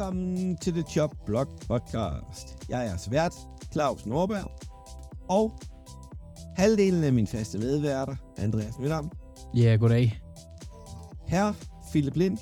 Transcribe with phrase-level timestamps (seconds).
[0.00, 2.66] Velkommen til The Chop Block Podcast.
[2.68, 3.34] Jeg er svært
[3.72, 4.50] Claus Norberg,
[5.28, 5.58] og
[6.56, 9.10] halvdelen af min faste medværter, Andreas Mødam.
[9.54, 10.22] Ja, goddag.
[11.28, 11.52] Her
[11.90, 12.38] Philip Lind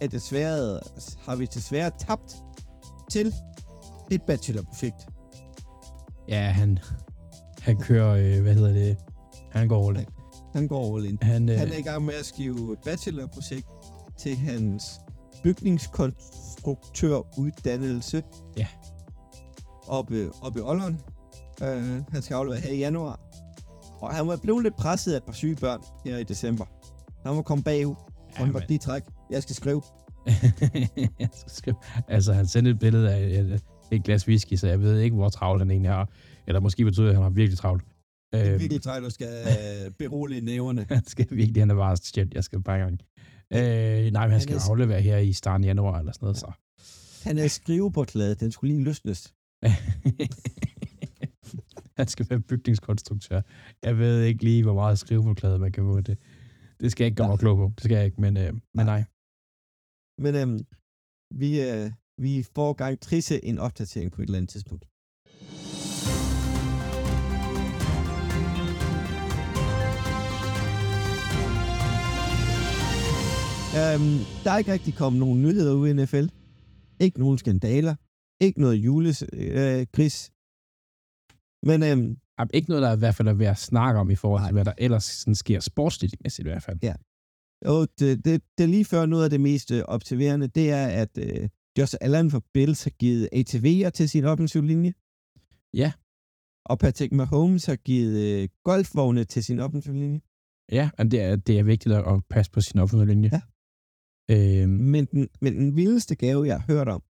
[0.00, 0.80] er desværre,
[1.26, 2.36] har vi desværre tabt
[3.10, 3.34] til
[4.10, 5.08] et bachelorprojekt.
[6.28, 6.78] Ja, han,
[7.60, 8.96] han kører, øh, hvad hedder det,
[9.52, 10.06] han går all in.
[10.54, 11.18] Han går all in.
[11.22, 13.66] Han, øh, Han er i gang med at skrive et bachelorprojekt
[14.18, 15.00] til hans
[16.66, 18.22] bygningskonstruktøruddannelse.
[18.56, 18.66] Ja.
[19.88, 21.00] Oppe, oppe i Olleren.
[21.62, 23.20] Uh, han skal aflevere her i januar.
[24.00, 26.64] Og han var blevet lidt presset af et par syge børn her i december.
[27.26, 27.94] Han må komme bagud.
[28.38, 29.02] Og han var lige træk.
[29.30, 29.82] Jeg skal skrive.
[31.20, 31.76] jeg skal skrive.
[32.08, 35.28] Altså, han sendte et billede af et, et glas whisky, så jeg ved ikke, hvor
[35.28, 36.08] travlt han egentlig har.
[36.46, 37.82] Eller måske betyder det, at han har virkelig travlt.
[38.32, 40.86] Det er Øhm, virkelig træk, du skal uh, berolige næverne.
[40.90, 42.98] han skal virkelig, han er bare shit, jeg skal bare gang.
[43.52, 46.36] Øh, nej, men han skal er- aflevere her i starten af januar eller sådan noget,
[46.36, 46.52] så.
[47.28, 48.40] Han er skrivebordladet.
[48.40, 49.34] Den skulle lige løsnes.
[51.98, 53.40] han skal være bygningskonstruktør.
[53.82, 56.18] Jeg ved ikke lige, hvor meget skrivebordklæde man kan få det.
[56.80, 57.72] Det skal jeg ikke gøre mig klog på.
[57.76, 59.04] Det skal jeg ikke, men, øh, men nej.
[60.24, 60.58] Men øhm,
[61.42, 64.84] vi, øh, vi får gang trisse en opdatering på et eller andet tidspunkt.
[73.80, 76.26] Øhm, der er ikke rigtig kommet nogen nyheder ud i NFL.
[77.00, 77.94] Ikke nogen skandaler.
[78.40, 79.22] Ikke noget julegris.
[80.32, 81.68] Øh.
[81.68, 84.10] Men øhm, Jamen, Ikke noget, der er i hvert fald er ved at snakke om
[84.10, 86.78] i forhold til, hvad der ellers sådan sker sportsligt i hvert fald.
[86.82, 86.94] Ja.
[87.66, 90.86] Jo, det, det, det er lige før noget af det mest øh, observerende, det er,
[90.86, 91.48] at øh,
[91.78, 94.92] Josh Allen for Bills har givet ATV'er til sin offensiv linje.
[95.74, 95.92] Ja.
[96.64, 100.20] Og Patrick Mahomes har givet øh, golfvogne til sin offensiv linje.
[100.72, 103.30] Ja, men det er, det er vigtigt at, passe på sin offentlige linje.
[103.32, 103.40] Ja.
[104.34, 107.02] Øhm, Men den, men den vildeste gave, jeg har hørt om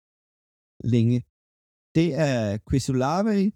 [0.94, 1.18] længe,
[1.96, 3.52] det er Chris Olave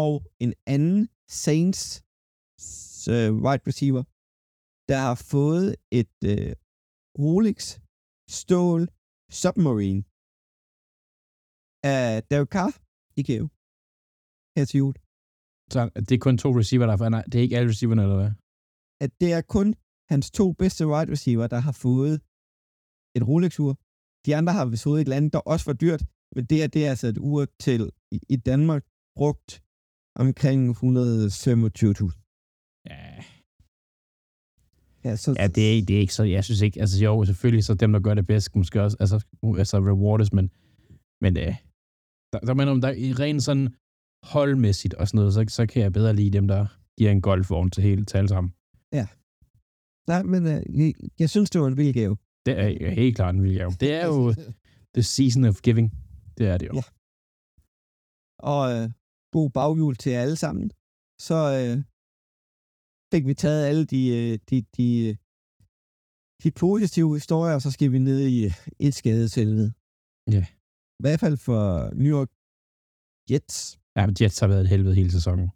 [0.00, 0.12] og
[0.44, 1.00] en anden
[1.44, 1.82] Saints
[3.14, 4.02] øh, wide receiver,
[4.90, 5.68] der har fået
[6.00, 6.52] et øh,
[7.22, 7.60] Rolex
[8.38, 8.82] Stål
[9.40, 10.02] Submarine
[11.94, 12.72] af Derek Carr
[13.20, 13.48] i gave
[14.56, 14.94] her til jul.
[15.72, 18.18] så det er kun to receiver, der er nej, Det er ikke alle receiverne, eller
[18.22, 18.32] hvad?
[19.04, 19.68] At det er kun
[20.12, 22.14] hans to bedste wide receiver, der har fået
[23.16, 23.78] et Rolex-ur.
[24.26, 26.02] De andre har vist fået et eller andet, der også var dyrt,
[26.34, 28.82] men det er, det er altså et ur til i, i Danmark
[29.16, 29.62] brugt
[30.14, 30.82] omkring 125.000.
[32.90, 33.24] Ja,
[35.06, 36.24] Ja, så, ja det, er, det er ikke så...
[36.24, 36.80] Jeg synes ikke...
[36.80, 39.26] Altså jo, selvfølgelig så dem, der gør det bedst, måske også altså,
[39.58, 40.50] altså rewardes, men,
[41.20, 41.54] men øh,
[42.32, 43.74] der, der, mener, der i rent sådan
[44.22, 46.66] holdmæssigt og sådan noget, så, så kan jeg bedre lide dem, der
[46.98, 48.52] giver en golfvogn til hele alle sammen.
[50.08, 52.16] nej, men øh, jeg, jeg synes, det var en vild gave.
[52.46, 53.72] Det er jo helt klart en gave.
[53.84, 54.20] Det er jo
[54.96, 55.88] the season of giving.
[56.38, 56.74] Det er det jo.
[56.74, 56.82] Ja.
[58.52, 58.90] og øh,
[59.36, 60.66] god baghjul til jer alle sammen.
[61.28, 61.76] Så øh,
[63.12, 65.14] fik vi taget alle de, øh, de, de, øh,
[66.42, 68.54] de positive historier, og så skal vi ned i øh,
[68.86, 69.68] et skadeshelvede.
[70.36, 70.44] Ja.
[70.98, 71.62] I hvert fald for
[72.02, 72.30] New York
[73.30, 73.58] Jets.
[73.96, 75.48] Ja, men Jets har været et helvede hele sæsonen.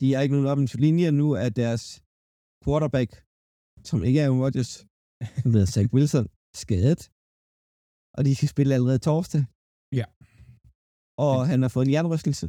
[0.00, 1.84] De er ikke nogen offensiv linje nu af deres
[2.64, 3.10] quarterback,
[3.88, 4.72] som ikke er Aaron Rodgers,
[5.42, 6.26] som hedder Zach Wilson,
[6.62, 7.00] skadet.
[8.16, 9.42] Og de skal spille allerede torsdag.
[10.00, 10.06] Ja.
[11.26, 12.46] Og han har fået en hjernerystelse.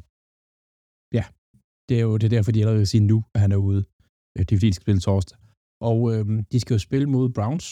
[1.89, 3.81] Det er jo det er derfor, de allerede sige nu, at han er ude.
[4.35, 5.37] Øh, Det er fordi, de skal spille torsdag.
[5.89, 7.67] Og øhm, de skal jo spille mod Browns,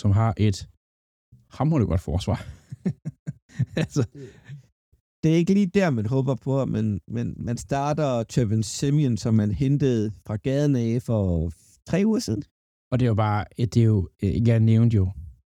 [0.00, 0.58] som har et
[1.56, 2.38] hamrende godt forsvar.
[3.82, 4.02] altså,
[5.22, 9.34] det er ikke lige der, man håber på, men, men man starter Trevin Simeon, som
[9.34, 11.52] man hentede fra gaden af for
[11.90, 12.42] tre uger siden.
[12.90, 13.44] Og det er jo bare,
[13.74, 15.04] det er jo, øh, jeg nævnte jo,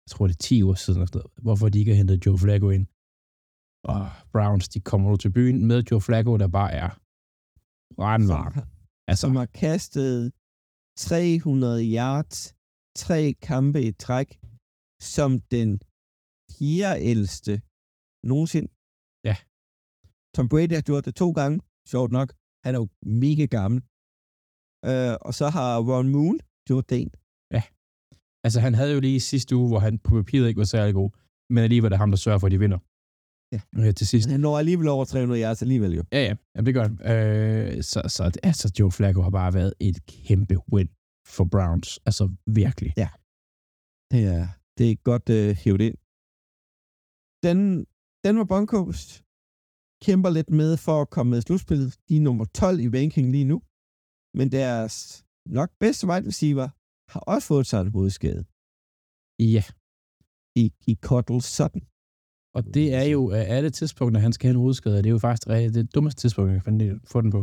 [0.05, 2.69] jeg tror det er 10 år siden, noget, hvorfor de ikke har hentet Joe Flacco
[2.71, 2.87] ind.
[3.93, 4.01] Og
[4.33, 6.91] Browns, de kommer ud til byen med Joe Flacco, der bare er
[7.99, 8.55] brandvarm.
[9.09, 10.33] Altså, Som har kastet
[10.99, 12.39] 300 yards,
[13.03, 14.29] tre kampe i træk,
[15.15, 15.71] som den
[16.55, 17.53] fjerde ældste
[18.31, 18.69] nogensinde.
[19.29, 19.37] Ja.
[20.35, 21.57] Tom Brady har gjort det to gange,
[21.93, 22.29] sjovt nok.
[22.65, 22.89] Han er jo
[23.25, 23.81] mega gammel.
[24.91, 26.39] Uh, og så har Ron Moon
[26.91, 27.11] det en.
[28.45, 31.11] altså, han havde jo lige sidste uge, hvor han på papiret ikke var særlig god,
[31.55, 32.81] men alligevel er det ham, der sørger for, at de vinder.
[33.55, 33.61] Ja.
[33.81, 34.27] Øh, til sidst.
[34.27, 36.03] Men han når alligevel over 300 yards alligevel jo.
[36.13, 36.95] Ja, ja, ja det gør han.
[37.13, 40.89] Øh, så, så altså, Joe Flacco har bare været et kæmpe win
[41.35, 41.89] for Browns.
[42.07, 42.91] Altså, virkelig.
[42.97, 43.11] Ja.
[44.13, 44.45] Det er,
[44.79, 45.97] det er godt uh, hævet ind.
[47.47, 47.59] Den,
[48.25, 49.01] Denver Broncos
[50.07, 51.91] kæmper lidt med for at komme med i slutspillet.
[52.09, 53.57] De er nummer 12 i ranking lige nu.
[54.39, 54.95] Men deres
[55.49, 56.69] nok bedste wide receiver
[57.13, 58.45] har også fået sig en hovedskade
[59.41, 59.65] Ja,
[60.63, 61.83] i, i Cottle Sutton.
[62.57, 65.19] Og det er jo af alle tidspunkter, han skal have en hovedskade, det er jo
[65.19, 67.41] faktisk det, det dummeste tidspunkt, jeg kan få den på.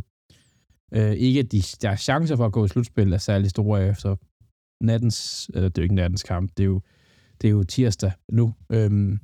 [0.97, 3.87] Øh, ikke at de, der er chancer for at gå i slutspil er særlig store
[3.89, 4.15] efter
[4.83, 6.81] nattens, eller det er jo ikke nattens kamp, det er jo,
[7.41, 8.45] det er jo tirsdag nu.
[8.71, 9.19] Øhm,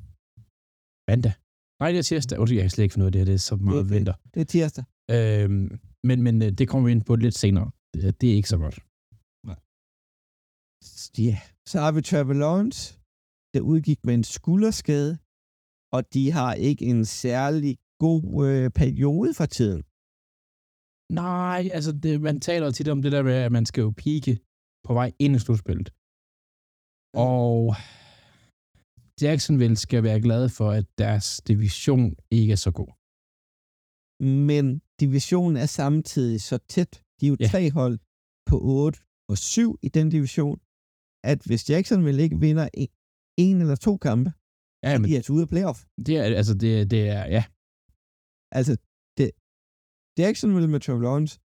[1.10, 1.34] mandag.
[1.82, 2.40] Nej, det er tirsdag.
[2.40, 3.92] Oh, jeg kan slet ikke finde ud af det her, det er så meget Det-
[3.94, 4.14] vinter.
[4.34, 4.84] Det er tirsdag.
[5.12, 7.72] Øhm, men, men øh, det kommer vi ind på lidt senere.
[7.94, 8.78] Det, er ikke så godt.
[11.26, 11.38] Ja.
[11.72, 12.82] Så har vi Trevor Lawrence,
[13.54, 15.12] der udgik med en skulderskade,
[15.96, 19.82] og de har ikke en særlig god øh, periode for tiden.
[21.24, 24.34] Nej, altså det, man taler tit om det der med, at man skal jo pike
[24.86, 25.90] på vej ind i slutspillet.
[27.30, 27.76] Og
[29.22, 32.92] Jacksonville skal være glade for, at deres division ikke er så god.
[34.48, 34.66] Men
[35.00, 36.94] divisionen er samtidig så tæt.
[37.22, 37.46] De er jo Ja.
[37.46, 37.50] ja.
[37.52, 38.00] tre hold
[38.46, 40.60] på 8 og 7 i den division,
[41.24, 42.88] at hvis Jacksonville ikke vinder en,
[43.38, 44.30] en eller to kampe,
[44.84, 45.80] Ja, er men de altså ude af playoff.
[46.06, 47.44] det er, altså det, det er, ja,
[48.52, 48.78] Altså,
[49.18, 49.32] det,
[50.18, 51.40] Jacksonville med Trevor Lawrence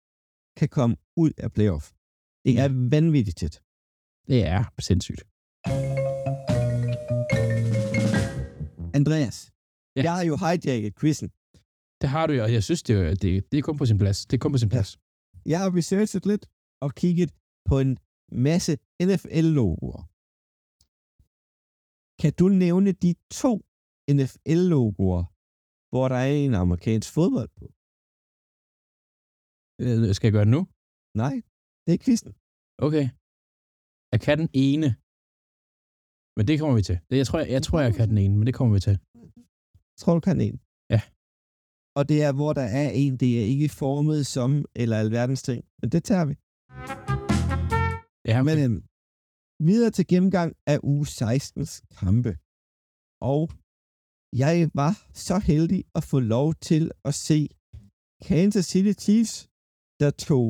[0.57, 1.93] kan komme ud af playoff.
[2.45, 3.63] Det er vanvittigt tæt.
[4.29, 5.23] det er sindssygt.
[8.95, 9.53] Andreas,
[9.97, 10.01] Ja.
[10.01, 10.05] ja.
[10.05, 11.29] jeg har jo hijacket quizzen.
[12.01, 13.99] Det har du jo, og jeg synes, det, er- det, det er kun på sin
[13.99, 14.27] plads.
[14.27, 14.75] Det er kun på sin Ja.
[14.75, 14.99] plads.
[15.53, 16.45] Jeg har researchet lidt
[16.85, 17.31] og kigget
[17.69, 17.93] på en
[18.49, 18.73] masse
[19.09, 20.03] NFL-logoer.
[22.21, 23.11] Kan du nævne de
[23.43, 23.53] to
[24.19, 25.23] NFL-logoer,
[25.91, 27.67] hvor der er en amerikansk fodbold på?
[29.83, 30.63] Øh, Skal jeg gøre det nu?
[31.23, 31.35] Nej,
[31.85, 32.33] det er quizzen.
[32.87, 33.05] Okay.
[34.13, 34.89] Jeg kan den ene.
[36.37, 36.97] Men det kommer vi til.
[37.09, 38.97] Det, jeg, tror, jeg, jeg tror, jeg kan den ene, men det kommer vi til.
[40.01, 40.57] Tror du kan en?
[40.95, 41.01] Ja.
[41.99, 44.51] Og det er, hvor der er en, det er ikke formet som,
[44.83, 45.61] eller alverdens ting.
[45.81, 46.35] Men det tager vi.
[48.31, 48.81] Ja, Men men, øhm,
[49.69, 52.33] videre til gennemgang af uge 16's kampe.
[53.33, 53.43] Og
[54.43, 54.93] jeg var
[55.27, 57.39] så heldig at få lov til at se
[58.29, 59.35] Kansas City Chiefs,
[60.01, 60.47] der tog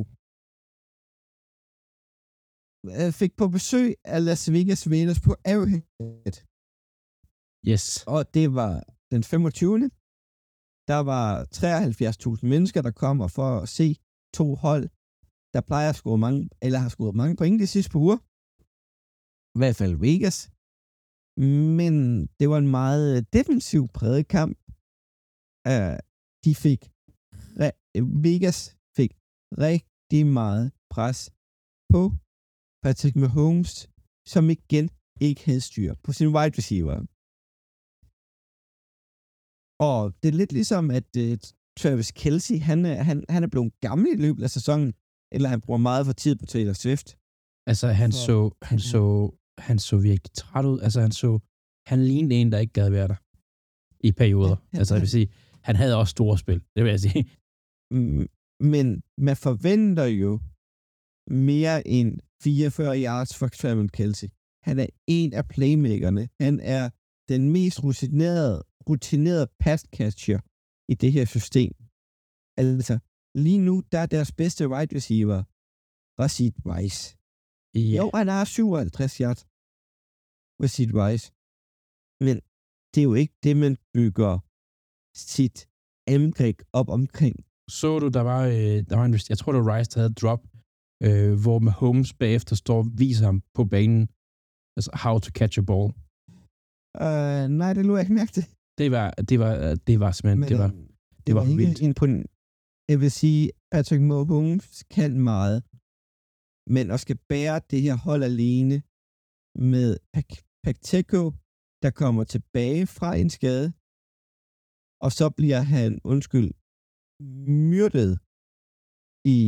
[2.99, 6.37] øh, fik på besøg af Las Vegas Raiders på Arrowhead.
[7.71, 7.85] yes.
[8.15, 8.73] Og det var
[9.13, 9.91] den 25.
[10.89, 13.97] Der var 73.000 mennesker, der kommer for at se
[14.35, 14.85] to hold,
[15.55, 18.19] der plejer at score mange, eller har scoret mange point de sidste par uger.
[19.57, 20.39] I hvert fald Vegas.
[21.81, 21.95] Men
[22.39, 24.59] det var en meget øh, defensiv præget kamp.
[25.73, 25.97] Uh,
[26.45, 26.81] de fik,
[27.61, 28.59] re- øh, Vegas
[28.97, 29.13] fik
[29.67, 31.31] rigtig meget pres
[31.93, 32.03] på
[32.83, 33.73] Patrick Mahomes,
[34.33, 34.87] som igen
[35.21, 36.97] ikke havde styr på sin wide receiver.
[39.89, 41.33] Og det er lidt ligesom, at uh,
[41.81, 44.89] Travis Kelsey, han er, han, han er blevet gammel i løbet af sæsonen,
[45.35, 47.09] eller han bruger meget for tid på Taylor Swift.
[47.71, 49.05] Altså, han Så- så, han så,
[49.69, 50.81] han så virkelig træt ud.
[50.81, 51.31] Altså, han så,
[51.91, 53.19] han lignede en, der ikke gad være der
[54.07, 54.57] i perioder.
[54.57, 55.29] Ja, ja, altså, jeg vil sige,
[55.69, 57.23] han havde også store spil, det vil jeg sige.
[58.75, 60.41] Men man forventer jo
[61.31, 64.29] mere end 44 yards for Travis Kelsey.
[64.69, 66.29] Han er en af playmakerne.
[66.41, 66.91] Han er
[67.29, 70.41] den mest rutinerede, rutinerede pass catcher
[70.93, 71.73] i det her system.
[72.63, 72.95] Altså,
[73.45, 75.39] lige nu, der er deres bedste wide receiver,
[76.21, 77.03] Rashid Rice.
[77.75, 77.97] Ja.
[78.01, 79.43] Jo, han har 57 yards.
[80.63, 81.27] Rashid Rice.
[82.27, 82.37] Men
[82.93, 84.33] det er jo ikke det, man bygger
[85.33, 85.59] sit
[86.17, 87.37] angreb op omkring.
[87.79, 90.15] Så du, der var, øh, der var en, jeg tror, det var Rice, der havde
[90.23, 90.43] drop,
[91.07, 94.03] øh, hvor Mahomes bagefter står og viser ham på banen,
[94.77, 95.89] altså how to catch a ball.
[97.05, 98.47] Uh, nej, det lå jeg ikke mærke til.
[98.79, 99.53] Det var, det var,
[99.89, 100.89] det var simpelthen, Men, det var, øhm,
[101.27, 101.81] det var ikke vildt.
[101.89, 102.29] imponerende.
[102.91, 105.59] Jeg vil sige, Patrick Mahomes kan meget,
[106.75, 108.77] men at skal bære det her hold alene
[109.73, 111.23] med Pac- Pacheco,
[111.83, 113.67] der kommer tilbage fra en skade,
[115.05, 116.51] og så bliver han, undskyld,
[117.71, 118.13] myrdet
[119.37, 119.41] i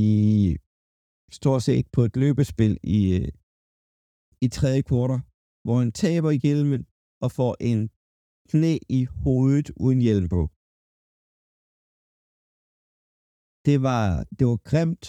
[1.41, 3.29] stort set på et løbespil i, øh,
[4.45, 5.21] i tredje kvartal,
[5.65, 6.83] hvor han taber i hjelmen
[7.25, 7.81] og får en
[8.51, 10.43] knæ i hovedet uden hjelm på.
[13.69, 14.03] Det var,
[14.39, 15.07] det var grimt.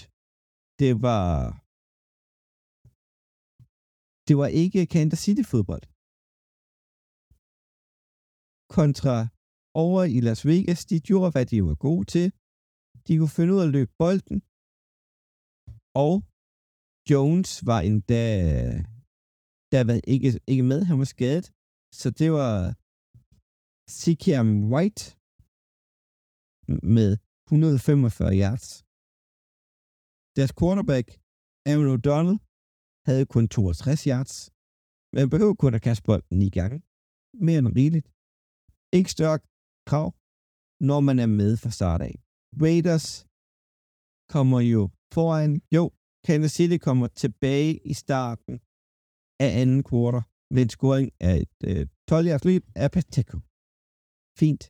[0.82, 1.28] Det var,
[4.28, 5.86] det var ikke Kansas City fodbold.
[8.78, 9.18] Kontra
[9.86, 12.28] over i Las Vegas, de gjorde, hvad de var gode til.
[13.08, 14.40] De kunne finde ud af at løbe bolden.
[16.06, 16.14] Og
[17.10, 18.24] Jones var endda,
[19.74, 21.46] der var ikke, ikke med, han var skadet.
[22.00, 22.56] Så det var
[23.90, 25.02] Sikiam White
[26.98, 27.12] med
[27.48, 28.68] 145 yards.
[30.38, 31.08] Deres quarterback,
[31.70, 32.38] Aaron O'Donnell,
[33.08, 34.36] havde kun 62 yards.
[35.14, 36.78] men behøvede kun at kaste bolden ni gange.
[37.46, 38.08] Mere end rigeligt.
[38.98, 39.40] Ikke større
[39.90, 40.08] krav,
[40.90, 42.16] når man er med fra start af.
[42.64, 43.08] Raiders
[44.34, 44.82] kommer jo
[45.16, 45.52] foran.
[45.76, 45.84] Jo,
[46.28, 48.54] Kansas City kommer tilbage i starten
[49.44, 53.38] af anden kvartal med en scoring af et øh, 12-yards løb af Pacheco.
[54.40, 54.64] Fint.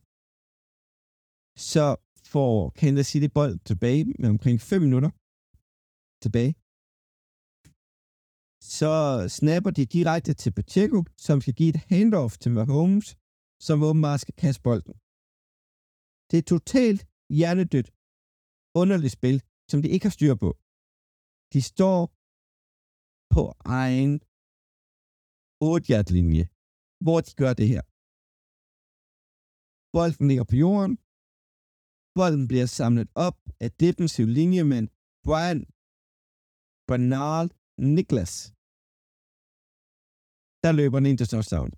[1.70, 1.86] Så
[2.32, 5.10] får Kansas City bold tilbage med omkring 5 minutter
[6.24, 6.52] tilbage.
[8.78, 8.92] Så
[9.38, 13.08] snapper de direkte til Pacheco, som skal give et handoff til Mahomes,
[13.66, 14.94] som åbenbart skal kaste bolden.
[16.28, 17.00] Det er totalt
[17.38, 17.88] hjernedødt,
[18.80, 19.38] underligt spil,
[19.70, 20.50] som de ikke har styr på.
[21.54, 21.98] De står
[23.34, 23.42] på
[23.82, 24.12] egen
[25.60, 26.44] 8 linje
[27.04, 27.82] hvor de gør det her.
[29.96, 30.94] Bolden ligger på jorden.
[32.18, 34.86] Bolden bliver samlet op af defensiv linjemand
[35.26, 35.60] Brian
[36.88, 37.48] Bernard
[37.96, 38.34] Niklas.
[40.64, 41.70] Der løber den ind til touchdown.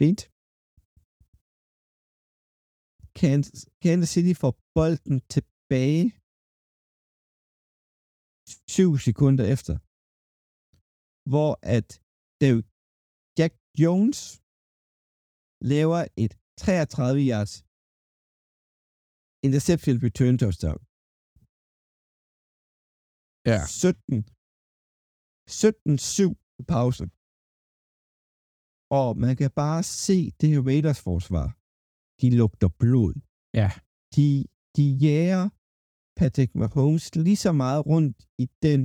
[0.00, 0.20] Fint.
[3.20, 6.06] Kansas, Kansas City får bolden tilbage
[8.76, 9.74] 7 sekunder efter,
[11.32, 11.88] hvor at
[12.42, 12.64] David
[13.38, 14.20] Jack Jones
[15.72, 17.54] laver et 33 yards
[19.46, 20.80] interception return touchdown.
[23.50, 23.60] Ja.
[23.66, 24.24] 17
[25.48, 27.08] 17-7 i pausen.
[28.98, 31.46] Og man kan bare se det her Raiders forsvar.
[32.20, 33.14] De lugter blod.
[33.60, 33.70] Ja.
[34.16, 34.28] De,
[34.76, 35.44] de jager
[36.18, 38.82] Patrick Mahomes lige så meget rundt i den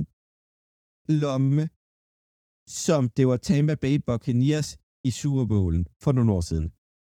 [1.22, 1.64] lomme,
[2.84, 4.68] som det var Tampa Bay Buccaneers
[5.08, 6.68] i Super Bowlen for nogle år siden.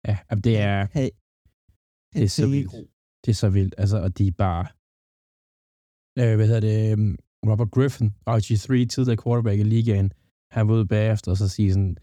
[0.08, 1.08] Ja, det er, Hey,
[2.12, 2.72] det er så vildt.
[3.24, 3.74] Det er så vildt.
[3.78, 4.64] Altså, og de er bare...
[6.20, 6.92] Øh, hvad hedder det?
[6.92, 7.16] øhm,
[7.48, 10.12] Robert Griffin, RG3, tidligere quarterback i ligaen,
[10.54, 11.96] han var ude bagefter og så sige sådan,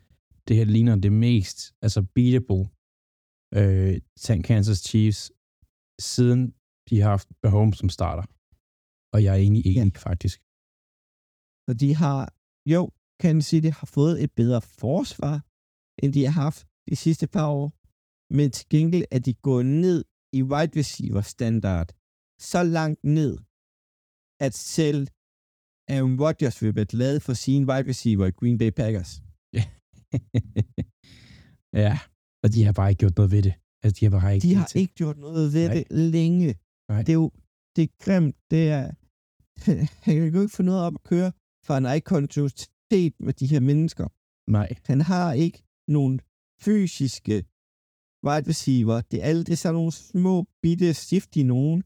[0.47, 2.63] det her ligner det mest, altså beatable,
[3.57, 3.93] øh,
[4.49, 5.31] Kansas Chiefs,
[5.99, 6.41] siden
[6.89, 8.25] de har haft Mahomes som starter.
[9.13, 9.89] Og jeg er enig i, Ja.
[10.07, 10.37] faktisk.
[11.65, 12.33] Så de har,
[12.73, 12.81] jo,
[13.21, 15.35] Kansas City har fået et bedre forsvar,
[16.03, 17.67] end de har haft de sidste par år.
[18.37, 19.99] Men til gengæld er de gået ned
[20.37, 21.89] i wide receiver standard.
[22.51, 23.33] Så langt ned,
[24.45, 25.07] at selv
[25.93, 29.11] Aaron Rodgers vil være glad for sine wide receiver i Green Bay Packers.
[31.83, 31.93] ja,
[32.43, 33.53] og de har bare ikke gjort noget ved det.
[33.83, 34.47] Altså, de har bare ikke...
[34.47, 35.73] De har ikke gjort noget ved Nej.
[35.75, 35.85] det
[36.15, 36.55] længe.
[36.89, 37.01] Nej.
[37.05, 37.31] Det er jo
[37.75, 38.35] det er grimt.
[38.51, 38.85] Det er,
[40.05, 41.31] han kan jo ikke få noget op at køre,
[41.65, 44.07] for han har ikke kontinuitet med de her mennesker.
[44.51, 44.69] Nej.
[44.85, 46.21] Han har ikke nogen
[46.65, 47.45] fysiske
[48.27, 49.01] wide receiver.
[49.01, 51.79] Det er alle det er sådan nogle små, bitte, stiftige nogen,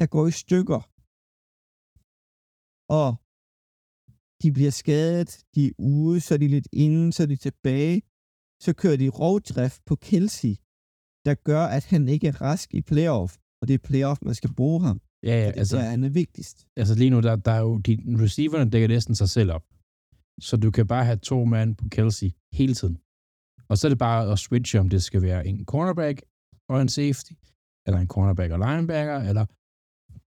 [0.00, 0.80] der går i stykker.
[3.00, 3.08] Og
[4.42, 8.02] de bliver skadet, de er ude, så er de lidt inde, så er de tilbage.
[8.64, 10.54] Så kører de rovdrift på Kelsey,
[11.26, 13.36] der gør, at han ikke er rask i playoff.
[13.60, 15.00] Og det er playoff, man skal bruge ham.
[15.22, 16.66] Ja, ja, Det er altså, der, han er vigtigst.
[16.76, 17.92] altså lige nu, der, der er jo, de,
[18.24, 19.64] receiverne dækker næsten sig selv op.
[20.40, 22.98] Så du kan bare have to mand på Kelsey hele tiden.
[23.68, 26.22] Og så er det bare at switche, om det skal være en cornerback
[26.70, 27.32] og en safety,
[27.86, 29.44] eller en cornerback og linebacker, eller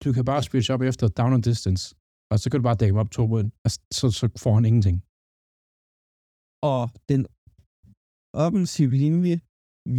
[0.04, 1.96] du kan bare switch op efter down and distance,
[2.32, 4.54] og så kan du bare dække dem op to mod en, og så, så får
[4.58, 4.98] han ingenting.
[6.74, 7.22] Og den
[8.46, 9.36] offensive linje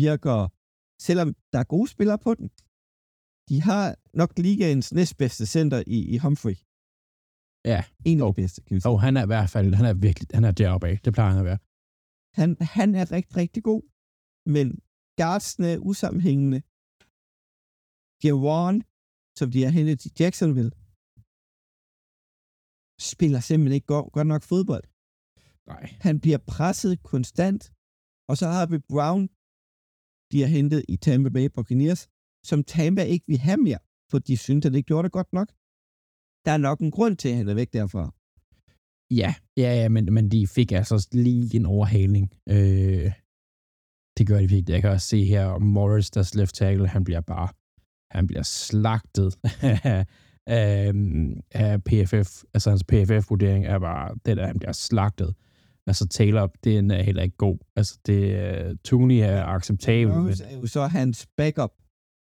[0.04, 0.38] virker,
[1.08, 2.48] selvom der er gode spillere på den,
[3.48, 3.84] de har
[4.20, 6.56] nok ligaens næstbedste center i, i Humphrey.
[7.72, 7.80] Ja.
[8.10, 8.92] En af de bedste, kan vi sige.
[8.92, 10.94] Og han er i hvert fald, han er virkelig, han er deroppe af.
[11.04, 11.58] Det plejer han at være.
[12.40, 13.82] Han, han er rigtig, rigtig god,
[14.54, 14.66] men
[15.20, 16.60] guardsene er usammenhængende.
[18.24, 18.76] Jawan,
[19.38, 20.72] som de har hentet til Jacksonville,
[23.10, 24.84] spiller simpelthen ikke godt, nok fodbold.
[25.72, 25.84] Nej.
[26.06, 27.62] Han bliver presset konstant,
[28.30, 29.22] og så har vi Brown,
[30.30, 32.02] de har hentet i Tampa Bay Buccaneers,
[32.48, 33.80] som Tampa ikke vil have mere,
[34.10, 35.48] for de synes, at det ikke gjorde det godt nok.
[36.44, 38.04] Der er nok en grund til, at han er væk derfra.
[39.10, 42.30] Ja, ja, ja, men, men de fik altså lige en overhaling.
[42.48, 43.12] Øh,
[44.18, 44.68] det gør de virkelig.
[44.68, 47.48] Jeg kan også se her, Morris, deres left tackle, han bliver bare,
[48.10, 49.36] han bliver slagtet
[50.46, 50.92] af,
[51.50, 52.42] af PFF.
[52.54, 55.34] Altså hans PFF-vurdering er bare, det der, han bliver slagtet.
[55.86, 57.58] Altså Taylor, den er heller ikke god.
[57.76, 58.22] Altså det,
[58.70, 61.72] uh, Tooney er acceptabel, men er så hans backup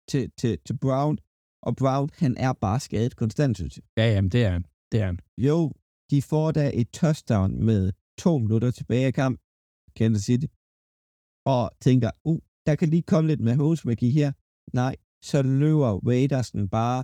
[0.10, 1.18] til, til, til Brown,
[1.64, 3.84] og Brown, han er bare skadet konstant, synes jeg.
[3.98, 4.66] ja, jamen det er han.
[4.92, 5.20] Det er han.
[5.38, 5.72] Jo,
[6.12, 9.40] de får da et touchdown med to minutter tilbage af kamp,
[9.96, 10.48] Kansas City,
[11.46, 14.32] og tænker, uh, der kan lige komme lidt med magi her.
[14.74, 17.04] Nej, så løber Raidersen bare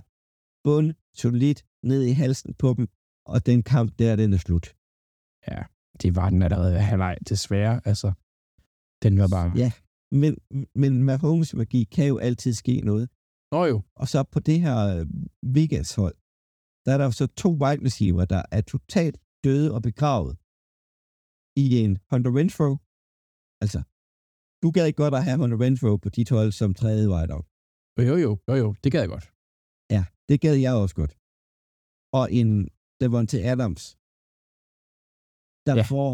[0.64, 2.88] bund solidt ned i halsen på dem,
[3.26, 4.66] og den kamp der, den er slut.
[6.02, 7.80] Det var den allerede halvleg, desværre.
[7.84, 8.12] Altså,
[9.02, 9.52] den var bare...
[9.56, 9.72] Ja,
[10.10, 10.38] Men,
[10.74, 13.08] men med Holmes magi kan jo altid ske noget.
[13.52, 13.82] Nå jo.
[13.96, 15.06] Og så på det her øh,
[15.42, 16.16] Vegas hold,
[16.84, 20.34] der er der så to wide receiver, der er totalt døde og begravet
[21.62, 22.70] i en Hunter Renfro.
[23.62, 23.80] Altså,
[24.62, 27.46] du gad ikke godt at have Hunter Renfro på dit hold som tredje wide out.
[28.08, 29.26] Jo, jo, jo, jo, det gad jeg godt.
[29.94, 31.12] Ja, det gad jeg også godt.
[32.18, 32.50] Og en
[33.00, 33.82] Devontae Adams,
[35.68, 35.84] der Ja.
[35.92, 36.10] får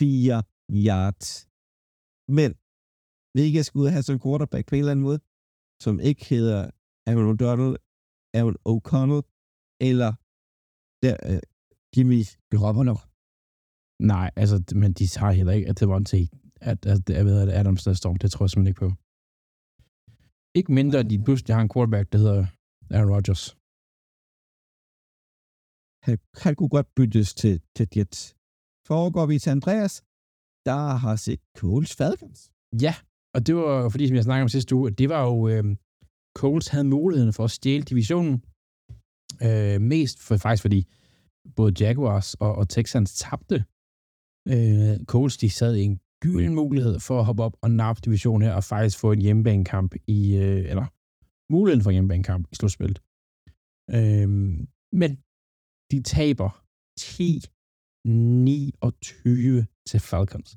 [0.00, 0.38] fire
[0.88, 1.28] yards.
[2.38, 2.50] Men
[3.34, 5.20] vi ikke skulle have sådan en quarterback på en eller anden måde,
[5.84, 6.60] som ikke hedder
[7.08, 7.74] Aaron O'Donnell,
[8.38, 9.22] Aaron O'Connell,
[9.88, 10.10] eller
[11.02, 11.40] der, øh,
[11.96, 12.20] Jimmy
[12.50, 12.96] Garoppolo.
[14.12, 16.28] Nej, altså, men de har heller ikke, at det var en til,
[16.70, 18.12] at, at, at, at, at Adams der står.
[18.22, 18.90] Det tror jeg simpelthen ikke på.
[20.58, 22.46] Ikke mindre, at de pludselig har en quarterback, der hedder
[22.96, 23.44] Aaron Rodgers.
[26.06, 28.20] Han, han kunne godt byttes til, til Jets.
[28.90, 29.94] Foregår vi til Andreas,
[30.68, 32.40] der har set Coles Falcons.
[32.84, 32.94] Ja,
[33.34, 35.64] og det var fordi, som jeg snakkede om sidste uge, at det var jo, øh,
[36.40, 38.44] Coles havde muligheden for at stjæle divisionen.
[39.42, 40.86] Øh, mest for, faktisk fordi
[41.56, 43.64] både Jaguars og, og Texans tabte.
[44.48, 48.48] Øh, Coles, de sad i en gylden mulighed for at hoppe op og nappe divisionen
[48.48, 50.86] her, og faktisk få en hjemmebanekamp i, øh, eller
[51.52, 52.98] muligheden for en hjemmebanekamp i slutspillet.
[53.96, 54.28] Øh,
[54.92, 55.18] men
[55.90, 56.64] de taber
[57.00, 57.02] 10-29
[59.88, 60.56] til Falcons.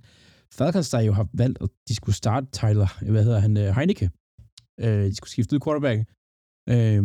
[0.57, 4.09] Falcons, der jo har valgt, at de skulle starte Tyler, hvad hedder han, øh, Heineke.
[4.79, 5.99] Øh, de skulle skifte ud quarterback.
[6.69, 7.03] Øh,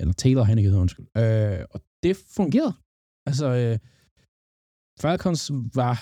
[0.00, 1.06] eller Taylor Heineke hedder undskyld.
[1.16, 2.74] Øh, og det fungerede.
[3.26, 3.78] Altså, øh,
[5.00, 5.96] Falcons var...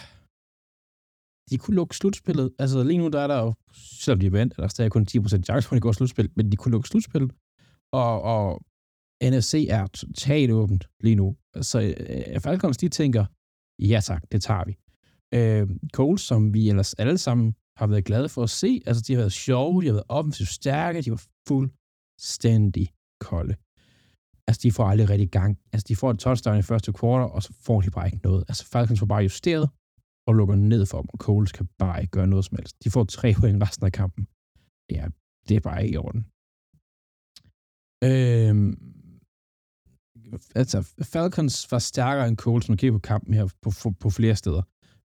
[1.51, 2.55] De kunne lukke slutspillet.
[2.59, 5.07] Altså, lige nu der er der jo, selvom de er vandt, er der stadig kun
[5.11, 7.33] 10% chance for, at de går slutspil, men de kunne lukke slutspillet.
[7.93, 8.63] Og, og
[9.23, 11.37] NFC er totalt åbent lige nu.
[11.61, 11.81] Så
[12.35, 13.25] øh, Falcons, de tænker,
[13.79, 14.75] ja tak, det tager vi.
[15.39, 19.13] Øh, Coles, som vi ellers alle sammen har været glade for at se, altså de
[19.13, 22.89] har været sjove, de har været offensivt stærke, de var fuldstændig
[23.21, 23.55] kolde.
[24.47, 25.59] Altså, de får aldrig rigtig gang.
[25.73, 28.45] Altså, de får et touchdown i første kvartal, og så får de bare ikke noget.
[28.49, 29.69] Altså, Falcons får bare justeret
[30.27, 32.85] og lukker ned for dem, og Coles kan bare ikke gøre noget som helst.
[32.85, 34.29] De får tre point resten af kampen.
[34.91, 35.07] Ja,
[35.49, 36.23] det er bare ikke i orden.
[38.09, 38.71] Øhm,
[40.55, 44.11] altså, Falcons var stærkere end Coles, når man kigger på kampen her på, på, på
[44.11, 44.63] flere steder.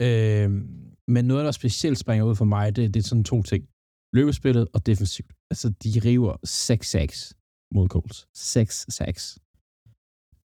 [0.03, 3.69] Øhm, men noget, der specielt springer ud for mig, det, det er sådan to ting.
[4.13, 5.33] Løbespillet og defensivt.
[5.51, 7.38] Altså, de river 6-6
[7.75, 8.29] mod Coles.
[8.37, 9.39] 6-6.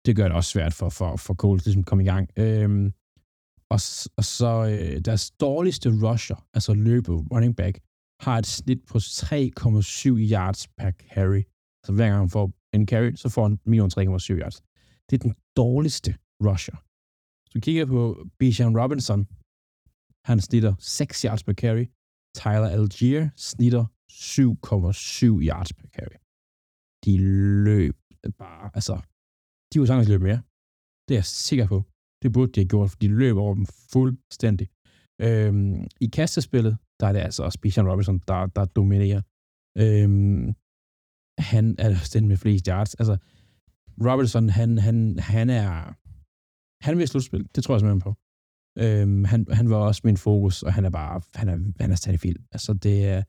[0.06, 2.30] Det gør det også svært for, for, for Coles ligesom at komme i gang.
[2.38, 2.94] Øhm,
[3.70, 3.80] og,
[4.18, 7.80] og så øh, deres dårligste rusher, altså løbe running back,
[8.20, 9.04] har et snit på 3,7
[10.34, 11.44] yards per carry.
[11.86, 14.04] Så hver gang han får en carry, så får han minimum 3,7
[14.42, 14.62] yards.
[15.10, 16.16] Det er den dårligste
[16.48, 16.78] rusher.
[17.44, 19.28] Hvis du kigger på Bijan Robinson,
[20.26, 21.86] han snitter 6 yards per carry.
[22.36, 26.23] Tyler Algier snitter 7,7 yards per carry.
[27.06, 27.18] De
[27.66, 27.96] løb
[28.38, 28.96] bare, altså,
[29.70, 30.42] de kunne sagtens løbe mere.
[31.08, 31.84] Det er jeg sikker på.
[32.22, 34.68] Det burde de have gjort, for de løb over dem fuldstændig.
[35.22, 39.22] Øhm, I kastespillet, der er det altså også Bijan Robinson, der, der dominerer.
[39.78, 40.54] Øhm,
[41.52, 42.94] han er den med flest yards.
[42.94, 43.18] Altså,
[44.08, 45.96] Robinson, han, han, han er...
[46.86, 47.48] Han vil slutspil.
[47.56, 48.14] Det tror jeg simpelthen på.
[48.84, 51.22] Øhm, han, han var også min fokus, og han er bare...
[51.36, 52.40] Han er, han er stadig vild.
[52.52, 53.24] Altså, det er...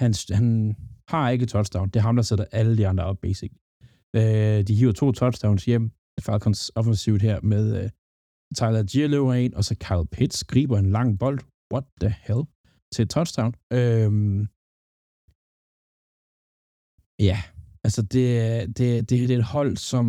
[0.00, 0.76] Han, han
[1.08, 1.88] har ikke touchdown.
[1.88, 3.52] Det er ham, der sætter alle de andre op, basic.
[4.16, 5.92] Øh, de hiver to touchdowns hjem.
[6.20, 7.90] Falcons offensivt her med øh,
[8.58, 11.38] Tyler Gier løber en, og så Kyle Pitts griber en lang bold.
[11.72, 12.42] What the hell?
[12.92, 13.52] Til et touchdown.
[13.78, 14.40] Øhm,
[17.28, 17.38] ja,
[17.84, 18.26] altså det,
[18.76, 20.06] det, det, det er et hold, som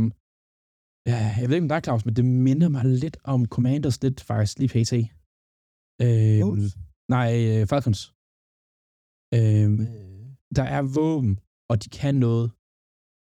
[1.12, 4.02] ja, jeg ved ikke, om der er Claus, men det minder mig lidt om Commanders
[4.04, 4.94] lidt faktisk lige pt.
[6.02, 6.78] Øhm, Colts?
[7.10, 8.15] nej, øh, Falcons.
[9.34, 9.80] Øhm,
[10.56, 12.52] der er våben, og de kan noget,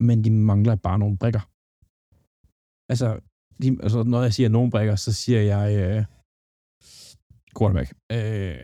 [0.08, 1.43] men de mangler bare nogle brikker.
[2.91, 3.08] Altså,
[3.62, 6.06] de, altså når jeg siger nogle brikker, så siger jeg øh,
[7.58, 7.89] quarterback.
[8.15, 8.58] Øh,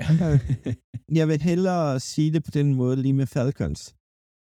[1.19, 3.95] Jeg vil hellere sige det på den måde lige med Falcons.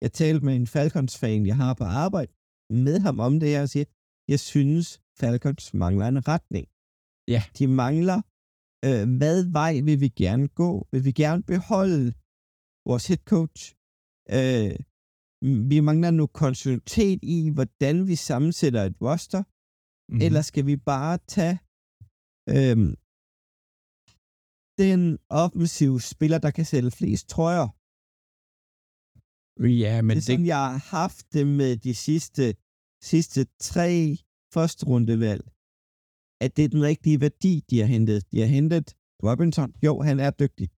[0.03, 2.31] Jeg talte med en Falcons-fan, jeg har på arbejde,
[2.69, 3.85] med ham om det her, og siger,
[4.27, 6.67] jeg synes, Falcons mangler en retning.
[7.27, 7.41] Ja.
[7.57, 8.19] De mangler,
[8.87, 10.87] øh, hvad vej vil vi gerne gå?
[10.91, 12.13] Vil vi gerne beholde
[12.89, 13.61] vores head coach?
[14.37, 14.75] Øh,
[15.71, 20.25] vi mangler nu kontinuitet i, hvordan vi sammensætter et roster, mm-hmm.
[20.25, 21.57] eller skal vi bare tage
[22.55, 22.91] øhm,
[24.83, 25.01] den
[25.43, 27.67] offensive spiller, der kan sælge flest trøjer?
[29.83, 32.55] Ja, Men det er det, sådan, jeg har haft det med de sidste,
[33.11, 34.17] sidste tre
[34.53, 35.43] første rundevalg.
[36.43, 38.31] At det er den rigtige værdi, de har hentet.
[38.31, 38.87] De har hentet
[39.23, 39.69] Robinson.
[39.85, 40.69] Jo, han er dygtig.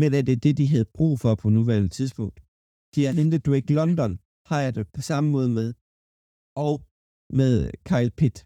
[0.00, 2.38] Men er det det, de havde brug for på nuværende tidspunkt?
[2.94, 4.12] De har hentet Drake London,
[4.50, 5.68] har jeg det på samme måde med.
[6.66, 6.74] Og
[7.40, 7.54] med
[7.90, 8.36] Kyle Pitt.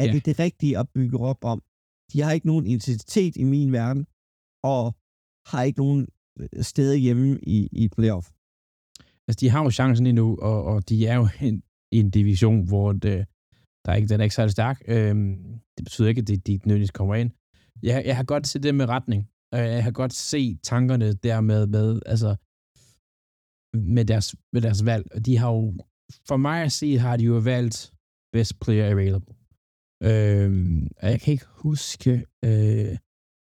[0.00, 0.12] Er Ja.
[0.12, 1.58] det det rigtige at bygge op om?
[2.12, 4.06] De har ikke nogen intensitet i min verden,
[4.72, 4.84] og
[5.50, 6.08] har ikke nogen
[6.40, 8.26] øh, steder hjemme i, i playoff.
[9.28, 12.92] Altså, de har jo chancen endnu, og, og de er jo en, en division, hvor
[12.92, 13.26] det,
[13.84, 14.82] der er ikke, den er ikke særlig stærk.
[14.88, 17.30] Øhm, det betyder ikke, at de, de nødvendigvis kommer ind.
[17.82, 19.28] Jeg, jeg har godt set det med retning.
[19.52, 22.36] Og Jeg har godt se tankerne dermed med, altså,
[23.94, 25.06] med deres, med deres valg.
[25.14, 25.74] Og de har jo,
[26.28, 27.92] for mig at se, har de jo valgt
[28.32, 29.34] best player available.
[30.02, 32.10] Øhm, og jeg kan ikke huske,
[32.44, 32.96] øh,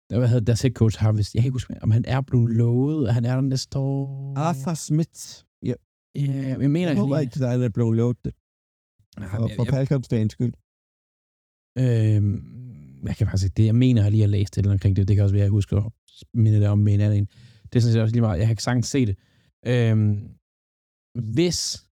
[0.09, 2.49] hvad hedder deres head coach har vist, jeg kan ikke huske, om han er blevet
[2.49, 4.33] lovet, at han er der næste år.
[4.37, 5.43] Arthur Smith.
[5.63, 5.73] Ja,
[6.15, 8.33] Ja, jeg mener, jeg håber ikke, at han er blevet lovet det.
[9.31, 10.53] For, for Falcons dagens skyld.
[11.83, 12.66] Øhm,
[13.03, 13.65] jeg kan faktisk ikke det.
[13.65, 15.07] Jeg mener, jeg lige har læst det eller omkring det.
[15.07, 15.91] Det kan også være, at jeg husker at
[16.33, 17.27] minde det om med en anden.
[17.63, 18.39] Det er sådan set også lige meget.
[18.39, 19.17] Jeg kan sagtens se det.
[19.65, 20.29] Øhm,
[21.33, 21.87] hvis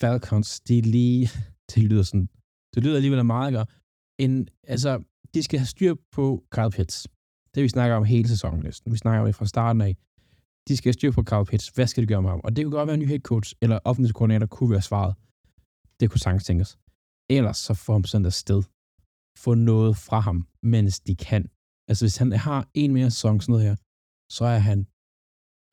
[0.00, 1.28] Falcons, de lige...
[1.74, 2.28] Det lyder sådan...
[2.74, 3.70] Det lyder alligevel meget godt.
[4.18, 5.02] En, altså,
[5.34, 7.08] de skal have styr på Kyle Pitts.
[7.54, 8.92] Det vi snakker om hele sæsonen næsten.
[8.92, 9.96] Vi snakker om det fra starten af.
[10.68, 11.68] De skal have styr på Kyle Pitts.
[11.68, 12.40] Hvad skal de gøre med ham?
[12.44, 15.14] Og det kunne godt være en ny head coach, eller offensive koordinator kunne være svaret.
[16.00, 16.78] Det kunne sagtens tænkes.
[17.30, 18.62] Ellers så får ham sådan der sted
[19.44, 20.38] få noget fra ham,
[20.74, 21.42] mens de kan.
[21.88, 23.76] Altså hvis han har en mere sæson sådan noget her,
[24.36, 24.78] så er han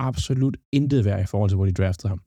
[0.10, 2.22] absolut intet værd i forhold til, hvor de draftede ham.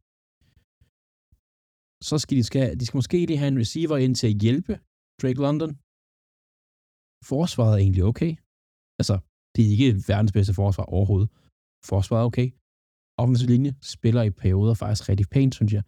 [2.08, 4.74] Så skal de, skal, de skal måske lige have en receiver ind til at hjælpe
[5.20, 5.70] Drake London.
[7.32, 8.32] Forsvaret er egentlig okay.
[9.00, 9.16] Altså,
[9.54, 11.28] det er ikke verdens bedste forsvar overhovedet.
[11.90, 12.48] Forsvaret er okay.
[13.22, 15.84] Offensiv linje spiller i perioder faktisk rigtig pænt, synes jeg.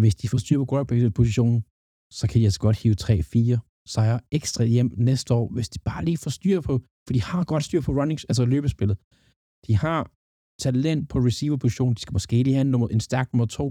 [0.00, 1.60] Hvis de får styr på quarterback-positionen,
[2.18, 6.04] så kan de altså godt hive 3-4 sejre ekstra hjem næste år, hvis de bare
[6.04, 8.96] lige får styr på, for de har godt styr på running, altså løbespillet.
[9.66, 10.10] De har
[10.64, 13.66] talent på receiver-position, de skal måske lige have en, nummer, en stærk nummer to,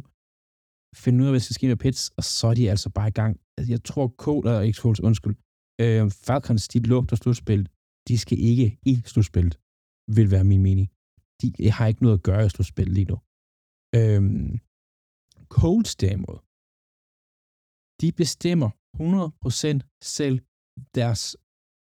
[1.03, 3.07] finde ud af, hvad der skal ske med Pits, og så er de altså bare
[3.07, 3.39] i gang.
[3.57, 5.35] Altså, Jeg tror, Cole, eller ikke Coles, undskyld,
[5.83, 7.67] øh, Falcons, de lugter slutspillet.
[8.07, 9.55] De skal ikke i slutspillet,
[10.17, 10.87] vil være min mening.
[11.41, 13.17] De har ikke noget at gøre i slutspillet lige nu.
[13.99, 14.21] Øh,
[15.57, 16.37] Colts derimod,
[18.01, 19.79] de bestemmer 100%
[20.17, 20.37] selv
[20.95, 21.37] deres,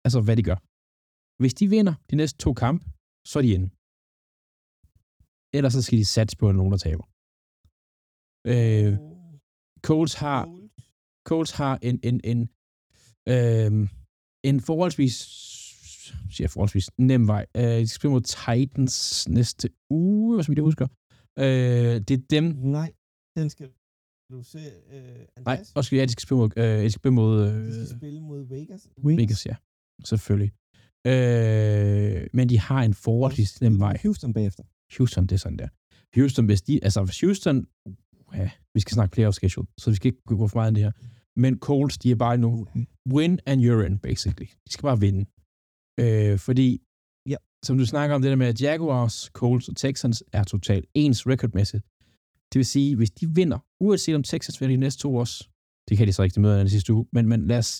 [0.04, 0.58] altså hvad de gør.
[1.42, 2.84] Hvis de vinder de næste to kampe,
[3.30, 3.68] så er de inde.
[5.56, 7.06] Ellers så skal de satse på, at nogen der taber.
[8.52, 8.92] Øh,
[9.88, 10.42] Coles har,
[11.28, 12.40] Coles har en, en, en,
[13.32, 13.72] øh,
[14.48, 15.16] en forholdsvis,
[16.32, 17.46] siger jeg forholdsvis nem vej.
[17.56, 18.96] Øh, de skal spille mod Titans
[19.28, 20.86] næste uge, som jeg husker.
[21.38, 22.44] Øh, det er dem,
[22.76, 22.92] Nej,
[23.36, 23.66] den skal
[24.30, 24.58] du se.
[24.92, 27.54] Øh, Nej, og skal, ja, de skal spille mod, øh, de skal spille mod de
[27.54, 28.88] øh, skal spille mod Vegas.
[29.04, 29.56] Vegas, ja.
[30.04, 30.52] Selvfølgelig.
[31.06, 33.98] Øh, men de har en forholdsvis nem vej.
[34.02, 34.64] Houston bagefter.
[34.96, 35.68] Houston, det er sådan der.
[36.14, 37.66] Houston, hvis de, altså hvis Houston,
[38.34, 40.80] ja, vi skal snakke playoff schedule, så vi skal ikke gå for meget ind i
[40.80, 40.92] det her.
[41.36, 42.66] Men Colts, de er bare nu
[43.14, 44.48] win and you're in, basically.
[44.66, 45.24] De skal bare vinde.
[46.00, 46.80] Øh, fordi,
[47.66, 51.26] som du snakker om det der med, at Jaguars, Colts og Texans er totalt ens
[51.26, 51.84] recordmæssigt.
[52.50, 55.26] Det vil sige, hvis de vinder, uanset om Texas vinder de næste to år,
[55.88, 57.72] det kan de så ikke til den sidste uge, men, men lad os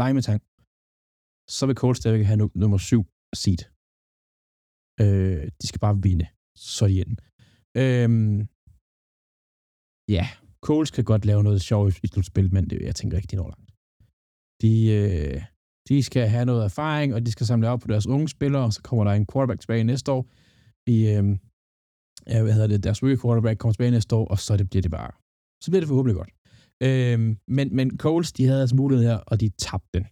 [0.00, 0.48] lege med tanken,
[1.56, 3.02] så vil Colts stadigvæk have nummer syv
[3.42, 3.62] seed.
[5.02, 6.26] Øh, de skal bare vinde,
[6.76, 7.16] så er de inde.
[7.82, 8.10] Øh,
[10.16, 10.24] ja,
[10.66, 13.36] Coles kan godt lave noget sjovt i- slutspillet, slutspil, men det, jeg tænker ikke, de
[13.36, 13.70] når langt.
[14.62, 15.38] De, øh,
[15.88, 18.72] de skal have noget erfaring, og de skal samle op på deres unge spillere, og
[18.72, 20.22] så kommer der en quarterback tilbage næste år.
[20.94, 21.24] I, øh,
[22.26, 24.82] ja, hvad hedder det, deres rookie quarterback kommer tilbage næste år, og så det bliver
[24.82, 25.10] det bare.
[25.62, 26.32] Så bliver det forhåbentlig godt.
[26.86, 30.04] Øhm, men, men Coles, de havde altså mulighed her, og de tabte den.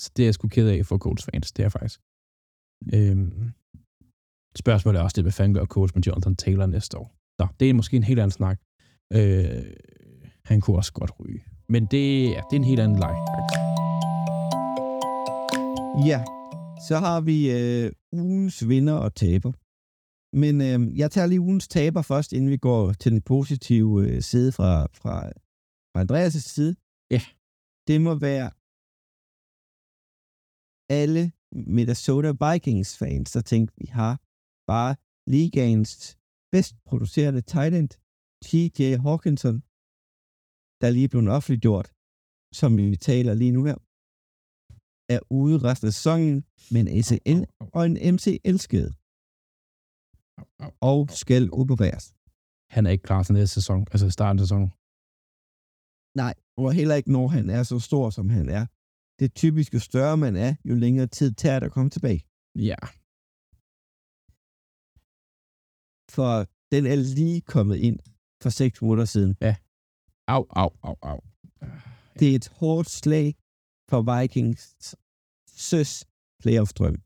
[0.00, 2.00] Så det er jeg sgu ked af for Coles fans, det er faktisk.
[2.94, 3.52] Øhm,
[4.56, 7.16] spørgsmålet er også det, hvad fanden gør coach med Jonathan Taylor næste år?
[7.38, 8.58] Nå, det er måske en helt anden snak.
[9.12, 9.64] Øh,
[10.44, 11.44] han kunne også godt ryge.
[11.68, 13.16] Men det, ja, det er en helt anden leg.
[16.10, 16.24] Ja,
[16.88, 19.52] så har vi øh, ugens vinder og taber.
[20.42, 24.22] Men øh, jeg tager lige ugens taber først, inden vi går til den positive øh,
[24.30, 25.14] side fra, fra,
[25.92, 26.74] fra Andreas' side.
[27.14, 27.22] Ja.
[27.88, 28.48] Det må være
[31.00, 31.22] alle
[31.76, 34.14] Minnesota Vikings fans, der tænkte, vi har
[34.72, 34.92] bare
[35.34, 35.92] ligaens
[36.52, 37.90] bedst producerende tight end,
[38.44, 39.56] TJ Hawkinson,
[40.82, 41.88] der lige blev offentliggjort,
[42.60, 43.78] som vi taler lige nu her,
[45.14, 46.36] er ude resten af sæsonen
[46.72, 47.40] med en ACL
[47.76, 48.90] og en MCL-skade,
[50.80, 52.14] og skal opereres.
[52.74, 54.70] Han er ikke klar til næste sæson, altså starten af sæsonen.
[56.22, 58.66] Nej, og heller ikke når han er så stor, som han er.
[59.20, 62.20] Det typisk, jo større man er, jo længere tid tager det at komme tilbage.
[62.68, 62.80] Ja.
[66.14, 66.30] For
[66.72, 67.98] den er lige kommet ind
[68.42, 69.32] for 6 minutter siden.
[70.34, 71.20] Au, au, au, au.
[72.18, 73.34] Det er et hårdt slag
[73.90, 74.62] for Vikings
[75.68, 75.90] søs
[76.42, 76.96] playoff-drøm.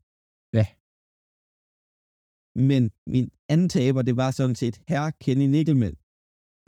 [2.55, 5.95] Men min anden taber, det var sådan set herre Kenny Nickelman.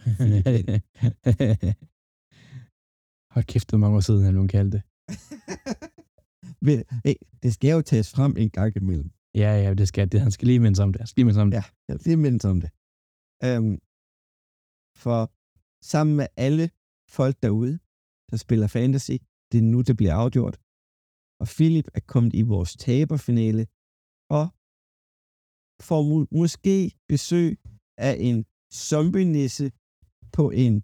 [3.33, 4.83] Hold kæft, det mange år siden, han nogen kaldte det.
[6.65, 9.11] Men, hey, det skal jo tages frem en gang imellem.
[9.35, 10.21] Ja, ja, det skal det.
[10.21, 10.99] Han skal lige mindes om det.
[11.01, 11.57] Han skal lige mindes om det.
[11.57, 12.69] Ja, jeg vil lige mindes om det.
[13.47, 13.71] Um,
[15.03, 15.19] for
[15.91, 16.65] sammen med alle
[17.17, 17.75] folk derude,
[18.29, 19.15] der spiller fantasy,
[19.51, 20.55] det er nu, det bliver afgjort.
[21.41, 23.63] Og Philip er kommet i vores taberfinale,
[24.39, 24.45] og
[25.83, 27.59] får mu- måske besøg
[27.97, 29.71] af en zombie-nisse
[30.37, 30.75] på en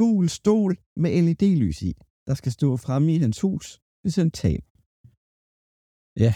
[0.00, 1.92] gul stol med LED-lys i,
[2.26, 4.68] der skal stå fremme i hans hus, hvis han taber.
[6.24, 6.32] Ja.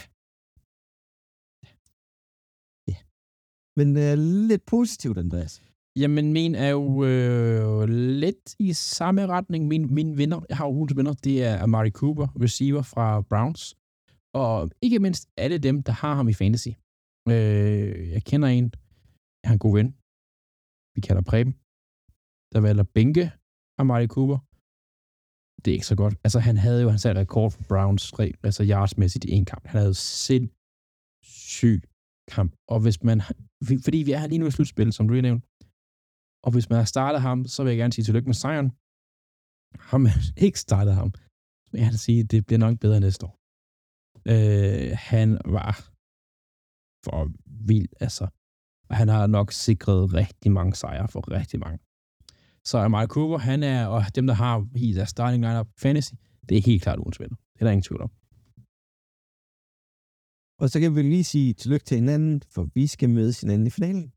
[2.91, 2.97] Ja.
[3.79, 4.13] Men uh,
[4.49, 5.61] lidt positivt, Andreas.
[6.01, 7.89] Jamen, min er jo øh,
[8.23, 9.67] lidt i samme retning.
[9.67, 13.75] Min, min vinder, jeg har jo ugens vinder, det er Amari Cooper, receiver fra Browns.
[14.33, 16.69] Og ikke mindst alle dem, der har ham i fantasy.
[17.35, 18.65] Øh, jeg kender en,
[19.41, 19.89] jeg har en god ven.
[20.95, 21.53] Vi kalder Preben.
[22.53, 23.23] Der valgte at bænke
[23.89, 24.39] Marty Cooper.
[25.61, 26.15] Det er ikke så godt.
[26.25, 28.03] Altså, han havde jo, han satte rekord for Browns,
[28.47, 29.63] altså yardsmæssigt i en kamp.
[29.71, 31.79] Han havde sindssyg
[32.35, 32.51] kamp.
[32.73, 33.17] Og hvis man,
[33.85, 35.45] fordi vi er lige nu i slutspil, som du lige nævnte,
[36.45, 38.69] og hvis man har startet ham, så vil jeg gerne sige tillykke med sejren.
[39.89, 41.09] Har man ikke startet ham,
[41.63, 43.35] så vil jeg gerne sige, at det bliver nok bedre næste år.
[44.33, 45.73] Øh, han var
[47.05, 48.27] for vild, altså.
[48.89, 51.79] Og han har nok sikret rigtig mange sejre for rigtig mange.
[52.65, 56.13] Så Amari Cooper, han er, og dem, der har i deres starting lineup fantasy,
[56.49, 57.35] det er helt klart ugens vinder.
[57.35, 58.11] Det er der ingen tvivl om.
[60.61, 63.69] Og så kan vi lige sige tillykke til hinanden, for vi skal mødes hinanden i
[63.69, 64.11] finalen.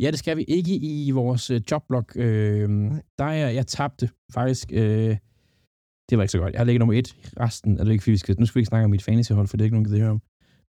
[0.00, 2.16] Ja, det skal vi ikke i vores jobblog.
[2.16, 2.68] Øh,
[3.18, 4.72] der er, jeg tabte faktisk.
[4.72, 5.16] Øh,
[6.10, 6.54] det var ikke så godt.
[6.54, 7.16] Jeg ligger nummer et.
[7.40, 9.48] Resten er det ikke, fordi vi skal, nu skal vi ikke snakke om mit fantasyhold,
[9.48, 10.22] for det er ikke nogen, der høre om.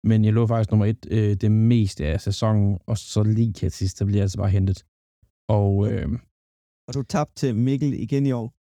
[0.06, 3.72] Men jeg lå faktisk nummer et øh, det meste af sæsonen, og så lige til
[3.72, 4.84] sidst, der bliver jeg altså bare hentet.
[5.50, 6.08] Og, øh,
[6.88, 8.54] Og du tabte til Mikkel igen i år.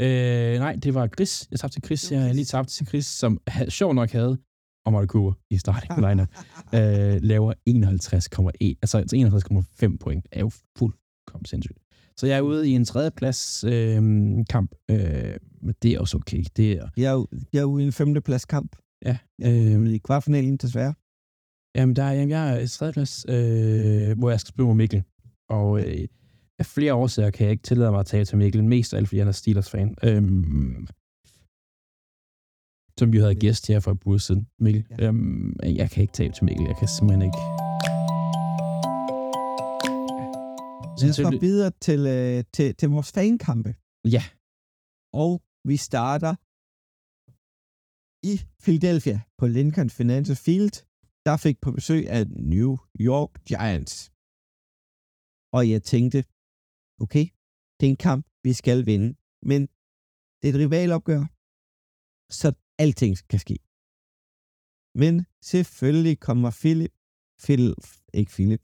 [0.00, 1.48] øh, nej, det var Chris.
[1.50, 2.12] Jeg tabte til Chris.
[2.12, 4.38] Jeg har lige tabt til Chris, som ha- sjov nok havde
[4.86, 6.28] Omar Cooper i starting lineup.
[6.78, 8.98] øh, laver 51,1, altså
[9.92, 10.24] 51,5 point.
[10.24, 11.78] Det er jo fuldkommen sindssygt.
[12.16, 14.02] Så jeg er ude i en tredjeplads øh,
[14.50, 16.44] kamp, øh, men det er også okay.
[16.56, 18.76] Det er, Jeg er, jeg er ude i en femteplads kamp.
[19.06, 20.94] Ja, Øh, I kvartfinalen, desværre.
[21.76, 25.02] jamen, der, er- jamen, jeg er i tredjeplads, øh, hvor jeg skal spille mod Mikkel.
[25.48, 26.08] Og øh,
[26.58, 29.08] af flere årsager kan jeg ikke tillade mig at tage til Mikkel, mest af alt,
[29.08, 29.94] fordi han er Steelers-fan.
[30.04, 30.22] Øh,
[32.98, 34.86] som vi havde gæst her for et uge siden, Mikkel.
[34.98, 35.06] Ja.
[35.06, 36.66] Øhm, jeg kan ikke tabe til Mikkel.
[36.66, 37.38] Jeg kan simpelthen ikke.
[41.00, 43.74] Lad os gå videre til, øh, til, til vores fankampe.
[44.04, 44.22] Ja,
[45.12, 46.34] Og vi starter
[48.30, 48.34] i
[48.64, 50.74] Philadelphia på Lincoln Financial Field.
[51.26, 52.72] Der fik på besøg af New
[53.10, 53.94] York Giants.
[55.56, 56.18] Og jeg tænkte,
[57.04, 57.26] okay,
[57.76, 59.08] det er en kamp, vi skal vinde.
[59.50, 59.60] Men
[60.38, 61.22] det er et rivalopgør,
[62.40, 62.48] så
[62.84, 63.56] alting kan ske.
[65.02, 65.14] Men
[65.50, 66.94] selvfølgelig kommer Philip,
[67.44, 67.74] Phil,
[68.18, 68.62] ikke Philip,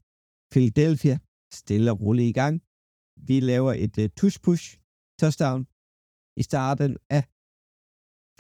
[0.52, 1.16] Philadelphia
[1.60, 2.54] stille og roligt i gang.
[3.28, 4.66] Vi laver et øh, uh, tush-push
[5.20, 5.60] touchdown
[6.40, 7.22] i starten af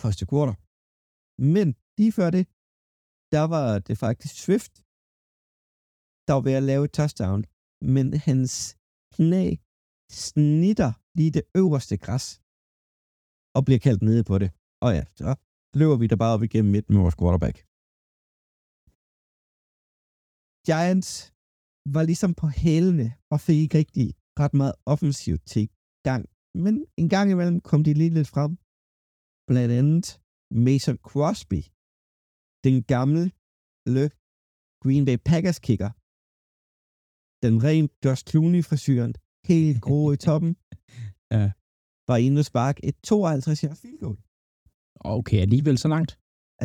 [0.02, 0.61] første kvartal.
[1.38, 2.44] Men lige før det,
[3.34, 4.74] der var det faktisk Swift,
[6.26, 7.40] der var ved at lave et touchdown,
[7.94, 8.52] men hans
[9.14, 9.44] knæ
[10.10, 12.26] snitter lige det øverste græs
[13.56, 14.50] og bliver kaldt nede på det.
[14.84, 15.30] Og ja, så
[15.80, 17.56] løber vi der bare op igennem midten med vores quarterback.
[20.68, 21.10] Giants
[21.96, 24.06] var ligesom på hælene og fik ikke rigtig
[24.42, 25.64] ret meget offensivt til
[26.08, 26.22] gang.
[26.64, 28.52] Men en gang imellem kom de lige lidt frem.
[29.48, 30.21] Blandt andet
[30.66, 31.62] Mason Crosby,
[32.66, 33.22] den gamle
[34.82, 35.90] Green Bay Packers kicker.
[37.44, 39.12] Den rent Josh Clooney-frisyren,
[39.50, 40.52] helt grå i toppen,
[41.36, 41.44] Ja.
[42.10, 44.18] var inde og sparke et 52 yard field goal.
[45.18, 46.12] okay, alligevel så langt.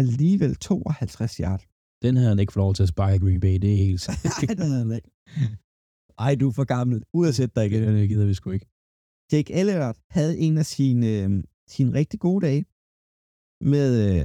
[0.02, 1.62] Alligevel 52 yard.
[2.04, 4.02] Den havde han ikke fået lov til at sparke i Green Bay, det er helt
[4.06, 4.24] sandt.
[4.24, 5.12] Nej, det havde han ikke.
[6.26, 6.98] Ej, du er for gammel.
[7.14, 7.82] Ud at sætte dig igen.
[7.84, 8.68] det gider vi sgu ikke.
[9.32, 11.30] Jake Elliott havde en af sine, øh,
[11.76, 12.66] sine rigtig gode dage
[13.74, 14.24] med øh,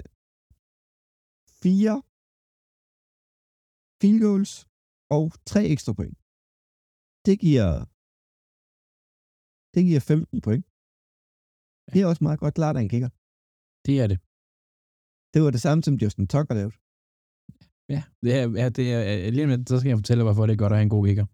[1.63, 1.97] fire
[4.01, 4.53] field goals
[5.17, 6.17] og tre ekstra point.
[7.27, 7.69] Det giver
[9.75, 10.65] det giver 15 point.
[11.93, 13.11] Det er også meget godt klart af en kicker.
[13.87, 14.19] Det er det.
[15.33, 16.75] Det var det samme, som Justin Tucker lavede.
[17.95, 20.63] Ja, det er, ja, det er, lige med, så skal jeg fortælle, hvorfor det er
[20.65, 21.27] godt at have en god kigger.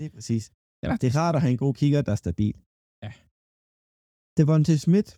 [0.00, 0.44] Lige præcis.
[0.82, 2.56] Eller, Det er rart at have en god kigger, der er stabil.
[3.04, 3.12] Ja.
[4.36, 5.10] Det var til Smith.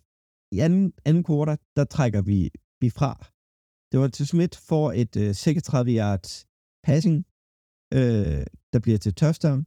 [0.55, 3.11] I anden, anden quarter, der trækker vi, vi fra.
[3.91, 6.47] Det var til Smith for et øh, 36 yards
[6.87, 7.17] passing,
[7.97, 9.59] øh, der bliver til touchdown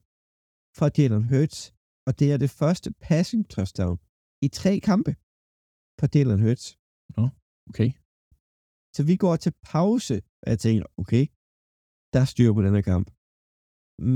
[0.79, 1.75] fra Jalen Hurts.
[2.07, 3.97] Og det er det første passing touchdown
[4.47, 5.13] i tre kampe
[5.99, 6.67] for Jalen Hurts.
[7.71, 7.91] Okay.
[8.95, 11.25] Så vi går til pause, og jeg tænker, okay,
[12.13, 13.07] der er styr på den her kamp.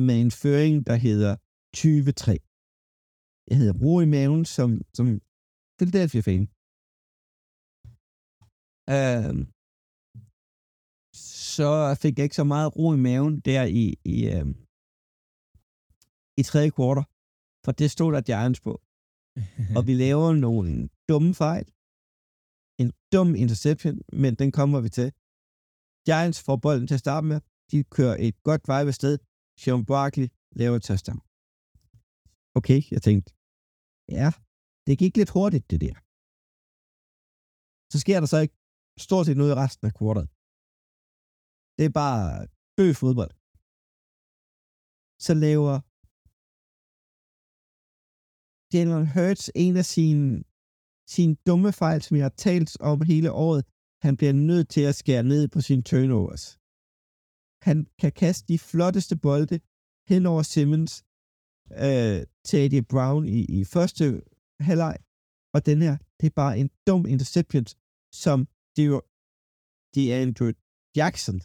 [0.06, 1.32] Med en føring, der hedder
[1.76, 1.80] 20-3.
[3.48, 5.06] Jeg hedder ro i maven som, som
[5.78, 6.53] Philadelphia-fan.
[8.96, 9.42] Øhm,
[11.58, 11.70] så
[12.02, 14.54] fik jeg ikke så meget ro i maven der i, i, øhm,
[16.40, 17.04] i tredje kvartal,
[17.64, 18.72] for det stod der Giants på.
[19.76, 20.70] og vi laver nogle
[21.10, 21.66] dumme fejl.
[22.82, 25.08] En dum interception, men den kommer vi til.
[26.08, 27.38] Giants får bolden til at starte med.
[27.70, 29.14] De kører et godt vej ved sted.
[29.60, 30.28] Sean Barkley
[30.60, 31.20] laver et touchdown.
[32.58, 33.28] Okay, jeg tænkte,
[34.18, 34.28] ja,
[34.86, 35.94] det gik lidt hurtigt, det der.
[37.92, 38.56] Så sker der så ikke
[38.98, 40.30] stort set noget i resten af kvartalet.
[41.76, 43.32] Det er bare bøg fodbold.
[45.26, 45.74] Så laver
[48.72, 50.44] Jalen Hurts en af sine,
[51.14, 53.62] sine dumme fejl, som jeg har talt om hele året.
[54.06, 56.44] Han bliver nødt til at skære ned på sine turnovers.
[57.68, 59.60] Han kan kaste de flotteste bolde
[60.10, 60.92] hen over Simmons
[61.86, 62.74] øh, til A.D.
[62.92, 64.04] Brown i, i første
[64.68, 64.96] halvleg.
[65.54, 67.66] Og den her, det er bare en dum interception,
[68.24, 68.38] som
[68.76, 69.02] det er jo
[69.94, 70.50] det er Andrew
[70.96, 71.40] Jackson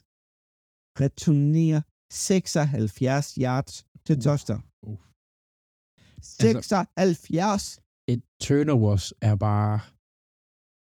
[1.03, 4.21] returnerer 76 yards til Uh.
[4.21, 4.63] touchdown.
[4.81, 4.97] Uh.
[6.21, 7.79] 76!
[8.07, 9.79] et turnovers er bare...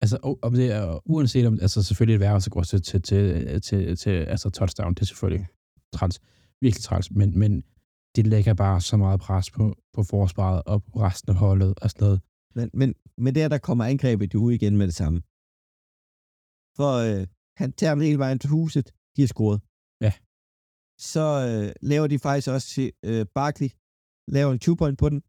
[0.02, 3.62] Altså, om det er, uanset om, altså selvfølgelig et værre, så går til, til, til,
[3.62, 5.48] til, til, altså touchdown, det er selvfølgelig
[5.94, 6.20] træls,
[6.62, 7.64] virkelig træls, men, men
[8.16, 11.90] det lægger bare så meget pres på, på forsvaret og på resten af holdet og
[11.90, 12.22] sådan noget.
[12.56, 15.22] Men, men, men der, der kommer angrebet jo ud igen med det samme.
[16.78, 17.24] For øh,
[17.62, 18.88] han tager den hele vejen til huset.
[19.16, 19.60] De har scoret.
[20.06, 20.14] Ja.
[21.14, 23.70] Så øh, laver de faktisk også til øh, Barkley.
[24.36, 25.20] Laver en 2-point på den.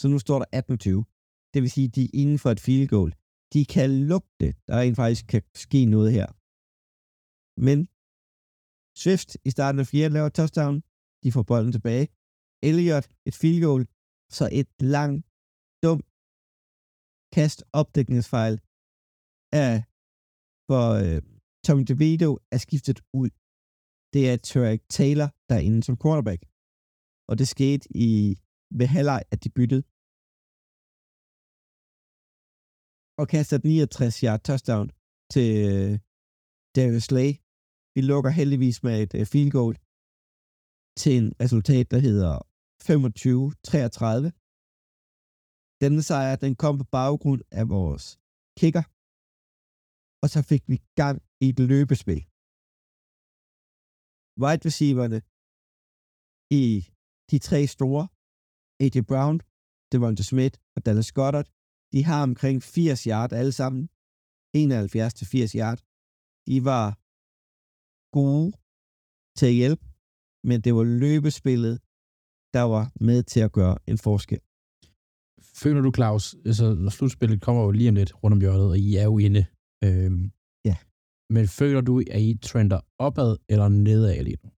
[0.00, 1.52] Så nu står der 18-20.
[1.52, 3.10] Det vil sige, de er inden for et field goal.
[3.54, 6.28] De kan lugte, der rent faktisk kan ske noget her.
[7.66, 7.78] Men
[9.02, 10.76] Swift i starten af fjerde laver touchdown.
[11.22, 12.06] De får bolden tilbage.
[12.68, 13.82] Elliott et field goal.
[14.36, 15.22] Så et langt,
[15.84, 16.06] dumt
[17.36, 18.54] kast opdækningsfejl
[19.64, 19.72] af
[20.68, 21.18] for øh,
[21.64, 23.30] Tommy DeVito er skiftet ud.
[24.14, 26.40] Det er Tarek Taylor, der er inde som quarterback.
[27.30, 28.08] Og det skete i
[28.78, 29.82] ved halvleg, at de byttede.
[33.20, 34.86] Og kaster 69 yard touchdown
[35.34, 35.92] til øh,
[36.76, 37.30] Darius Slay.
[37.94, 39.74] Vi lukker heldigvis med et øh, field goal
[41.00, 42.34] til en resultat, der hedder
[42.88, 44.30] 25-33.
[45.82, 48.04] Denne sejr, den kom på baggrund af vores
[48.60, 48.84] kicker.
[50.22, 52.22] Og så fik vi gang i et løbespil.
[54.42, 55.18] Wide receiverne
[56.62, 56.64] i
[57.30, 58.04] de tre store,
[58.84, 58.96] A.J.
[59.10, 59.36] Brown,
[59.92, 61.48] Devonta Smith og Dallas Goddard,
[61.92, 63.82] de har omkring 80 yard alle sammen.
[64.54, 65.78] 71 til 80 yard.
[66.48, 66.86] De var
[68.18, 68.48] gode
[69.38, 69.84] til at hjælpe,
[70.48, 71.74] men det var løbespillet,
[72.56, 74.40] der var med til at gøre en forskel.
[75.62, 78.78] Føler du, Claus, altså når slutspillet kommer jo lige om lidt rundt om hjørnet, og
[78.78, 79.46] I er jo inde.
[79.84, 80.24] Øhm,
[80.68, 80.76] Ja.
[81.34, 84.48] Men føler du, at I trender opad eller nedad lige nu?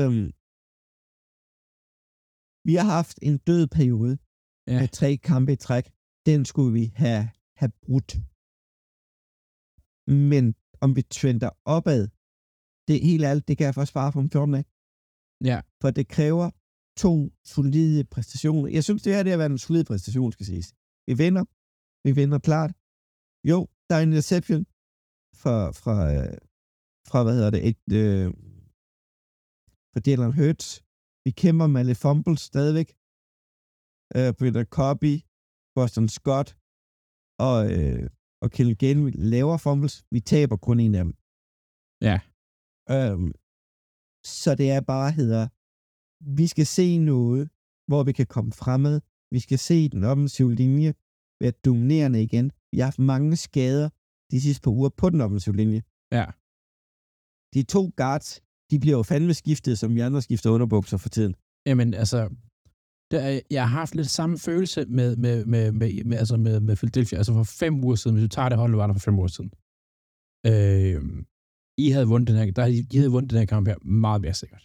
[0.00, 0.28] Øhm,
[2.68, 4.14] vi har haft en død periode
[4.72, 4.78] Ja.
[4.80, 5.84] med tre kampe i træk.
[6.28, 7.24] Den skulle vi have,
[7.60, 8.10] have brudt.
[10.30, 10.44] Men
[10.84, 12.02] om vi trender opad,
[12.86, 14.64] det er helt alt, det kan jeg først svare på om 14 af.
[15.50, 15.58] Ja.
[15.80, 16.46] For det kræver
[17.04, 17.12] to
[17.54, 18.68] solide præstationer.
[18.76, 20.68] Jeg synes, det her det har været en solid præstation, skal siges.
[21.08, 21.44] Vi vinder.
[22.06, 22.70] Vi vinder klart.
[23.44, 24.64] Jo, der er en reception
[25.40, 26.38] fra, fra, øh,
[27.10, 28.26] fra hvad hedder det, et, øh,
[29.92, 30.68] fra Jalen Hurts.
[31.24, 32.88] Vi kæmper med lidt fumbles stadigvæk.
[34.16, 35.14] Øh, Peter Copy,
[35.76, 36.48] Boston Scott
[37.48, 38.04] og, øh,
[38.42, 39.96] og Kellen Gale laver fumbles.
[40.14, 41.14] Vi taber kun en af dem.
[42.08, 42.16] Ja.
[42.94, 43.32] Øhm,
[44.42, 45.44] så det er bare hedder,
[46.38, 47.44] vi skal se noget,
[47.88, 48.96] hvor vi kan komme fremad.
[49.34, 50.94] Vi skal se den offensive linje
[51.40, 52.46] være dominerende igen.
[52.72, 53.88] Vi har haft mange skader
[54.32, 55.80] de sidste par uger på den offensive linje.
[56.18, 56.26] Ja.
[57.54, 58.28] De to guards,
[58.70, 61.34] de bliver jo fandme skiftet, som vi andre skifter underbukser for tiden.
[61.68, 62.18] Jamen, altså,
[63.12, 66.60] der, er- jeg har haft lidt samme følelse med, med, med, med, med, altså med,
[66.68, 67.16] med Philadelphia.
[67.18, 69.32] Altså for fem uger siden, hvis du tager det hold, var der for fem uger
[69.36, 69.50] siden.
[70.50, 71.00] Øh,
[71.84, 74.36] I havde vundet den her, der, I havde vundet den her kamp her meget mere
[74.42, 74.64] sikkert.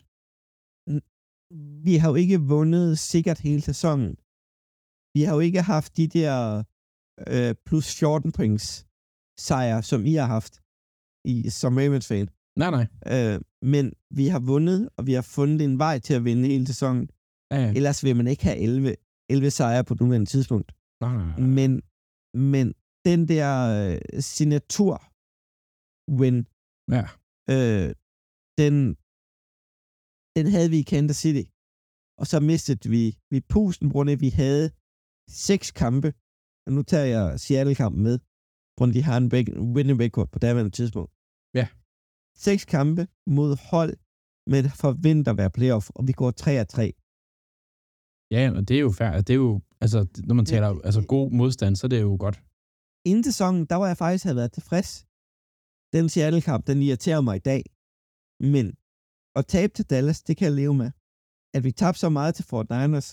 [1.87, 4.11] vi har jo ikke vundet sikkert hele sæsonen.
[5.15, 6.33] Vi har jo ikke haft de der
[7.28, 8.86] øh, plus 14 points
[9.47, 10.53] sejre, som I har haft
[11.32, 12.28] i, som Ravens fan.
[12.61, 12.86] Nej, nej.
[13.13, 13.41] Øh,
[13.74, 13.86] men
[14.20, 17.09] vi har vundet, og vi har fundet en vej til at vinde hele sæsonen.
[17.51, 17.74] Ja, ja.
[17.78, 18.95] Ellers vil man ikke have 11,
[19.30, 20.70] 11 sejre på nuværende tidspunkt.
[21.01, 21.39] Nej, nej, nej.
[21.57, 21.72] Men,
[22.51, 22.66] men
[23.09, 24.93] den der øh, signatur
[26.20, 26.38] win,
[26.95, 27.03] Ja.
[27.53, 27.89] øh,
[28.61, 28.76] den,
[30.38, 31.45] den havde vi i Kansas City.
[32.20, 34.66] Og så mistede vi, vi pusten, på grund af, at vi havde
[35.47, 36.09] seks kampe.
[36.70, 38.20] Nu tager jeg Seattle-kampen med,
[38.78, 39.30] grund de har en
[39.76, 41.11] winning record på daværende tidspunkt.
[41.53, 41.68] Ja.
[42.45, 43.93] Seks kampe mod hold,
[44.51, 46.93] men forventer at være playoff, og vi går 3 af 3.
[48.36, 49.22] Ja, og det er jo fair.
[49.28, 52.38] Det er jo, altså, når man taler altså, god modstand, så er det jo godt.
[53.09, 54.89] Inden sæsonen, der var jeg faktisk havde været tilfreds.
[55.95, 57.63] Den Seattle-kamp, den irriterer mig i dag.
[58.53, 58.66] Men
[59.39, 60.89] at tabe til Dallas, det kan jeg leve med.
[61.55, 63.09] At vi tabte så meget til Fort Niners,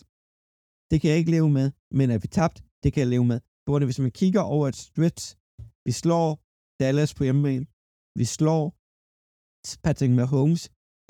[0.91, 1.67] det kan jeg ikke leve med.
[1.99, 3.41] Men at vi tabte, det kan jeg leve med.
[3.67, 5.25] Grund af, hvis man kigger over et stretch,
[5.87, 6.29] vi slår
[6.81, 7.67] Dallas på hjemmebane.
[8.21, 8.63] Vi slår
[9.85, 10.63] Patrick Mahomes,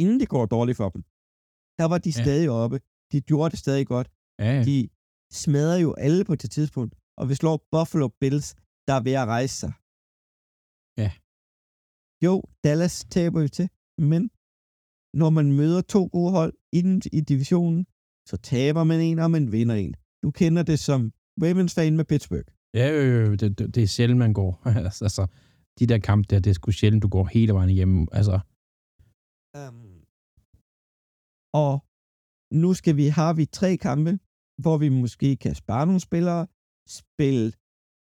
[0.03, 1.03] inden det går dårligt for dem.
[1.79, 2.23] Der var de Ja.
[2.25, 2.77] stadig oppe.
[3.13, 4.09] De gjorde det stadig godt.
[4.39, 4.65] Ja, ja.
[4.69, 4.89] De
[5.43, 8.49] smadrer jo alle på det tidspunkt, og vi slår Buffalo Bills,
[8.87, 9.73] der er ved at rejse sig.
[11.03, 11.11] Ja.
[12.25, 13.69] Jo, Dallas taber jo til,
[13.99, 14.23] men
[15.21, 17.87] når man møder to gode hold i, den, i divisionen,
[18.29, 19.95] så taber man en, og man vinder en.
[20.23, 21.01] Du kender det som
[21.43, 22.49] Ravens fan med Pittsburgh.
[22.75, 24.51] Ja, jo, det, det, det er sjældent, man går.
[25.07, 25.27] altså,
[25.79, 28.09] de der kampe der, det er sgu sjældent, du går hele vejen igennem.
[28.13, 28.41] Altså,
[29.61, 29.93] Um,
[31.63, 31.73] og
[32.63, 34.13] nu skal vi, har vi tre kampe,
[34.63, 36.43] hvor vi måske kan spare nogle spillere,
[37.01, 37.47] spille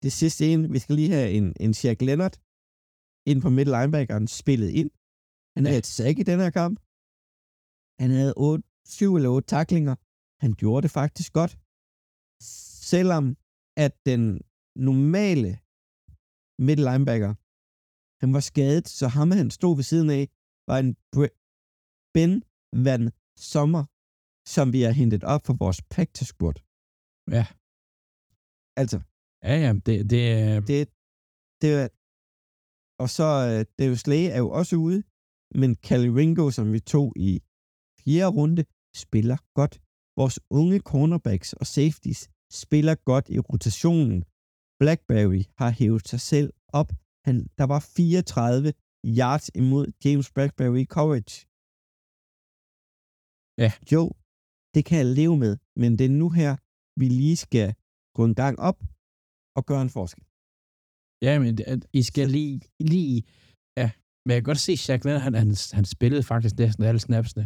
[0.03, 0.63] det sidste ind.
[0.75, 2.35] Vi skal lige have en, en Shaq Leonard
[3.31, 4.91] ind på middle linebackeren spillet ind.
[5.57, 6.77] Han havde et sack i den her kamp.
[8.03, 9.95] Han havde 8, 7 eller 8 taklinger.
[10.45, 11.53] Han gjorde det faktisk godt.
[12.91, 13.25] Selvom
[13.85, 14.25] at den
[14.89, 15.51] normale
[16.67, 17.33] middle linebacker,
[18.23, 20.25] han var skadet, så ham han stod ved siden af,
[20.69, 20.91] var en
[22.15, 22.33] Ben
[22.85, 23.05] Van
[23.53, 23.85] Sommer,
[24.55, 26.59] som vi har hentet op for vores practice squad.
[27.39, 27.47] ja.
[28.83, 28.99] Altså,
[29.49, 30.61] Ja, ja, det, det er...
[30.61, 30.89] det,
[31.63, 31.89] det er...
[33.03, 35.03] Og så, øh, Dave Slay er jo også ude,
[35.61, 37.41] men Cali Ringo, som vi tog i
[38.01, 38.65] fjerde runde,
[39.05, 39.75] spiller godt.
[40.17, 42.23] Vores unge cornerbacks og safeties
[42.63, 44.19] spiller godt i rotationen.
[44.81, 46.51] Blackberry har hævet sig selv
[46.81, 46.91] op.
[47.27, 48.73] Han, der var 34
[49.19, 51.37] yards imod James Blackberry i coverage.
[53.63, 53.71] Ja.
[53.93, 54.03] Jo,
[54.75, 56.53] det kan jeg leve med, men det er nu her,
[57.01, 57.69] vi lige skal
[58.17, 58.79] gå en gang op
[59.57, 60.25] og gøre en forskel.
[61.27, 61.53] Ja, men
[62.01, 62.61] I skal lige,
[62.93, 63.19] lige...
[63.81, 63.89] Ja,
[64.25, 67.45] men jeg kan godt se, Shaq Leonard, han, han, han spillede faktisk næsten alle snapsene.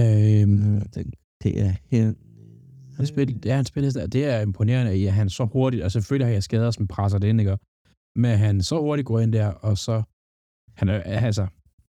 [0.00, 1.02] Øhm, Det,
[1.42, 2.04] det er her.
[2.96, 6.32] Han spillede, ja, han spillede, det er imponerende, at han så hurtigt, og selvfølgelig har
[6.32, 7.58] jeg skader, som presser det ind, ikke?
[8.22, 9.94] Men han så hurtigt går ind der, og så...
[10.80, 11.46] Han er, altså,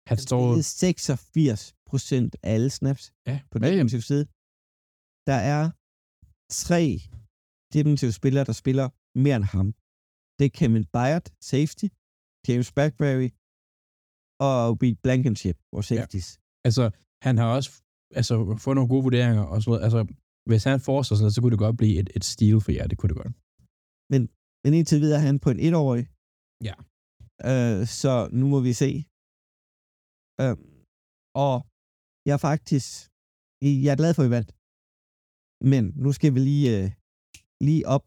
[0.09, 0.43] han står...
[0.51, 4.25] Det er 86 procent af alle snaps Ja, på den ja, defensive side.
[5.29, 5.63] Der er
[6.65, 6.83] tre
[7.75, 8.87] defensive spillere, der spiller
[9.25, 9.67] mere end ham.
[10.37, 11.87] Det er Kevin Byard, safety,
[12.47, 13.29] James Blackberry
[14.49, 16.27] og Reed Blankenship, vores safeties.
[16.67, 16.83] altså,
[17.27, 17.69] han har også
[18.19, 18.33] altså,
[18.63, 19.83] fået nogle gode vurderinger og sådan noget.
[19.87, 19.99] Altså,
[20.49, 22.85] hvis han fortsætter sådan noget, så kunne det godt blive et, et stil for jer.
[22.91, 23.33] Det kunne det godt.
[24.65, 26.03] Men indtil videre er han på en etårig.
[26.69, 26.75] Ja.
[27.51, 28.91] Øh, så nu må vi se.
[30.41, 30.55] Øh,
[31.45, 31.53] og
[32.27, 32.87] jeg er faktisk...
[33.85, 34.51] Jeg er glad for, at vi vandt.
[35.71, 36.87] Men nu skal vi lige, øh,
[37.67, 38.05] lige op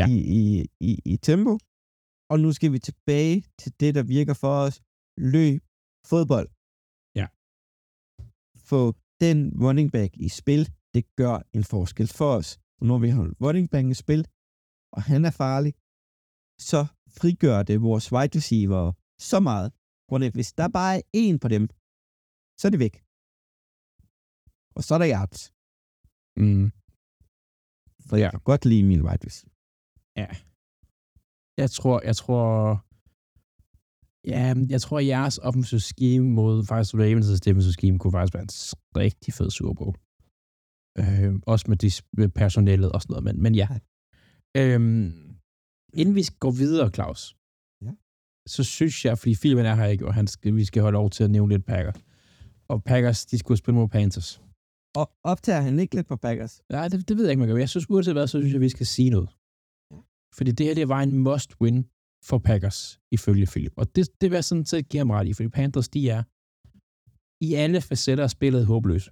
[0.00, 0.04] Ja.
[0.14, 0.42] i, i,
[0.90, 1.52] i, i tempo.
[2.32, 4.76] Og nu skal vi tilbage til det, der virker for os.
[5.34, 5.60] Løb,
[6.10, 6.48] fodbold.
[7.20, 7.26] Ja.
[8.70, 8.80] Få
[9.24, 10.62] den running back i spil,
[10.94, 12.58] det gør en forskel for os.
[12.78, 14.22] Og når vi har back i spil,
[14.96, 15.72] og han er farlig,
[16.70, 16.80] så
[17.18, 18.92] frigør det vores wide receiver
[19.30, 19.68] så meget.
[20.08, 21.64] Grund af, hvis der bare er en på dem,
[22.58, 22.96] så er det væk.
[24.76, 25.42] Og så er der yards.
[26.42, 26.66] Mm.
[28.06, 29.54] For jeg kan godt lide min wide receiver.
[30.20, 30.28] Ja.
[31.62, 32.42] Jeg tror, jeg tror...
[34.34, 38.42] Ja, jeg tror, at jeres offensive scheme mod faktisk Ravens' defensive scheme kunne faktisk være
[38.42, 38.54] en
[39.02, 39.96] rigtig fed Super Bowl.
[40.98, 43.68] Øh, også med, de, med personellet og sådan noget, men, men ja.
[44.56, 45.36] Øhm,
[45.94, 47.36] inden vi går videre, Claus,
[47.86, 47.92] Ja.
[48.48, 51.10] så synes jeg, fordi filmen er her ikke, og han skal, vi skal holde lov
[51.10, 52.00] til at nævne lidt Packers.
[52.68, 54.42] Og Packers, de skulle spille mod Panthers.
[54.96, 56.62] Og optager han ikke lidt på Packers?
[56.70, 57.56] Nej, det, det ved jeg ikke, man gør.
[57.56, 59.28] Jeg synes, uanset hvad, så synes jeg, vi skal sige noget.
[60.36, 61.78] Fordi det her, det var en must-win
[62.24, 63.72] for Packers, ifølge Philip.
[63.76, 66.22] Og det, det vil jeg sådan set give ham ret i, fordi Panthers, de er
[67.44, 69.10] i alle facetter af spillet håbløse.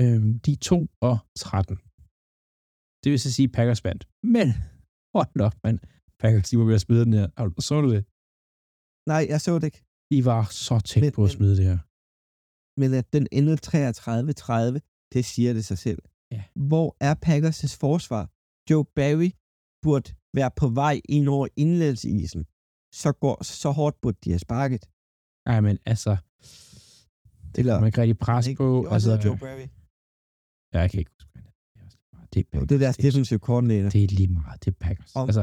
[0.00, 1.76] Øhm, de er 2 og 13.
[3.04, 4.08] Det vil så sige, Packers vandt.
[4.22, 4.48] Men,
[5.16, 5.78] hold op, mand.
[6.22, 7.26] Packers, de var ved at smide den her.
[7.68, 8.02] Så du det?
[9.10, 9.84] Nej, jeg så det ikke.
[10.12, 11.78] De var så tæt Men- på at smide det her.
[12.80, 14.80] Men at den endede 33-30,
[15.14, 16.02] det siger det sig selv.
[16.34, 16.42] Ja.
[16.68, 18.24] Hvor er Packers' forsvar?
[18.70, 19.30] Joe Barry
[19.82, 22.42] burde være på vej ind over indlægsisen.
[23.02, 24.82] Så, går, så hårdt burde de have sparket.
[25.46, 26.16] Ej, men altså,
[27.52, 28.58] det Eller- kan man ikke rigtig presse Ikke?
[28.58, 28.64] på.
[28.64, 29.66] Jo, Altså, Joe Barry.
[30.74, 31.48] Ja, jeg kan ikke huske, det er.
[32.32, 32.68] Er er Packers.
[32.68, 33.90] det er deres Det er- defensive coordinator.
[33.90, 34.64] Det er lige meget.
[34.64, 35.12] Det er Packers.
[35.16, 35.40] Om- Altså,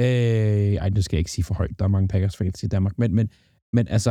[0.00, 1.78] øh, ej, nu skal jeg ikke sige for højt.
[1.78, 2.98] Der er mange Packers fans i Danmark.
[2.98, 3.26] Men, men,
[3.76, 4.10] men altså,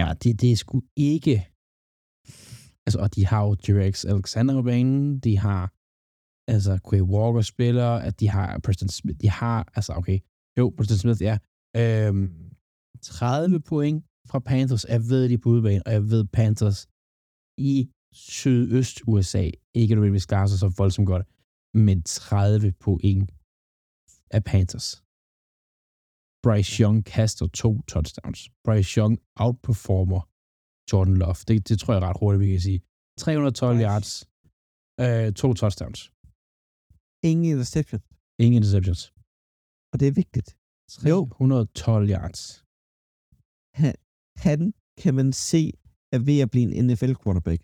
[0.00, 1.36] ja, det, det er sgu ikke...
[2.86, 4.04] Altså, og de har jo J.X.
[4.04, 5.18] Alexander på banen.
[5.20, 5.62] De har
[6.54, 7.90] altså Quay Walker spiller.
[8.08, 9.18] At de har Preston Smith.
[9.20, 10.18] De har, altså, okay.
[10.58, 11.38] Jo, Preston Smith, ja.
[11.76, 12.52] Øhm,
[13.02, 14.84] 30 point fra Panthers.
[14.88, 16.88] Jeg ved, de er på udebane, og jeg ved, Panthers
[17.58, 19.44] i sydøst-USA
[19.80, 21.26] ikke nødvendigvis klarer sig så voldsomt godt
[21.86, 23.30] men 30 point
[24.36, 24.88] af Panthers.
[26.44, 28.40] Bryce Young kaster to touchdowns.
[28.64, 29.14] Bryce Young
[29.44, 30.20] outperformer
[30.92, 31.40] Jordan Love.
[31.48, 32.80] Det, det tror jeg ret hurtigt, vi kan sige.
[33.18, 33.84] 312 Nice.
[33.86, 34.10] yards,
[35.04, 36.00] øh, to touchdowns.
[37.30, 38.00] Ingen interception.
[38.44, 39.02] Ingen interceptions.
[39.92, 40.48] Og det er vigtigt.
[40.88, 42.42] 312 yards.
[44.46, 44.62] Han
[45.02, 45.62] kan man se
[46.14, 47.60] er ved at blive en NFL quarterback.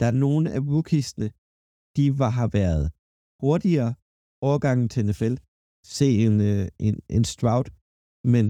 [0.00, 1.28] Der er nogle af rookiesne,
[1.96, 2.84] de var, har været
[3.42, 3.90] hurtigere
[4.48, 5.34] overgangen til NFL.
[5.96, 7.66] Se en, øh, en, en Stroud,
[8.32, 8.44] men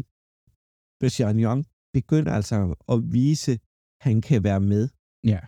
[0.99, 1.61] Christian Young
[1.99, 2.57] begynder altså
[2.93, 3.61] at vise, at
[4.07, 4.85] han kan være med.
[5.33, 5.41] Ja.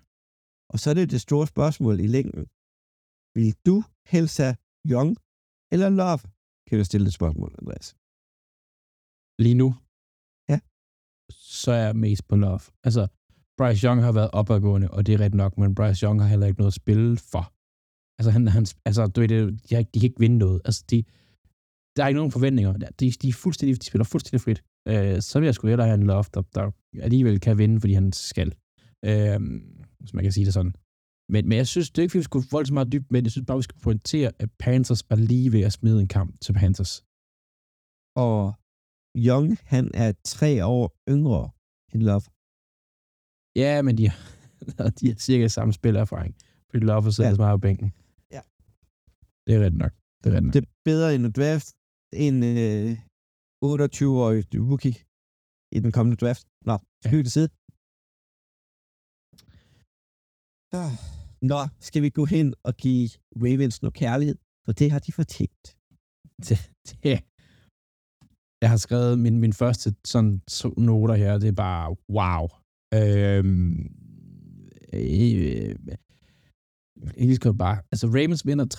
[0.73, 2.45] Og så er det det store spørgsmål i længden.
[3.37, 3.77] Vil du
[4.13, 4.57] helst have
[4.93, 5.11] Young
[5.75, 6.23] eller Love?
[6.67, 7.89] Kan du stille et spørgsmål, Andreas?
[9.45, 9.69] Lige nu,
[10.53, 10.59] Ja.
[11.63, 12.65] så er jeg mest på Love.
[12.87, 13.03] Altså,
[13.59, 16.47] Bryce Young har været opadgående, og det er ret nok, men Bryce Young har heller
[16.47, 17.45] ikke noget at spille for.
[18.19, 20.59] Altså, han, han, altså du ved, det, de, ikke- de kan ikke vinde noget.
[20.65, 20.97] Altså, de,
[21.97, 22.73] der er ikke nogen forventninger.
[23.01, 24.61] De, de, er fuldstændig, de spiller fuldstændig frit.
[24.91, 26.65] Øh, så vil jeg sgu hellere have en loft, der, der
[27.07, 28.49] alligevel kan vinde, fordi han skal.
[29.11, 29.39] Øh,
[30.01, 30.75] hvis man kan sige det sådan.
[31.33, 33.25] Men, men jeg synes, det er ikke, fordi vi skulle volde så meget dybt, men
[33.25, 36.31] jeg synes bare, vi skal pointere, at Panthers var lige ved at smide en kamp
[36.45, 36.93] til Panthers.
[38.25, 38.41] Og
[39.27, 40.85] Young, han er tre år
[41.15, 41.51] yngre
[41.93, 42.23] end Love.
[43.63, 44.19] Ja, men de har,
[44.99, 46.33] de har cirka samme spillerfaring.
[46.71, 47.31] Fordi Love sidder Ja.
[47.31, 47.35] ja.
[47.37, 47.89] så meget på bænken.
[48.37, 48.43] Ja.
[49.47, 49.93] Det er ret nok.
[50.25, 50.53] Det er ret nok.
[50.55, 51.69] Det er bedre end at draft
[52.27, 52.91] en øh,
[53.65, 54.97] 28-årig rookie
[55.77, 56.45] i den kommende draft.
[56.69, 57.11] Nå, Ja.
[57.11, 57.49] hygge til side.
[60.81, 60.93] Ah.
[61.53, 63.09] Nå, skal vi gå hen og give
[63.45, 64.37] Ravens noget kærlighed?
[64.65, 65.65] For det har de fortjent.
[66.49, 66.57] det,
[67.03, 67.17] det,
[68.63, 72.45] jeg har skrevet min, min første sådan to noter her, det er bare wow.
[72.95, 73.97] Øhm,
[74.93, 75.77] øh,
[77.03, 78.79] jeg elsker bare, altså Ravens vinder 33-19.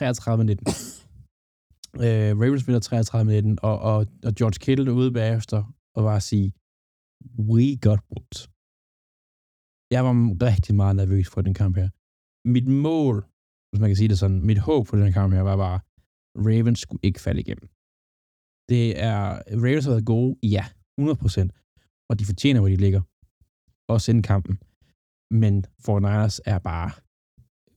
[2.05, 2.83] øh, Ravens vinder
[3.53, 5.59] 33-19, og, og, og George Kittle ude bagefter
[5.95, 6.53] og bare sige,
[7.49, 8.39] we got whooped.
[9.95, 10.13] Jeg var
[10.49, 11.89] rigtig meget nervøs for den kamp her.
[12.55, 13.15] Mit mål,
[13.69, 15.79] hvis man kan sige det sådan, mit håb for den kamp her var bare,
[16.47, 17.67] Ravens skulle ikke falde igennem.
[18.71, 19.19] Det er,
[19.63, 20.65] Ravens har været gode, ja,
[21.01, 23.01] 100%, og de fortjener, hvor de ligger.
[23.93, 24.55] Også inden kampen.
[25.41, 25.95] Men for
[26.45, 26.91] er bare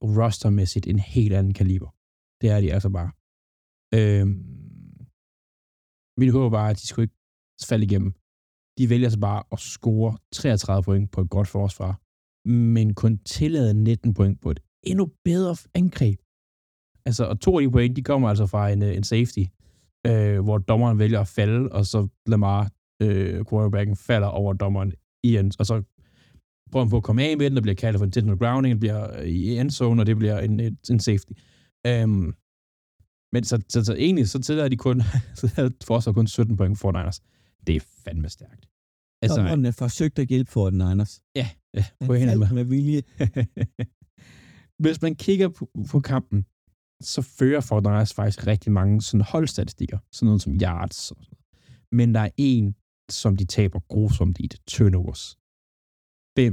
[0.02, 1.90] rostermæssigt en helt anden kaliber.
[2.40, 3.10] Det er de altså bare.
[3.98, 4.26] Øh,
[6.20, 7.20] mit håb var, at de skulle ikke
[7.70, 8.12] falde igennem.
[8.78, 11.92] De vælger så bare at score 33 point på et godt forsvar,
[12.48, 16.18] men kun tillade 19 point på et endnu bedre angreb.
[17.06, 19.44] Altså, og to af de point, de kommer altså fra en, øh, en safety,
[20.06, 22.70] øh, hvor dommeren vælger at falde, og så Lamar,
[23.02, 24.92] øh, quarterbacken, falder over dommeren
[25.24, 25.82] i en, og så
[26.72, 29.20] prøver på at komme af med den, der bliver kaldt for intentional grounding, det bliver
[29.20, 30.60] øh, i endzone, og det bliver en,
[30.90, 31.32] en, safety.
[31.86, 32.34] Øhm,
[33.32, 35.02] men så, så, så egentlig, så tillader de kun,
[35.38, 37.20] så havde forsvar kun 17 point for Niners.
[37.66, 38.68] Det er fandme stærkt.
[39.22, 41.22] Altså, Dommerne forsøgte at hjælpe for den Niners.
[41.36, 43.02] ja, ja, på en faldt med vilje.
[44.82, 46.44] Hvis man kigger på, på kampen,
[47.00, 51.10] så fører Fortnite faktisk rigtig mange sådan holdstatistikker, sådan noget som yards.
[51.10, 51.40] Og sådan noget.
[51.92, 52.74] Men der er en,
[53.10, 55.36] som de taber grusomt i det, turnovers.
[56.40, 56.46] 5-0.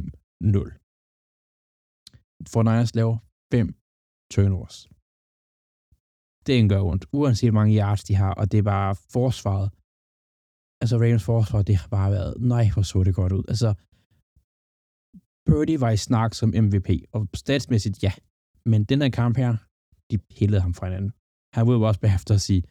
[2.68, 3.18] Niners laver
[3.52, 3.68] 5
[4.34, 4.78] turnovers.
[6.46, 9.70] Det gør ondt, uanset hvor mange yards de har, og det er bare forsvaret.
[10.82, 13.44] Altså Ravens forsvar, det har bare været, nej, hvor så det godt ud.
[13.48, 13.70] Altså,
[15.48, 18.12] Purdy var i snak som MVP, og statsmæssigt, ja.
[18.66, 19.58] Men den her kamp her,
[20.12, 21.12] de pillede ham fra hinanden.
[21.54, 22.64] Han var jo også bagefter at sige,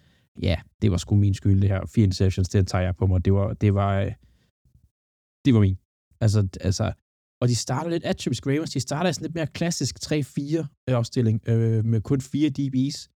[0.43, 1.87] ja, det var sgu min skyld, det her.
[1.87, 3.25] Fire interceptions, det tager jeg på mig.
[3.25, 4.13] Det var, det var, øh,
[5.45, 5.79] det var min.
[6.21, 6.93] Altså, altså,
[7.41, 8.71] og de starter lidt atypisk Ravens.
[8.71, 13.13] De starter sådan lidt mere klassisk 3-4 opstilling øh, med kun fire DB's.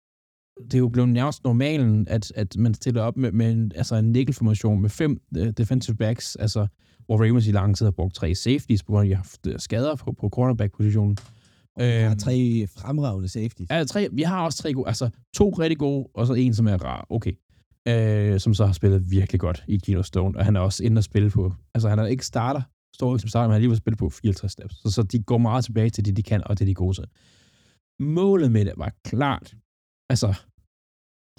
[0.65, 3.95] Det er jo blevet nærmest normalen, at, at man stiller op med, med en, altså
[3.95, 6.67] en nickel-formation med fem uh, defensive backs, altså
[7.05, 9.47] hvor Ravens i lang tid har brugt tre safeties, på grund af, de har haft
[9.47, 11.17] øh, skader på, på cornerback-positionen.
[11.77, 13.69] Vi har øhm, tre fremragende safeties.
[13.69, 16.67] Ja, tre, vi har også tre gode, altså to rigtig gode, og så en, som
[16.67, 17.07] er rar.
[17.09, 17.33] Okay.
[17.87, 20.97] Øh, som så har spillet virkelig godt i Gino Stone, og han er også inde
[20.97, 22.61] at spille på, altså han er ikke starter,
[22.97, 24.75] står ikke som starter, men har lige spillet på 54 snaps.
[24.81, 26.95] Så, så de går meget tilbage til det, de kan, og det, de er gode
[26.97, 27.07] til.
[28.17, 29.47] Målet med det var klart,
[30.13, 30.29] altså,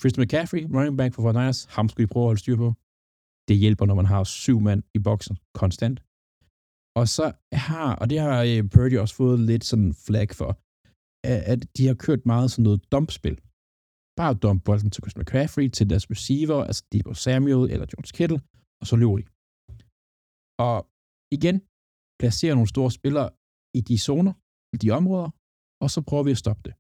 [0.01, 2.69] Christian McCaffrey, running back for 49ers, ham skulle I prøve at holde styr på.
[3.49, 5.99] Det hjælper, når man har syv mand i boksen konstant.
[6.99, 7.27] Og så
[7.69, 10.51] har, og det har øh, Purdy også fået lidt sådan flag for,
[11.53, 13.37] at de har kørt meget sådan noget dumpspil.
[14.21, 18.41] Bare dump bolden til Christian McCaffrey, til deres receiver, altså Debo Samuel eller Jones Kittle,
[18.81, 19.25] og så løber de.
[20.67, 20.77] Og
[21.37, 21.57] igen,
[22.21, 23.31] placerer nogle store spillere
[23.75, 24.33] i de zoner,
[24.75, 25.31] i de områder,
[25.83, 26.75] og så prøver vi at stoppe det.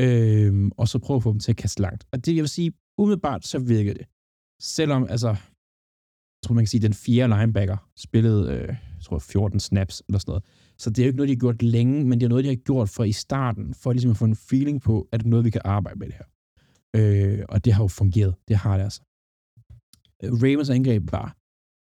[0.00, 2.06] Øhm, og så prøver at få dem til at kaste langt.
[2.12, 4.06] Og det, jeg vil sige, umiddelbart så virker det.
[4.62, 9.60] Selvom, altså, jeg tror, man kan sige, den fjerde linebacker spillede, øh, jeg tror, 14
[9.60, 10.44] snaps eller sådan noget.
[10.78, 12.48] Så det er jo ikke noget, de har gjort længe, men det er noget, de
[12.48, 15.30] har gjort for i starten, for ligesom at få en feeling på, at det er
[15.30, 16.26] noget, vi kan arbejde med det her.
[16.96, 18.34] Øh, og det har jo fungeret.
[18.48, 19.02] Det har det altså.
[20.22, 21.36] Øh, Ravens angreb var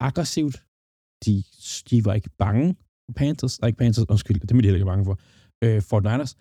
[0.01, 0.65] aggressivt.
[1.25, 1.45] De,
[1.91, 3.61] de var ikke bange for Panthers.
[3.61, 5.21] Nej, ikke Panthers, undskyld, det er de heller ikke bange for.
[5.65, 6.37] Øh, for Niners.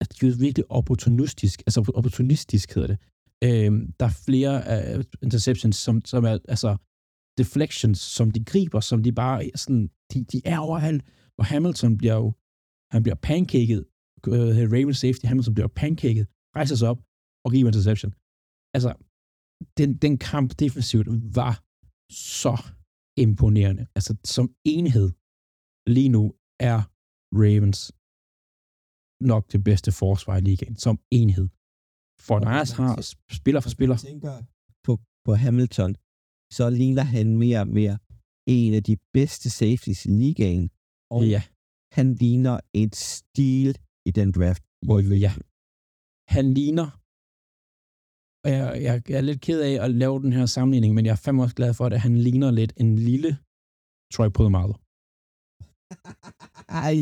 [0.00, 2.98] Altså, de var virkelig opportunistisk, altså opportunistisk hedder det.
[3.44, 4.54] Øh, der er flere
[4.96, 6.76] uh, interceptions, som, som er, altså,
[7.38, 11.02] deflections, som de griber, som de bare sådan, de, de er overalt.
[11.38, 12.32] Og Hamilton bliver jo,
[12.92, 13.84] han bliver pancaket,
[14.28, 17.00] uh, øh, Ravens safety, Hamilton bliver pancaket, rejser sig op
[17.44, 18.14] og griber interception.
[18.74, 18.90] Altså,
[19.78, 21.54] den, den kamp defensivt var
[22.10, 22.54] så
[23.26, 23.86] imponerende.
[23.96, 25.08] Altså, som enhed
[25.96, 26.24] lige nu
[26.70, 26.78] er
[27.42, 27.80] Ravens
[29.32, 31.48] nok det bedste forsvar i ligaen, som enhed.
[32.26, 32.92] For Niners har
[33.40, 33.96] spiller for spiller.
[33.96, 34.32] tænker
[34.86, 34.92] på,
[35.26, 35.92] på Hamilton,
[36.58, 37.98] så ligner han mere og mere
[38.58, 40.70] en af de bedste safeties i ligaen.
[41.14, 41.42] Og ja.
[41.98, 44.62] han ligner et stil i den draft.
[44.86, 45.32] Hvor ja.
[46.36, 46.88] Han ligner,
[48.44, 51.12] og jeg, jeg, jeg er lidt ked af at lave den her sammenligning, men jeg
[51.12, 53.38] er fandme også glad for, at han ligner lidt en lille
[54.14, 54.74] Troy Polamalu.
[56.68, 56.96] Ej,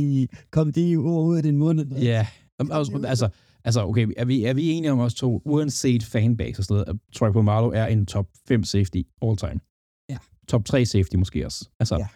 [0.50, 1.92] kom de ord ud af din mund?
[1.92, 2.26] Ja,
[2.58, 3.28] altså, altså,
[3.64, 6.88] altså okay, er vi, er vi enige om os to, uanset fanbase og sådan noget,
[6.88, 9.60] at Troy Polamalu er en top 5 safety all time?
[10.08, 10.18] Ja.
[10.48, 11.68] Top 3 safety måske også.
[11.80, 12.08] Altså, Ja.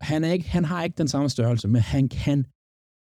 [0.00, 2.46] han, er ikke, han har ikke den samme størrelse, men han kan,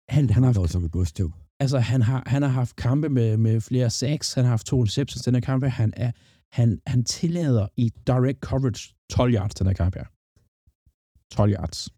[0.09, 1.33] han, han har som et godstog.
[1.61, 4.77] Altså, han har, han har haft kampe med, med flere sacks, han har haft to
[4.81, 5.71] interceptions den her kamp her.
[5.71, 6.13] Han, er,
[6.53, 10.07] han, han tillader i direct coverage 12 yards den her kamp her.
[11.31, 11.89] 12 yards.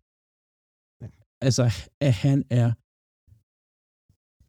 [1.02, 1.08] Ja.
[1.46, 1.64] Altså,
[2.00, 2.72] at han er...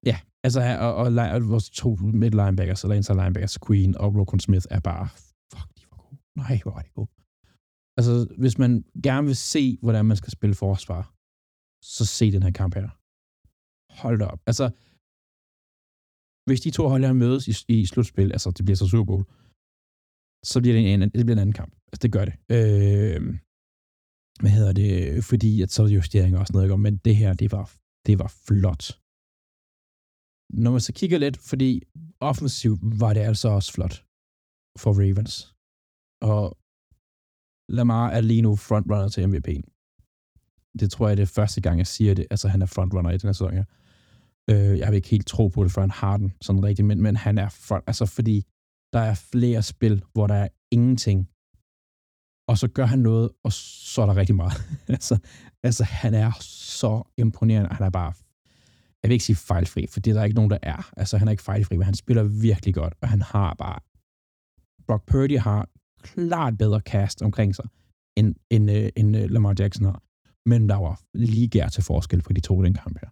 [0.05, 4.39] Ja, altså, og, og, og vores to midt linebackers, eller inside linebackers, Queen og Rokon
[4.39, 5.07] Smith, er bare...
[5.53, 6.18] Fuck, de var gode.
[6.36, 7.09] Nej, hvor var de gode.
[7.97, 11.14] Altså, hvis man gerne vil se, hvordan man skal spille forsvar,
[11.84, 12.89] så se den her kamp her.
[14.01, 14.39] Hold da op.
[14.47, 14.72] Altså,
[16.48, 19.26] hvis de to hold her mødes i, i slutspil, altså det bliver så Super Bowl,
[20.52, 21.74] så bliver det en, anden, det bliver en anden kamp.
[21.91, 22.36] Altså det gør det.
[22.56, 23.20] Øh,
[24.41, 25.24] hvad hedder det?
[25.24, 27.66] Fordi at så er det justeringer og sådan noget, men det her, det var,
[28.08, 28.84] det var flot.
[30.64, 31.70] Når man så kigger lidt, fordi
[32.20, 33.96] offensivt var det altså også flot
[34.82, 35.36] for Ravens.
[36.32, 36.58] Og
[37.70, 39.66] Lamar er lige nu frontrunner til MVP'en.
[40.80, 42.28] Det tror jeg, det er første gang, jeg siger det.
[42.32, 43.66] Altså, han er frontrunner i den her sæson her.
[44.50, 47.02] Øh, jeg vil ikke helt tro på det, før han har den sådan rigtigt, men,
[47.02, 48.46] men han er for, altså fordi
[48.94, 51.30] der er flere spil, hvor der er ingenting,
[52.50, 54.54] og så gør han noget, og så er der rigtig meget.
[54.96, 55.18] altså,
[55.64, 58.14] altså, han er så imponerende, han er bare,
[59.04, 60.91] jeg vil ikke sige fejlfri, for det er der ikke nogen, der er.
[60.98, 63.80] Altså, han er ikke fejlfri, men han spiller virkelig godt, og han har bare,
[64.88, 65.70] Brock Purdy har
[66.02, 67.66] klart bedre cast omkring sig,
[68.18, 70.02] end, end, øh, end, end Lamar Jackson har.
[70.46, 73.10] Men der var lige gær til forskel på de to i den kamp her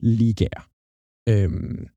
[0.00, 0.62] ligaer.
[1.28, 1.88] Øhm,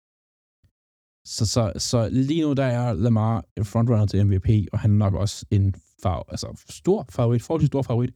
[1.25, 4.95] så, så, så lige nu der er Lamar en frontrunner til MVP, og han er
[4.95, 8.13] nok også en far, altså stor favorit, forholdsvis stor favorit.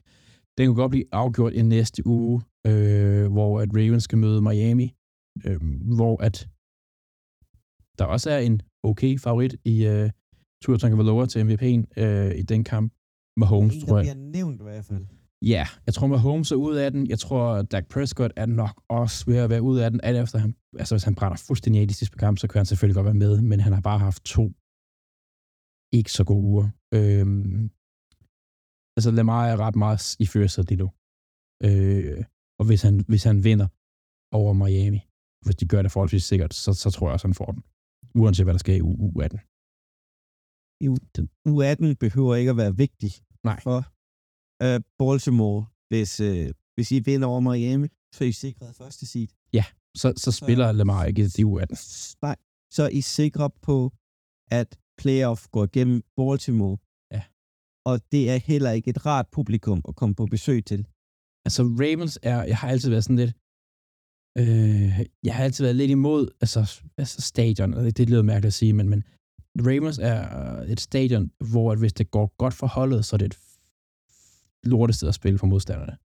[0.58, 4.96] Den kunne godt blive afgjort i næste uge, øh, hvor at Ravens skal møde Miami,
[5.46, 5.60] øh,
[5.96, 6.50] hvor at
[8.00, 10.10] der også er en okay favorit i øh,
[10.64, 12.94] Tua Tagovailoa til MVP'en øh, i den kamp.
[13.38, 14.04] Mahomes, en, tror jeg.
[14.04, 15.06] bliver nævnt i hvert fald.
[15.46, 17.10] Ja, jeg tror, Mahomes er ude af den.
[17.10, 20.00] Jeg tror, Dak Prescott er nok også ved at være ude af den.
[20.04, 22.60] Alt efter han, altså hvis han brænder fuldstændig af i de sidste kamp, så kan
[22.60, 24.46] han selvfølgelig godt være med, men han har bare haft to
[25.98, 26.68] ikke så gode uger.
[26.98, 27.62] Øhm,
[28.98, 30.90] altså, Lamar er ret meget i førersæt lige nu.
[31.68, 32.24] Øh,
[32.60, 33.68] og hvis han, hvis han vinder
[34.40, 35.02] over Miami,
[35.46, 37.64] hvis de gør det forholdsvis sikkert, så, så tror jeg også, han får den.
[38.16, 39.40] Uanset hvad der sker i u 18.
[40.84, 40.88] I
[41.52, 43.12] u 18 behøver ikke at være vigtig
[43.44, 43.60] Nej.
[43.66, 43.93] for
[44.66, 49.28] uh, Baltimore, hvis, uh, hvis I vinder over Miami, så er I sikret første seed.
[49.54, 51.78] Ja, så, så spiller så, Lamar ikke i u 18.
[52.22, 52.36] Nej,
[52.72, 53.92] så er I sikre på,
[54.52, 56.78] at playoff går igennem Baltimore.
[57.12, 57.24] Ja.
[57.86, 60.88] Og det er heller ikke et rart publikum at komme på besøg til.
[61.46, 63.34] Altså Ravens er, jeg har altid været sådan lidt,
[64.38, 68.74] øh, jeg har altid været lidt imod, altså, altså stadion, det lyder mærkeligt at sige,
[68.74, 69.04] men, men
[69.60, 70.20] Ravens er
[70.74, 73.40] et stadion, hvor at hvis det går godt for holdet, så er det et
[74.64, 75.98] lortested at spille for modstanderne.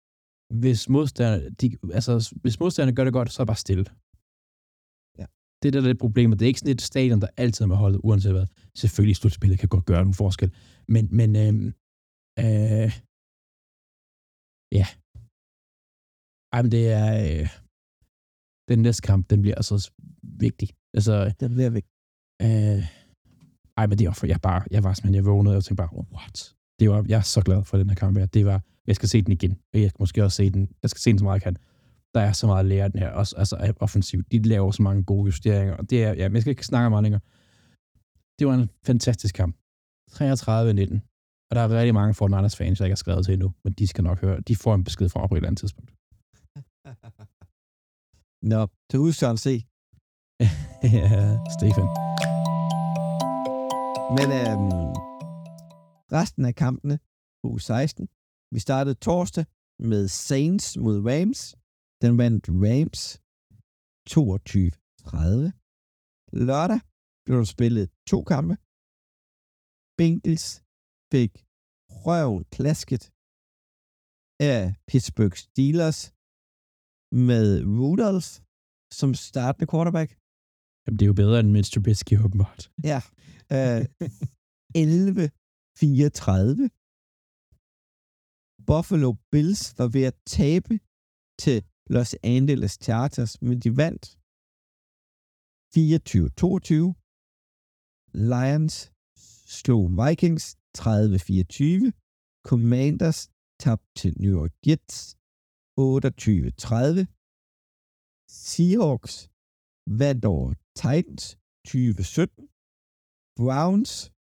[0.62, 1.66] Hvis modstanderne, de,
[1.98, 3.84] altså, hvis modstanderne gør det godt, så er det bare stille.
[5.20, 5.26] Ja.
[5.60, 6.38] Det er der lidt problemet.
[6.38, 8.46] Det er ikke sådan et stadion, der altid er med holdet, uanset hvad.
[8.76, 10.50] Selvfølgelig, slutspillet kan godt gøre en forskel.
[10.88, 11.54] Men, men øh,
[12.44, 12.90] øh,
[14.78, 14.86] ja.
[16.52, 17.08] Ej, men det er...
[17.24, 17.48] Øh,
[18.68, 19.92] den næste kamp, den bliver altså
[20.22, 20.68] vigtig.
[20.94, 21.92] Altså, den bliver vigtig.
[22.42, 22.82] Øh,
[23.76, 25.96] ej, men det er for, jeg bare, jeg var simpelthen, jeg vågnede, og tænkte bare,
[26.16, 26.57] what?
[26.78, 28.26] Det var, jeg er så glad for den her kamp her.
[28.26, 30.90] Det var, jeg skal se den igen, og jeg skal måske også se den, jeg
[30.90, 31.56] skal se den så meget jeg kan.
[32.14, 34.32] Der er så meget at lære den her, også altså offensivt.
[34.32, 36.90] De laver så mange gode justeringer, og det er, ja, men jeg skal ikke snakke
[36.90, 37.20] meget længere.
[38.38, 39.56] Det var en fantastisk kamp.
[40.12, 40.18] 33-19.
[41.50, 43.86] Og der er rigtig mange Fortnite fans, jeg ikke har skrevet til endnu, men de
[43.86, 45.90] skal nok høre, de får en besked fra mig på et eller andet tidspunkt.
[48.52, 49.54] Nå, til udstående se.
[50.98, 51.88] ja, Stefan.
[54.16, 55.07] Men øhm,
[56.16, 56.96] resten af kampene
[57.40, 58.08] på u 16.
[58.54, 59.44] Vi startede torsdag
[59.90, 61.40] med Saints mod Rams.
[62.02, 63.02] Den vandt Rams
[64.10, 64.16] 22-30.
[66.48, 66.80] Lørdag
[67.24, 68.54] blev der spillet to kampe.
[69.98, 70.46] Bengals
[71.12, 71.32] fik
[72.04, 73.04] røven klasket
[74.50, 76.00] af Pittsburgh Steelers
[77.28, 77.48] med
[77.78, 78.30] Rudolph
[78.98, 80.10] som startende quarterback.
[80.82, 82.62] Jamen, det er jo bedre end Mitch Trubisky, åbenbart.
[82.90, 83.00] Ja.
[83.56, 83.82] Øh,
[85.80, 86.70] 34.
[88.66, 90.74] Buffalo Bills var ved at tabe
[91.42, 91.58] til
[91.94, 94.04] Los Angeles Chargers, men de vandt
[95.74, 95.74] 24-22.
[98.30, 98.92] Lions
[99.58, 100.44] slog Vikings
[100.78, 101.92] 30-24.
[102.50, 103.20] Commanders
[103.62, 104.96] tabte til New York Jets
[105.78, 107.06] 28-30.
[108.28, 109.14] Seahawks
[110.00, 111.24] vandt over Titans
[111.64, 112.48] 2017.
[113.36, 114.12] Browns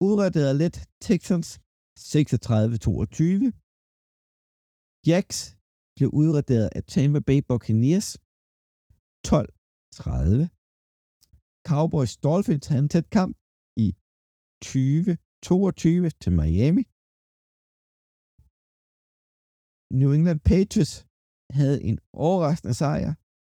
[0.00, 0.76] udraderede lidt
[1.06, 1.48] Texans
[1.98, 3.52] 36-22.
[5.08, 5.38] Jacks
[5.96, 8.08] blev udraderet af Tampa Bay Buccaneers
[9.26, 10.48] 12-30.
[11.70, 13.34] Cowboys Dolphins havde en tæt kamp
[13.84, 13.88] i
[14.64, 16.84] 20-22 til Miami.
[20.00, 20.94] New England Patriots
[21.58, 23.10] havde en overraskende sejr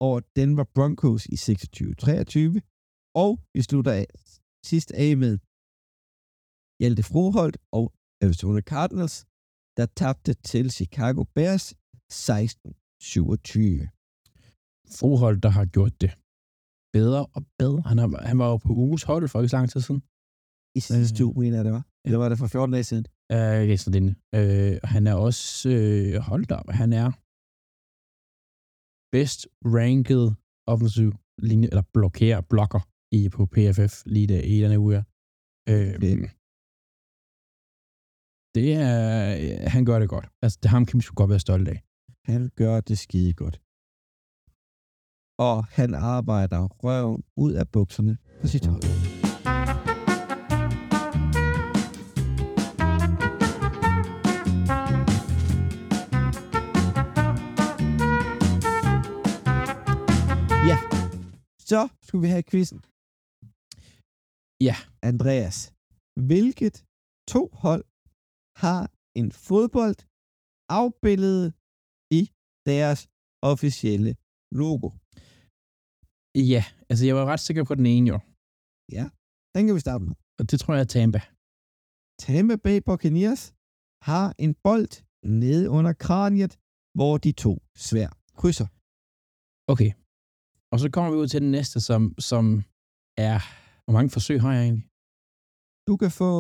[0.07, 2.61] over Denver Broncos i 26-23.
[3.23, 4.07] Og vi slutter af,
[4.71, 5.35] sidst af med
[6.81, 7.85] Hjalte Froholt og
[8.23, 9.17] Arizona Cardinals,
[9.77, 11.65] der tabte til Chicago Bears
[12.13, 12.19] 16-27.
[14.99, 16.13] Froholt, der har gjort det
[16.97, 17.83] bedre og bedre.
[17.91, 20.03] Han, har, han var jo på uges hold for ikke så lang tid siden.
[20.79, 21.85] I sidste uge, mener jeg, det var.
[22.05, 23.07] Eller var det for 14 dage siden?
[23.33, 24.07] Øh, jeg så den.
[24.39, 27.09] Øh, han er også, øh, holdt op, han er
[29.15, 29.41] best
[29.77, 30.25] ranked
[30.73, 31.11] offensiv
[31.49, 32.83] linje, eller blokerer, blokker
[33.19, 35.05] i, på PFF lige der i denne uge.
[35.69, 36.31] Øh, det
[38.57, 40.29] er, han gør det godt.
[40.43, 41.83] Altså, det ham kan vi sgu godt være stolte af.
[42.25, 43.61] Han gør det skide godt.
[45.39, 48.83] Og han arbejder røven ud af bukserne på sit hold.
[60.71, 60.79] Ja,
[61.71, 62.81] så skulle vi have quizzen.
[64.61, 64.77] Ja.
[65.03, 65.73] Andreas,
[66.31, 66.85] hvilket
[67.29, 67.85] to hold
[68.63, 68.83] har
[69.21, 69.99] en fodbold
[70.81, 71.45] afbildet
[72.19, 72.23] i
[72.71, 73.01] deres
[73.53, 74.13] officielle
[74.61, 74.89] logo?
[76.53, 78.19] Ja, altså jeg var ret sikker på den ene jo.
[78.97, 79.05] Ja,
[79.55, 80.15] den kan vi starte med.
[80.39, 81.21] Og det tror jeg er Tampa.
[82.23, 83.43] Tampa Bay Buccaneers
[84.09, 84.93] har en bold
[85.43, 86.53] nede under kraniet,
[86.99, 87.53] hvor de to
[87.87, 88.69] svær krydser.
[89.73, 89.91] Okay.
[90.73, 92.01] Og så kommer vi ud til den næste, som,
[92.31, 92.45] som
[93.29, 93.39] er...
[93.85, 94.87] Hvor mange forsøg har jeg egentlig?
[95.89, 96.31] Du kan få,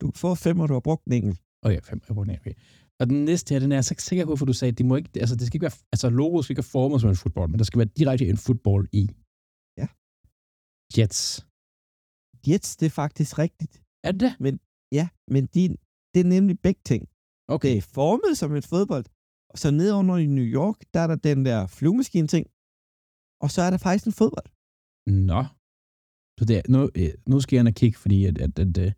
[0.00, 1.38] du kan få fem, og du har brugt den enkelt.
[1.66, 2.54] Okay, fem, den okay.
[3.00, 4.86] Og den næste her, den er jeg så ikke sikker på, for du sagde, det
[4.86, 7.22] må ikke, altså det skal ikke være, altså logoet skal ikke være formet som en
[7.24, 9.04] fodbold, men der skal være direkte en fodbold i.
[9.80, 9.86] Ja.
[10.96, 11.20] Jets.
[12.46, 13.74] Jets, det er faktisk rigtigt.
[14.06, 14.60] Er det det?
[14.98, 15.62] Ja, men de,
[16.12, 17.02] det er nemlig begge ting.
[17.54, 17.68] Okay.
[17.68, 19.04] Det er formet som et fodbold,
[19.52, 22.46] og så nede under i New York, der er der den der flyvemaskine-ting,
[23.44, 24.48] og så er der faktisk en fodbold.
[25.30, 25.42] Nå.
[26.38, 28.78] Så det er, nu, øh, nu skal jeg ind og kigge, fordi at, at, at,
[28.78, 28.94] at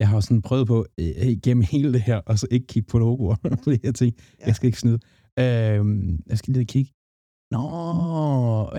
[0.00, 2.98] jeg har sådan prøvet på øh, igennem hele det her, og så ikke kigge på
[2.98, 4.46] logoer, fordi jeg tænkte, Ja.
[4.46, 5.00] jeg skal ikke snyde.
[5.42, 5.80] Øh,
[6.30, 6.90] jeg skal lige kigge.
[7.54, 7.62] Nå,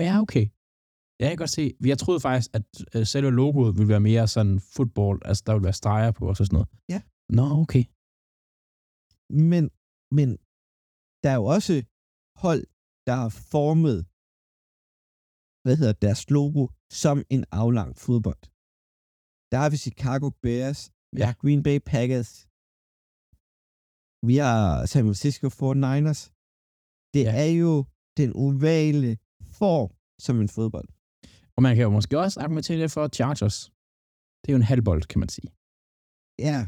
[0.08, 0.46] ja, okay.
[1.20, 1.64] Ja, jeg kan godt se.
[1.90, 2.64] Jeg troede faktisk, at
[2.94, 6.36] øh, selve logoet ville være mere sådan fodbold, altså der ville være streger på og
[6.36, 6.68] så sådan noget.
[6.92, 7.00] Ja.
[7.38, 7.84] Nå, okay.
[9.52, 9.64] Men,
[10.18, 10.28] men
[11.22, 11.74] der er jo også
[12.44, 12.62] hold,
[13.08, 13.98] der har formet,
[15.64, 16.62] hvad hedder deres logo,
[17.02, 18.42] som en aflang fodbold.
[19.52, 20.80] Der har vi Chicago Bears,
[21.14, 21.26] vi Ja.
[21.28, 22.30] har Green Bay Packers,
[24.28, 26.20] vi har San Francisco 49ers.
[27.14, 27.32] Det Ja.
[27.44, 27.72] er jo
[28.20, 29.10] den ovale
[29.60, 29.90] form
[30.26, 30.88] som en fodbold.
[31.56, 33.58] Og man kan jo måske også argumentere det for Chargers.
[34.40, 35.48] Det er jo en halvbold, kan man sige.
[36.48, 36.58] Ja,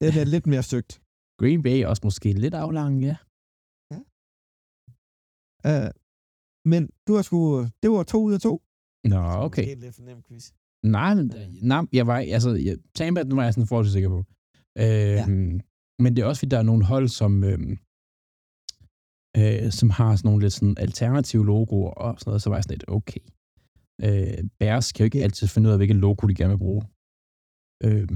[0.00, 0.92] det er lidt mere søgt.
[1.40, 3.16] Green Bay er også måske lidt aflang, ja.
[5.70, 5.90] Uh,
[6.72, 7.38] men du har sgu,
[7.82, 8.54] det var to ud af to.
[9.12, 9.62] Nå, okay.
[9.64, 10.44] Det er lidt for nem quiz.
[10.86, 14.20] Nej, men, nej, jeg var, altså, jeg, Tampa, nu var jeg sådan forholdsvis sikker på.
[14.78, 15.26] Øh, ja.
[16.02, 17.60] Men det er også, fordi der er nogle hold, som, øh,
[19.40, 22.64] øh, som har sådan nogle lidt sådan alternative logoer og sådan noget, så var jeg
[22.64, 23.24] sådan lidt, okay.
[24.04, 26.82] Øh, Bears kan jo ikke altid finde ud af, hvilket logo de gerne vil bruge.
[27.86, 28.08] Øh,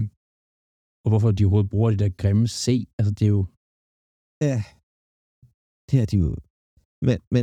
[1.04, 2.66] og hvorfor de overhovedet bruger de der grimme C.
[2.98, 3.44] Altså, det er jo...
[4.48, 4.58] Ja,
[5.88, 6.30] det er de jo.
[7.06, 7.42] Men, men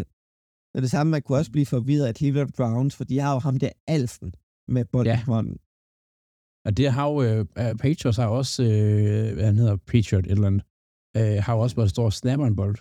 [0.69, 3.32] det er det samme, man kunne også blive forvirret af Cleveland Browns, for de har
[3.34, 4.30] jo ham der alfen
[4.68, 5.24] med bolden Ja.
[5.34, 5.57] hånden.
[6.66, 7.16] Og det har jo...
[7.28, 8.64] Øh, øh, Patriots har også...
[8.64, 9.76] Øh, hvad han hedder?
[9.91, 10.64] Patriot et eller andet.
[11.18, 12.78] Øh, har jo også, hvor der står snapper en bold.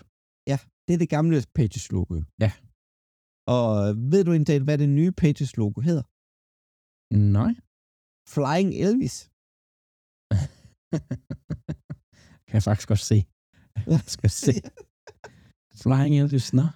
[0.89, 2.14] Det er det gamle Patriots-logo.
[2.41, 2.53] Ja.
[3.57, 3.68] Og
[4.12, 6.05] ved du egentlig, hvad det nye Patriots-logo hedder?
[7.39, 7.53] Nej.
[8.35, 9.16] Flying Elvis.
[12.47, 13.18] kan jeg faktisk godt se.
[13.93, 14.53] Jeg skal se.
[15.83, 16.66] Flying Elvis, nå.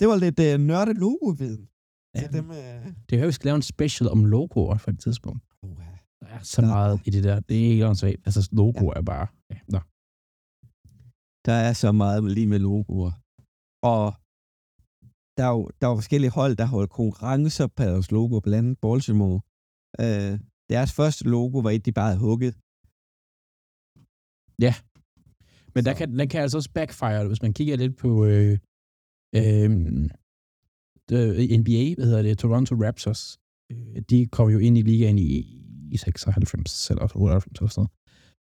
[0.00, 1.64] Det var lidt uh, nørdet logo-viden.
[2.22, 2.56] Ja, Til dem, uh...
[3.10, 5.42] det er jo, vi skal lave en special om logoer for et tidspunkt.
[5.62, 5.76] uh,
[6.20, 6.66] Der er så Ja.
[6.68, 7.40] meget i det der.
[7.40, 8.20] Det er helt åndssvagt.
[8.26, 9.26] Altså, logoer er bare...
[9.50, 9.80] Ja, nå.
[11.46, 13.12] der er så meget lige med logoer.
[13.94, 14.04] Og
[15.36, 18.58] der er jo der er jo forskellige hold, der holder konkurrencer på deres logo, blandt
[18.58, 19.40] andet Baltimore.
[20.04, 20.34] Uh,
[20.72, 22.54] deres første logo var et, de bare havde hugget.
[25.74, 28.52] Men der Så- kan, der kan altså også backfire, hvis man kigger lidt på øh,
[29.38, 29.70] øh,
[31.08, 33.38] det- NBA, hvad hedder det, Toronto Raptors.
[33.72, 35.28] Øh, de kom jo ind i ligaen i,
[35.92, 37.86] i 96 eller 98 eller sådan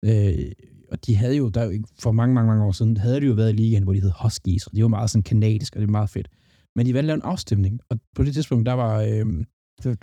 [0.04, 0.38] noget.
[0.38, 0.52] Øh,
[0.92, 3.52] og de havde jo, der, for mange, mange, mange år siden, havde de jo været
[3.52, 5.92] i ligaen, hvor de hed Huskies, og de var meget sådan kanadisk, og det var
[5.92, 6.28] meget fedt.
[6.76, 9.26] Men de valgte at lave en afstemning, og på det tidspunkt, der var, øh,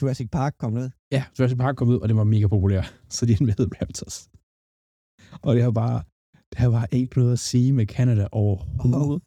[0.02, 0.90] Jurassic Park kom ned.
[1.12, 2.82] ja, Jurassic Park kom ud, og det var mega populær,
[3.16, 4.30] så de hed Raptors.
[5.42, 6.04] Og det har bare,
[6.52, 9.24] det har bare ikke noget at sige med Canada overhovedet.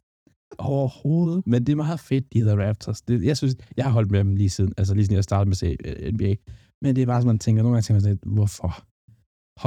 [0.57, 1.47] Overhovedet.
[1.47, 3.01] Men det er meget fedt, de hedder Raptors.
[3.01, 5.45] Det, jeg synes, jeg har holdt med dem lige siden, altså lige siden jeg startede
[5.49, 6.35] med at se øh, NBA.
[6.81, 8.83] Men det er bare, som man tænker, nogle gange tænker man sådan lidt, hvorfor?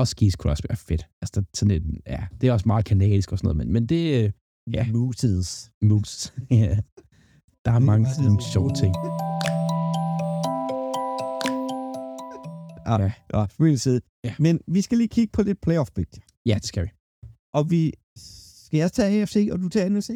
[0.00, 1.06] Huskies kunne også være fedt.
[1.22, 3.86] Altså, der, sådan lidt, ja, det er også meget kanadisk og sådan noget, men, men
[3.86, 4.30] det er
[4.72, 4.86] Ja.
[4.92, 5.70] Mooses.
[5.82, 6.34] moves.
[6.50, 6.78] ja.
[7.64, 8.94] Der er mange sådan nogle sjove ting.
[12.86, 13.12] Ah, Ja.
[13.34, 13.40] ja.
[13.40, 14.00] ja, spil side.
[14.24, 14.34] Ja.
[14.38, 16.22] Men vi skal lige kigge på lidt playoff picture.
[16.46, 16.88] Ja, det skal vi.
[17.54, 17.92] Og vi...
[18.66, 20.10] Skal jeg tage AFC, og du tager NFC?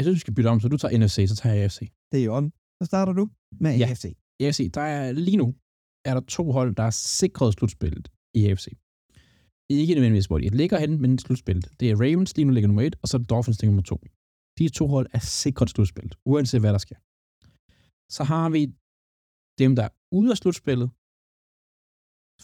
[0.00, 1.80] Jeg synes, vi skal bytte om, så du tager NFC, så tager jeg AFC.
[2.12, 2.46] Det er on.
[2.78, 3.24] Så starter du
[3.64, 3.86] med Ja.
[3.90, 4.04] AFC.
[4.44, 5.48] AFC, der er lige nu,
[6.08, 6.94] er der to hold, der er
[7.24, 8.06] sikret slutspillet
[8.38, 8.66] i AFC.
[9.80, 11.64] Ikke nødvendigvis, hvor de ligger henne, men slutspillet.
[11.80, 13.88] Det er Ravens, lige nu ligger nummer et, og så er det Dolphins, ligger nummer
[13.92, 13.96] to.
[14.58, 16.98] De to hold er sikret slutspillet, uanset hvad der sker.
[18.16, 18.60] Så har vi
[19.62, 20.88] dem, der er ude af slutspillet,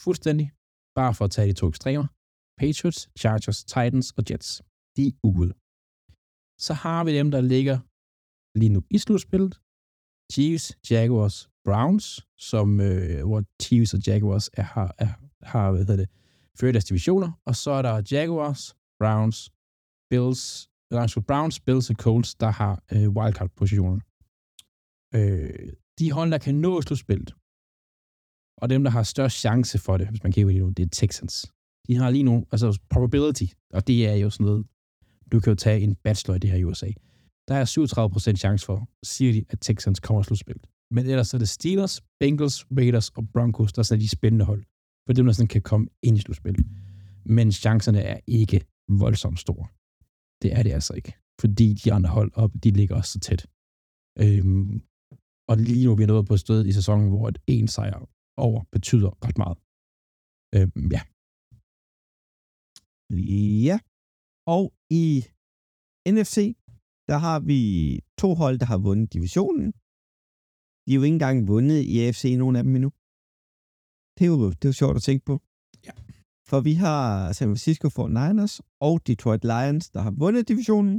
[0.04, 0.46] fuldstændig,
[0.98, 2.06] bare for at tage de to ekstremer.
[2.60, 4.50] Patriots, Chargers, Titans og Jets.
[4.96, 5.52] De er ude.
[6.58, 7.78] Så har vi dem, der ligger
[8.58, 9.60] lige nu i slutspillet.
[10.32, 15.96] Chiefs, Jaguars, Browns, som, øh, hvor Chiefs og Jaguars er, har, er, har hvad hedder
[15.96, 16.08] det,
[16.60, 17.30] ført deres divisioner.
[17.44, 19.50] Og så er der Jaguars, Browns,
[20.10, 24.00] Bills, nej, Browns, Bills og Colts, der har øh, wildcard-positionen.
[25.14, 27.34] Øh, de hold, der kan nå slutspillet,
[28.62, 30.88] og dem, der har størst chance for det, hvis man kigger lige nu, det er
[30.92, 31.52] Texans.
[31.86, 34.66] De har lige nu, altså probability, og det er jo sådan noget,
[35.32, 36.90] du kan jo tage en bachelor i det her i USA.
[37.48, 37.64] Der er
[38.34, 40.66] 37% chance for, siger de, at Texans kommer til slutspillet.
[40.90, 44.64] Men ellers er det Steelers, Bengals, Raiders og Broncos, der er sådan de spændende hold.
[45.06, 46.66] For dem, der sådan kan komme ind i slutspillet.
[47.24, 49.66] Men chancerne er ikke voldsomt store.
[50.42, 51.12] Det er det altså ikke.
[51.40, 53.46] Fordi de andre hold op, de ligger også så tæt.
[54.18, 54.82] Øhm,
[55.48, 58.08] og lige nu er vi nået på et sted i sæsonen, hvor et en sejr
[58.36, 59.58] over betyder ret meget.
[60.54, 61.02] Øhm, ja.
[63.68, 63.78] Ja.
[64.54, 64.64] Og
[65.02, 65.06] i
[66.14, 66.36] NFC,
[67.10, 67.60] der har vi
[68.22, 69.66] to hold, der har vundet divisionen.
[70.84, 72.90] De har jo ikke engang vundet i AFC, nogen af dem endnu.
[74.16, 75.34] Det er jo, det er jo sjovt at tænke på.
[75.86, 75.94] Ja.
[76.50, 78.54] For vi har San Francisco 49ers
[78.88, 80.96] og Detroit Lions, der har vundet divisionen.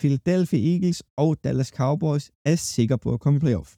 [0.00, 3.70] Philadelphia Eagles og Dallas Cowboys er sikre på at komme i playoff.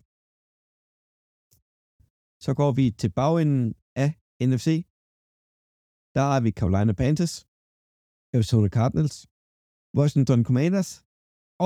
[2.45, 3.75] Så går vi til bagenden
[4.05, 4.11] af
[4.51, 4.69] NFC.
[6.17, 7.35] Der har vi Carolina Panthers,
[8.37, 9.17] Arizona Cardinals,
[9.99, 10.91] Washington Commanders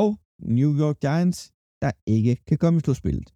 [0.02, 0.08] og
[0.58, 1.40] New York Giants,
[1.82, 3.28] der ikke kan komme i slutspillet.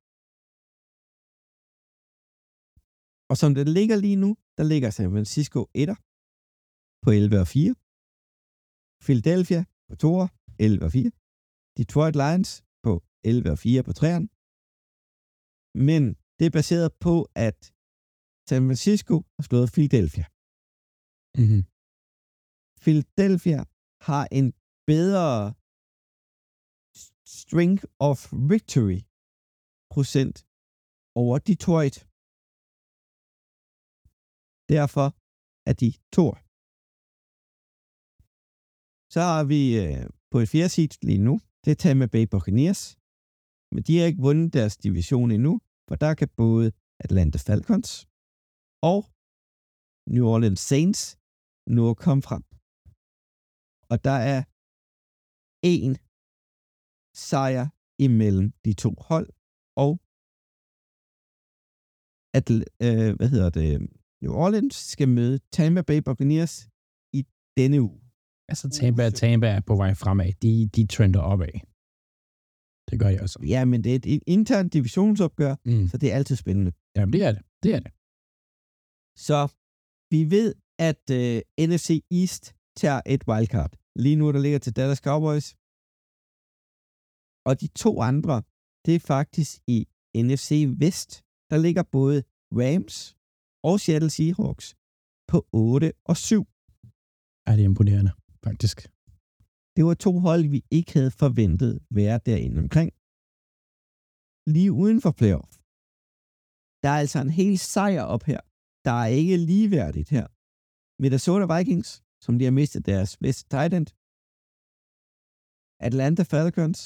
[3.31, 5.99] Og som det ligger lige nu, der ligger San Francisco 1'er
[7.05, 7.75] på 11 og 4.
[9.07, 10.09] Philadelphia på 2
[10.59, 11.11] 11 og 4.
[11.79, 12.51] Detroit Lions
[12.87, 12.93] på
[13.25, 14.27] 11 og 4 på 3'eren.
[15.89, 16.03] Men
[16.39, 17.15] det er baseret på,
[17.47, 17.59] at
[18.49, 20.27] San Francisco har slået Philadelphia.
[21.41, 21.63] Mm-hmm.
[22.85, 23.61] Philadelphia
[24.09, 24.47] har en
[24.91, 25.29] bedre
[27.39, 28.19] strength of
[28.53, 29.01] victory
[29.95, 30.37] procent
[31.21, 31.97] over Detroit.
[34.75, 35.07] Derfor
[35.71, 36.27] er de to.
[39.15, 42.83] Så har vi øh, på et fjerde seed lige nu, det er Tampa Bay Buccaneers.
[43.73, 45.53] Men de har ikke vundet deres division endnu,
[45.89, 46.67] for der kan både
[47.05, 47.91] Atlanta Falcons
[48.91, 49.01] og
[50.15, 51.01] New Orleans Saints
[51.77, 52.43] nu komme frem.
[53.93, 54.41] Og der er
[55.75, 55.93] en
[57.31, 57.65] sejr
[58.07, 59.29] imellem de to hold,
[59.85, 59.93] og
[62.39, 62.47] at,
[62.87, 63.69] øh, hvad hedder det,
[64.23, 66.55] New Orleans skal møde Tampa Bay Buccaneers
[67.19, 67.21] i
[67.59, 68.01] denne uge.
[68.51, 70.33] Altså, Tampa, Tampa er på vej fremad.
[70.45, 71.55] De, de trender opad.
[72.91, 73.39] Det gør jeg også.
[73.55, 75.87] Ja, men det er et, internt divisionsopgør, Mm.
[75.91, 76.73] så det er altid spændende.
[76.97, 77.43] Jamen, det er det.
[77.63, 77.93] Det er det.
[79.27, 79.39] Så
[80.15, 80.49] vi ved,
[80.89, 81.37] at øh,
[81.71, 81.89] NFC
[82.21, 82.45] East
[82.81, 83.73] tager et wildcard.
[83.97, 85.49] Lige nu, der ligger til Dallas Cowboys.
[87.49, 88.43] Og de to andre,
[88.85, 89.79] det er faktisk i
[90.17, 90.51] NFC
[90.83, 91.11] Vest.
[91.51, 92.19] Der ligger både
[92.61, 92.97] Rams
[93.69, 94.67] og Seattle Seahawks
[95.31, 96.47] på 8 og 7.
[97.47, 98.13] Ja, det er imponerende,
[98.47, 98.79] faktisk.
[99.77, 102.91] Det var to hold, vi ikke havde forventet være derinde omkring.
[104.55, 105.53] Lige uden for playoff.
[106.83, 108.41] Der er altså en hel sejr op her.
[108.87, 110.27] Der er ikke ligeværdigt her.
[111.03, 111.91] Minnesota Vikings,
[112.25, 113.89] som de har mistet deres bedste tight end.
[115.89, 116.81] Atlanta Falcons.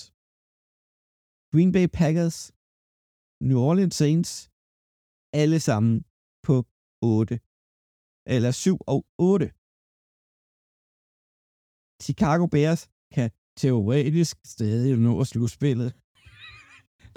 [1.52, 2.52] Green Bay Packers.
[3.40, 4.50] New Orleans Saints.
[5.32, 6.04] Alle sammen
[6.42, 6.64] på
[7.02, 7.40] 8.
[8.26, 9.50] Eller 7 og 8.
[12.02, 15.92] Chicago Bears kan teoretisk stadig nå at slutspillet.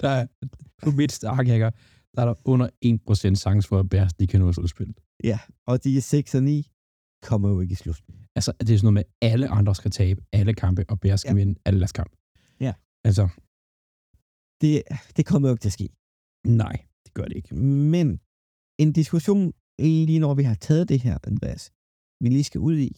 [0.00, 0.26] Der er
[0.82, 1.70] på mit starkhacker,
[2.14, 5.00] der er der under 1% chance for, at Bears de kan nå slutspillet.
[5.24, 6.70] Ja, og de er 6 og 9,
[7.22, 8.26] kommer jo ikke i slutspillet.
[8.36, 11.20] Altså, det er sådan noget med, at alle andre skal tabe alle kampe, og Bears
[11.20, 11.34] skal Ja.
[11.40, 12.16] vinde alle deres kampe.
[12.60, 12.74] Ja.
[13.08, 13.24] Altså,
[14.62, 14.82] Det,
[15.16, 15.88] det kommer jo ikke til at ske.
[16.62, 17.54] nej, det gør det ikke.
[17.94, 18.08] Men
[18.82, 19.52] en diskussion,
[20.08, 21.64] lige når vi har taget det her, Andreas,
[22.22, 22.92] vi lige skal ud i,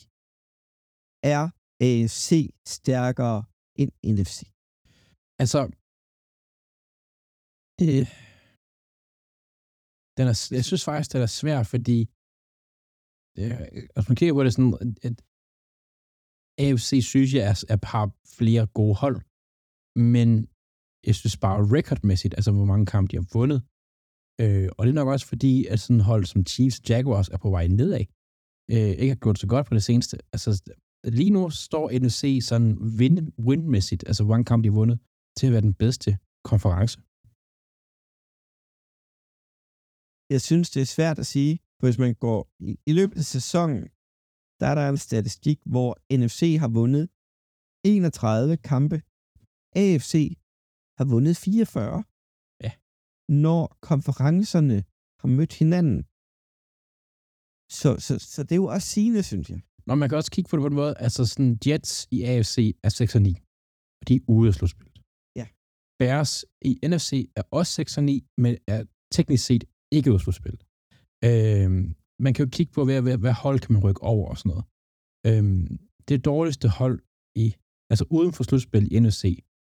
[1.35, 1.43] er
[1.89, 2.29] AFC
[2.77, 3.39] stærkere
[3.81, 4.39] end NFC?
[5.43, 5.61] Altså,
[7.81, 7.93] det,
[10.17, 11.99] den er, jeg synes faktisk, det er svært, fordi
[13.37, 13.45] det,
[13.97, 15.17] altså man kigger på det sådan, at
[16.65, 18.07] AFC synes jeg er, er har
[18.39, 19.19] flere gode hold,
[20.15, 20.29] men
[21.07, 23.61] jeg synes bare recordmæssigt, altså hvor mange kampe de har vundet,
[24.43, 27.39] øh, og det er nok også fordi, at sådan et hold som Chiefs Jaguars er
[27.45, 28.05] på vej nedad,
[28.75, 30.15] øh, ikke har gjort så godt på det seneste.
[30.35, 30.51] Altså
[31.19, 33.17] lige nu står NFC sådan win,
[33.47, 34.99] win-mæssigt, altså hvor mange kampe de har vundet,
[35.37, 36.11] til at være den bedste
[36.51, 36.95] konference.
[40.35, 41.53] Jeg synes, det er svært at sige,
[41.83, 43.83] for hvis man går i, i løbet af sæsonen,
[44.61, 47.05] der er der en statistik, hvor NFC har vundet
[47.85, 48.97] 31 kampe.
[49.83, 50.15] AFC
[50.99, 52.05] har vundet 44.
[52.65, 52.73] Ja.
[53.29, 54.79] Når konferencerne
[55.21, 56.01] har mødt hinanden.
[57.79, 59.61] Så, så, så det er jo også sigende, synes jeg.
[59.87, 62.57] Nå, man kan også kigge på det på den måde, altså sådan Jets i AFC
[62.83, 63.35] er 6 og 9,
[64.01, 64.99] og de er ude af slutspillet.
[65.37, 65.47] Ja.
[65.99, 68.85] Bears i NFC er også 6 og 9, men er
[69.17, 69.65] teknisk set
[69.97, 70.63] ikke ude af slutspillet.
[71.29, 71.85] Øhm,
[72.25, 74.51] man kan jo kigge på, hvad, hvad, hvad hold kan man rykke over og sådan
[74.53, 74.65] noget.
[75.29, 75.67] Øhm,
[76.09, 76.99] det dårligste hold
[77.45, 77.47] i,
[77.91, 79.23] altså uden for slutspillet i NFC,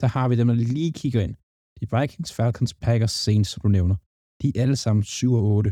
[0.02, 1.36] der har vi dem, der lige kigger ind.
[1.80, 3.96] De Vikings, Falcons, Packers, Saints, som du nævner.
[4.42, 5.70] De er alle sammen 7 og 8.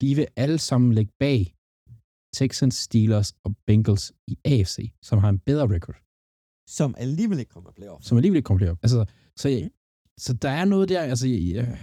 [0.00, 1.40] De vil alle sammen ligge bag
[2.38, 5.98] Texans, Steelers og Bengals i AFC, som har en bedre record,
[6.78, 8.04] Som alligevel ikke kommer playoff.
[8.04, 8.78] som alligevel ikke kommer op.
[8.82, 9.00] Altså,
[9.40, 9.48] så,
[10.24, 11.78] så der er noget der, altså, ja,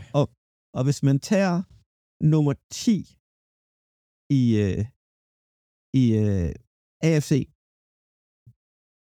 [0.77, 1.63] Og hvis man tager
[2.33, 2.93] nummer 10
[4.39, 4.83] i, øh,
[6.01, 6.51] i øh,
[7.07, 7.31] AFC,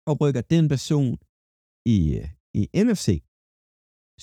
[0.08, 1.12] og rykker den person
[1.94, 2.28] i, øh,
[2.60, 3.08] i NFC,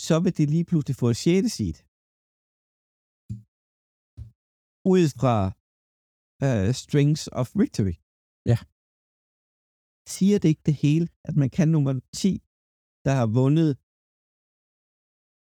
[0.06, 1.52] så vil det lige pludselig få et 6.
[1.58, 1.78] seed.
[4.94, 5.36] Ud fra
[6.46, 7.96] uh, Strings of Victory.
[8.52, 8.58] Ja.
[10.16, 12.30] Siger det ikke det hele, at man kan nummer 10,
[13.06, 13.72] der har vundet,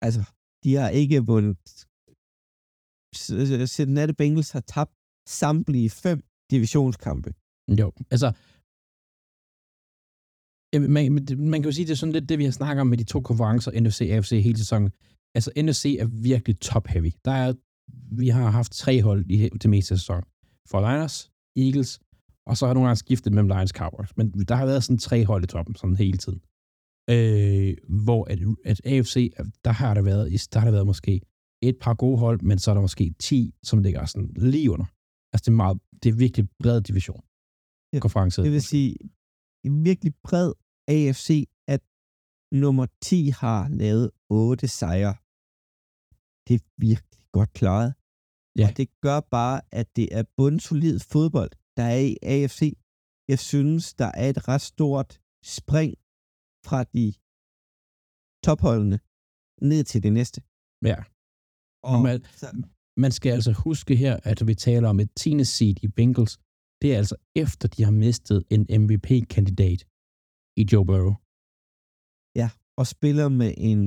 [0.06, 0.22] altså,
[0.64, 1.64] de har ikke vundet,
[3.18, 4.92] Cincinnati Bengals har tabt
[5.28, 7.34] samtlige fem divisionskampe.
[7.80, 8.34] Jo, altså,
[10.80, 12.98] man, man kan jo sige, det er sådan lidt det, vi har snakket om med
[12.98, 14.92] de to konferencer, NFC og AFC hele sæsonen.
[15.36, 17.12] Altså, NFC er virkelig top-heavy.
[17.26, 17.54] Der er,
[18.12, 20.24] vi har haft tre hold i det meste af sæsonen.
[20.70, 22.00] For Liners, Eagles,
[22.48, 24.18] og så har nogle gange skiftet mellem Lions Cowboys.
[24.18, 26.42] Men der har været sådan tre hold i toppen, sådan hele tiden.
[27.10, 29.34] Øh, hvor at, at AFC,
[29.66, 31.22] der har der været, der har der været måske
[31.70, 34.86] et par gode hold, men så er der måske 10, som ligger sådan lige under.
[35.34, 37.22] Altså, det er, meget, det er virkelig bred division.
[37.94, 38.44] Ja, konference.
[38.44, 38.98] Det vil sige,
[39.68, 40.54] en virkelig bred
[40.88, 41.30] AFC,
[41.68, 41.82] at
[42.52, 45.16] nummer 10 har lavet 8 sejre.
[46.48, 47.94] Det er virkelig godt klaret.
[48.60, 48.68] Ja.
[48.68, 52.62] Og det gør bare, at det er bundsolid fodbold, der er i AFC.
[53.28, 55.22] Jeg synes, der er et ret stort
[55.58, 55.92] spring
[56.68, 57.06] fra de
[58.46, 59.00] topholdene
[59.62, 60.42] ned til det næste.
[60.92, 61.00] Ja.
[61.90, 62.18] Og man,
[63.04, 65.44] man skal altså huske her, at vi taler om et 10.
[65.44, 66.34] seed i Bengals.
[66.82, 69.82] Det er altså efter, de har mistet en MVP-kandidat
[70.62, 71.16] i Joe Burrow.
[72.42, 73.82] Ja, og spiller med en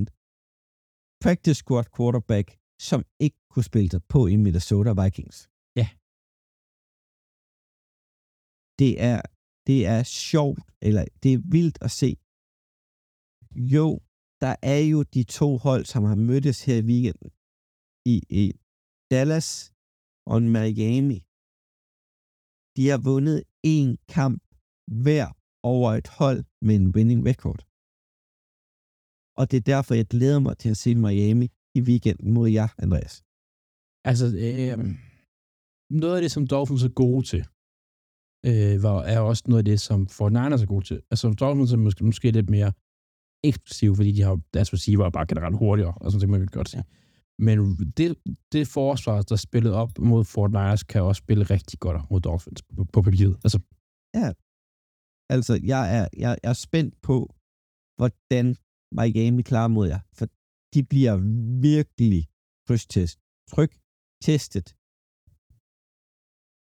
[1.24, 2.46] practice squad quarterback,
[2.88, 5.38] som ikke kunne spille sig på i Minnesota Vikings.
[5.80, 5.88] Ja.
[8.80, 9.20] Det er,
[9.68, 12.11] det er sjovt, eller det er vildt at se.
[13.74, 13.88] Jo,
[14.44, 17.30] der er jo de to hold, som har mødtes her i weekenden.
[18.12, 18.44] I, i
[19.12, 19.50] Dallas
[20.32, 21.18] og Miami.
[22.76, 23.38] De har vundet
[23.74, 24.42] en kamp
[25.04, 25.26] hver
[25.74, 27.61] over et hold med en winning record.
[29.38, 31.46] Og det er derfor, jeg glæder mig til at se Miami
[31.78, 33.14] i weekenden mod jer, Andreas.
[34.11, 34.78] Altså, øh,
[36.00, 37.42] noget af det, som Dolphins er gode til,
[38.48, 40.98] øh, var, er også noget af det, som Fort Niners er gode til.
[41.11, 42.72] Altså, Dolphins er måske, måske lidt mere
[43.48, 46.59] eksplosive, fordi de har deres receiver er bare generelt hurtigere, og sådan det man kan
[46.61, 46.84] godt sige.
[47.39, 47.59] Men
[47.97, 48.16] det,
[48.53, 52.20] det forsvar, der er spillet op mod Fort Niners, kan også spille rigtig godt mod
[52.20, 53.36] Dolphins på, på papiret.
[53.45, 53.59] Altså,
[54.14, 54.32] ja,
[55.34, 57.16] Altså, jeg er, jeg, jeg er spændt på,
[57.99, 58.47] hvordan
[58.99, 60.01] Miami klarer mod jer.
[60.18, 60.26] For
[60.74, 61.14] de bliver
[61.72, 62.20] virkelig
[62.66, 63.18] krydstest,
[63.53, 63.72] tryk
[64.26, 64.66] testet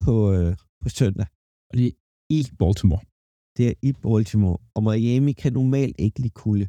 [0.04, 0.52] på, øh,
[0.82, 1.26] på søndag.
[1.68, 1.94] Og det er
[2.38, 3.04] i Baltimore.
[3.56, 4.58] Det er i Baltimore.
[4.76, 6.66] Og Miami kan normalt ikke lide kulde.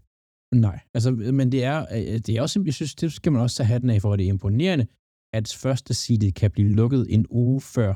[0.56, 3.42] Nej, altså, øh, men det er, øh, det er også, jeg synes, det skal man
[3.42, 4.88] også tage hatten af for, at det er imponerende,
[5.34, 7.94] at første seedet kan blive lukket en uge før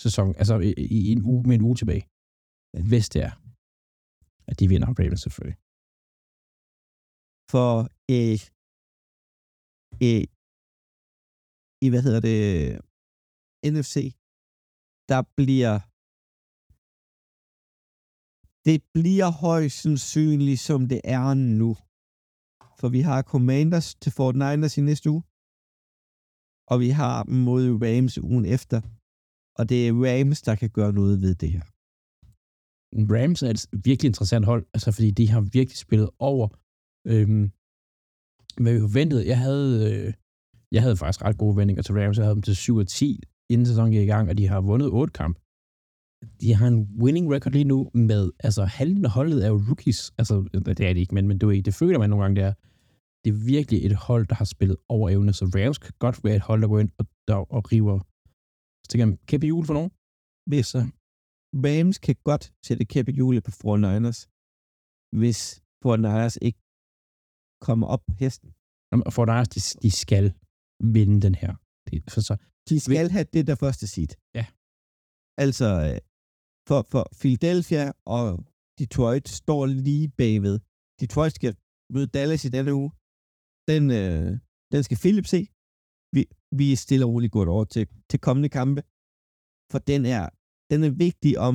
[0.00, 2.04] sæson, altså øh, i, i en uge med en uge tilbage
[2.90, 3.34] hvis det er,
[4.50, 5.58] at de vinder Ravens selvfølgelig.
[7.52, 7.72] For
[8.14, 8.38] øh,
[10.04, 10.24] øh,
[11.84, 12.40] i, hvad hedder det,
[13.74, 13.94] NFC,
[15.10, 15.74] der bliver
[18.66, 21.76] det bliver højst sandsynligt, som det er nu.
[22.80, 25.22] For vi har Commanders til Fort Niners i næste uge.
[26.70, 28.80] Og vi har dem mod Rams ugen efter.
[29.58, 31.64] Og det er Rams, der kan gøre noget ved det her.
[33.14, 36.48] Rams er et virkelig interessant hold, altså fordi de har virkelig spillet over,
[37.06, 37.50] øhm,
[38.62, 39.26] hvad vi forventede.
[39.26, 40.14] Jeg havde, øh,
[40.72, 42.16] jeg havde faktisk ret gode vendinger til Rams.
[42.18, 43.20] Jeg havde dem til 7 og 10,
[43.50, 45.36] inden sæsonen gik i gang, og de har vundet 8 kamp.
[46.40, 50.12] De har en winning record lige nu med, altså halvdelen af holdet er jo rookies.
[50.18, 52.44] Altså, det er det ikke, men, men det, er, det føler man nogle gange, det
[52.50, 52.54] er.
[53.24, 56.36] Det er virkelig et hold, der har spillet over evne, så Rams kan godt være
[56.36, 57.98] et hold, der går ind og, der, og river
[58.86, 59.90] stikker en kæppe jul for nogen.
[60.50, 60.78] Hvis, så
[61.64, 64.20] Rams kan godt sætte kæp i hjulet på 49ers,
[65.20, 65.40] hvis
[65.84, 66.60] 49ers ikke
[67.66, 68.50] kommer op på hesten.
[69.06, 70.26] Og 49ers, de, de skal
[70.94, 71.52] vinde den her.
[71.86, 72.34] Det, for så,
[72.68, 74.12] de skal have det der første seed.
[74.38, 74.46] Ja.
[75.44, 75.98] Altså, øh,
[76.70, 77.84] for, for Philadelphia
[78.16, 78.26] og
[78.78, 80.56] Detroit står lige bagved.
[81.00, 81.52] Detroit skal
[81.94, 82.90] møde Dallas i denne uge.
[83.70, 84.30] Den, øh,
[84.72, 85.40] den skal Philip se.
[86.14, 86.22] Vi,
[86.58, 88.80] vi er stille og roligt gået over til, til kommende kampe.
[89.72, 90.24] For den er
[90.70, 91.54] den er vigtig om,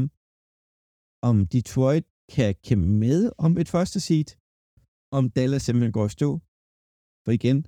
[1.29, 2.05] om Detroit
[2.35, 4.29] kan kæmpe med om et første seed,
[5.17, 6.29] om Dallas simpelthen går i stå.
[7.23, 7.59] For igen,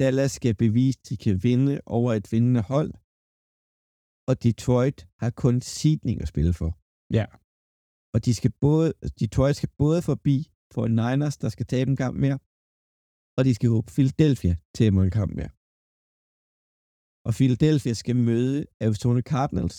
[0.00, 2.90] Dallas skal bevise, at de kan vinde over et vindende hold,
[4.28, 6.70] og Detroit har kun seedning at spille for.
[7.18, 7.26] Ja.
[8.14, 8.88] Og de skal både,
[9.20, 10.36] Detroit skal både forbi
[10.74, 12.38] for Niners, der skal tabe en kamp mere,
[13.36, 15.52] og de skal håbe Philadelphia til en kamp mere.
[17.26, 19.78] og Philadelphia skal møde Arizona Cardinals.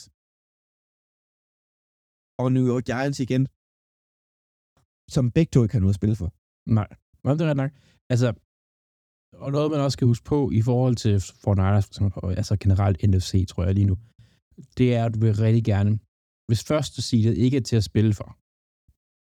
[2.41, 3.43] Og New York Giants igen,
[5.15, 6.29] som begge to ikke har noget at spille for.
[6.77, 6.89] Nej,
[7.23, 7.71] men det er ret nok.
[8.13, 8.27] Altså,
[9.43, 11.87] og noget, man også skal huske på i forhold til Fortnite,
[12.23, 13.95] og altså generelt NFC, tror jeg lige nu,
[14.77, 15.91] det er, at du vil rigtig gerne,
[16.47, 18.29] hvis første seedet ikke er til at spille for,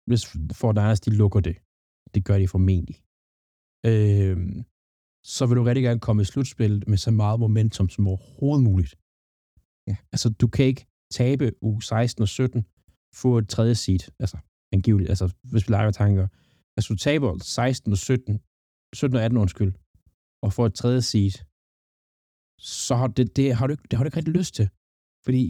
[0.09, 0.23] hvis
[0.59, 1.55] Fortnite, de lukker det,
[2.13, 2.97] det gør de formentlig,
[3.89, 4.37] øh,
[5.35, 8.95] så vil du rigtig gerne komme i slutspillet med så meget momentum som overhovedet muligt.
[9.89, 9.95] Ja.
[10.13, 12.65] Altså, du kan ikke tabe u 16 og 17,
[13.21, 14.37] få et tredje seed, altså
[14.71, 16.27] angiveligt, altså hvis vi leger tanker.
[16.77, 18.39] Altså, du taber 16 og 17,
[18.93, 19.73] 17 og 18 undskyld,
[20.43, 21.35] og får et tredje seed,
[22.59, 24.69] så har, det, det, har, du, det har du ikke rigtig lyst til.
[25.25, 25.43] Fordi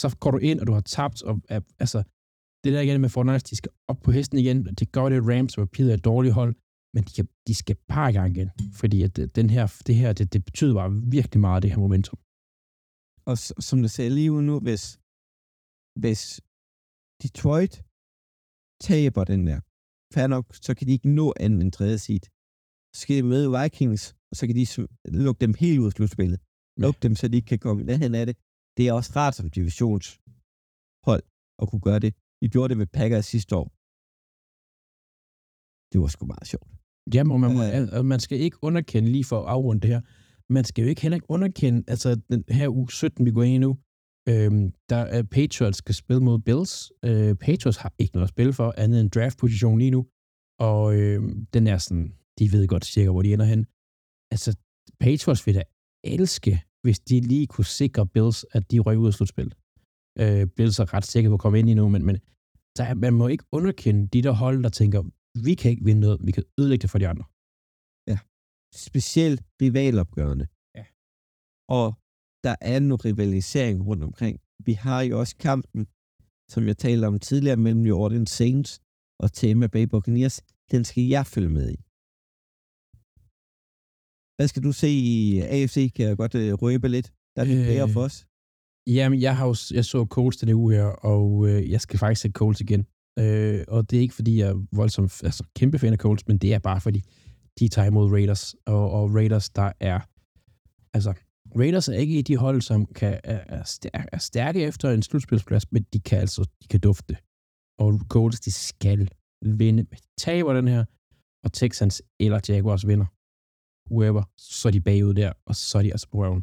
[0.00, 1.34] så går du ind, og du har tabt, og
[1.84, 1.98] altså,
[2.62, 5.52] det der igen med Fortnite, de skal op på hesten igen, det gør det Rams,
[5.52, 6.54] som er pidet af et dårligt hold,
[6.94, 8.50] men de, kan, de skal bare i gang igen,
[8.80, 12.18] fordi at den her, det her, det, det betyder bare virkelig meget, det her momentum.
[13.30, 13.36] Og
[13.66, 14.84] som du sagde lige nu, hvis,
[16.02, 16.22] hvis
[17.22, 17.74] Detroit
[18.88, 19.58] taber den der,
[20.14, 22.24] fair nok, så kan de ikke nå anden en tredje seed.
[22.94, 24.66] Så skal de møde Vikings, og så kan de
[25.24, 26.38] lukke dem helt ud af slutspillet.
[26.84, 27.04] Lukke ja.
[27.04, 28.36] dem, så de ikke kan komme i nærheden af det.
[28.76, 31.24] Det er også rart som divisionshold
[31.62, 32.12] at kunne gøre det.
[32.40, 33.66] De gjorde det med Packers sidste år.
[35.92, 36.70] Det var sgu meget sjovt.
[37.14, 37.62] Jamen, og man, må,
[37.98, 40.00] øh, man skal ikke underkende, lige for at afrunde det her,
[40.52, 43.54] man skal jo ikke heller ikke underkende, altså den her uge 17, vi går ind
[43.54, 43.78] i nu,
[44.28, 46.92] øhm, der er Patriots skal spille mod Bills.
[47.04, 50.06] Øh, Patriots har ikke noget at spille for, andet end draft-position lige nu,
[50.68, 51.22] og øh,
[51.54, 52.06] den er sådan,
[52.38, 53.66] de ved godt cirka, hvor de ender hen.
[54.32, 54.50] Altså,
[55.00, 55.62] Patriots vil da
[56.04, 59.54] elske, hvis de lige kunne sikre Bills, at de røg ud af slutspillet.
[60.22, 62.16] Øh, Bills er ret sikre på at komme ind i nu, men, men
[62.76, 65.00] der, man må ikke underkende de der hold, der tænker,
[65.46, 67.24] vi kan ikke vinde noget, vi kan ødelægge det for de andre.
[68.10, 68.18] Ja,
[68.86, 70.46] specielt rivalopgørende.
[70.78, 70.84] Ja.
[71.68, 71.86] Og
[72.44, 74.40] der er noget rivalisering rundt omkring.
[74.66, 75.86] Vi har jo også kampen,
[76.52, 78.80] som jeg talte om tidligere, mellem New Orleans Saints
[79.22, 80.36] og Tampa Bay Buccaneers.
[80.70, 81.78] Den skal jeg følge med i.
[84.36, 85.92] Hvad skal du se i AFC?
[85.92, 87.12] Kan jeg godt uh, røbe lidt?
[87.36, 88.26] Der er lidt øh, for os.
[88.86, 92.20] Jamen, jeg, har jo, jeg så Colts den uge her, og øh, jeg skal faktisk
[92.22, 92.86] se Colts igen.
[93.18, 96.38] Øh, og det er ikke, fordi jeg er voldsomt altså, kæmpe fan af Colts, men
[96.38, 97.02] det er bare, fordi
[97.58, 98.54] de tager imod Raiders.
[98.66, 100.00] Og, og Raiders, der er...
[100.94, 101.14] Altså,
[101.58, 105.02] Raiders er ikke i de hold, som kan, er, er, stærke, er stærke efter en
[105.02, 107.16] slutspilsplads, men de kan altså de kan dufte.
[107.78, 109.08] Og Colts, de skal
[109.42, 109.86] vinde.
[110.18, 110.84] Taber den her,
[111.44, 113.06] og Texans eller Jaguars vinder.
[113.90, 116.42] Whoever, så er de bagud der, og så er de altså på røven.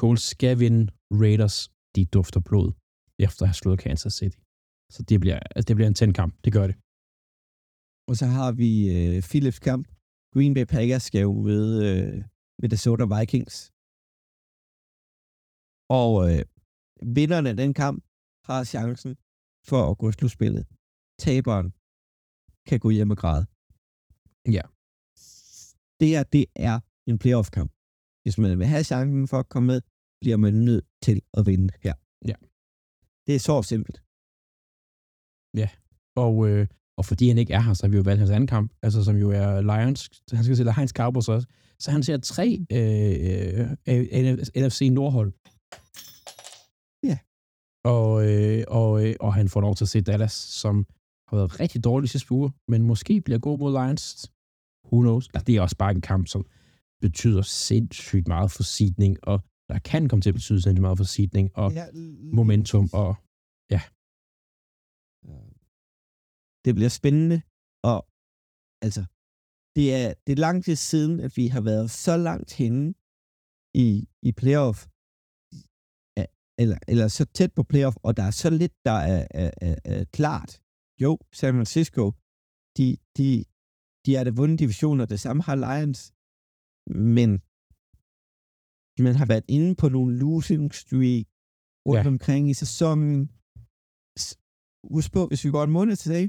[0.00, 0.82] Colts skal vinde.
[1.22, 1.58] Raiders,
[1.96, 2.68] de dufter blod,
[3.26, 4.40] efter at have slået Kansas City.
[4.94, 6.32] Så det bliver, altså det bliver en tændt kamp.
[6.44, 6.76] Det gør det.
[8.08, 9.84] Og så har vi øh, Philips kamp.
[10.34, 12.14] Green Bay Packers skal jo med øh,
[12.62, 13.56] Minnesota Vikings.
[15.98, 16.42] Og øh,
[17.16, 17.98] vinderen af den kamp
[18.48, 19.12] har chancen
[19.70, 20.64] for at gå slutspillet.
[21.24, 21.68] Taberen
[22.68, 23.44] kan gå hjem og græde.
[24.56, 24.64] Ja.
[26.00, 26.80] Det her, det er
[27.10, 27.70] en playoff-kamp.
[28.22, 29.80] Hvis man vil have chancen for at komme med,
[30.20, 31.94] bliver man nødt til at vinde her.
[32.30, 32.36] Ja.
[33.26, 33.98] Det er så simpelt.
[35.60, 35.68] Ja,
[36.24, 36.66] og, øh,
[36.98, 39.04] og fordi han ikke er her, så har vi jo valgt hans anden kamp, altså
[39.04, 41.46] som jo er Lions, han skal se Lions Cowboys også.
[41.78, 44.02] Så han ser tre øh, øh,
[44.56, 45.32] NFC Nordhold.
[47.10, 47.18] Ja.
[47.84, 50.86] Og, øh, og, øh, og han får lov til at se Dallas, som
[51.28, 54.32] har været rigtig dårlig sidste uge, men måske bliver god mod Lions.
[54.88, 55.24] Who knows?
[55.34, 56.42] Altså, det er også bare en kamp, som
[57.00, 59.36] betyder sindssygt meget for sidning, og
[59.70, 61.86] der kan komme til at betyde sindssygt meget for sidning, og ja,
[62.38, 63.10] momentum, og
[63.74, 63.82] ja,
[66.64, 67.38] det bliver spændende,
[67.90, 67.98] og
[68.86, 69.02] altså,
[69.76, 72.94] det er, det er lang tid siden, at vi har været så langt henne
[73.84, 73.88] i,
[74.28, 74.78] i playoff,
[76.62, 79.76] eller, eller så tæt på playoff, og der er så lidt, der er, er, er,
[79.84, 80.50] er klart.
[81.02, 82.04] Jo, San Francisco,
[82.76, 82.86] de,
[83.18, 83.44] de,
[84.08, 86.00] de er der vundet divisioner, det samme har Lions,
[87.14, 87.30] men
[89.06, 91.26] man har været inde på nogle losing streak
[91.88, 92.12] rundt ja.
[92.14, 93.14] omkring i sæsonen.
[94.94, 96.24] Husk på, hvis vi går en måned til det,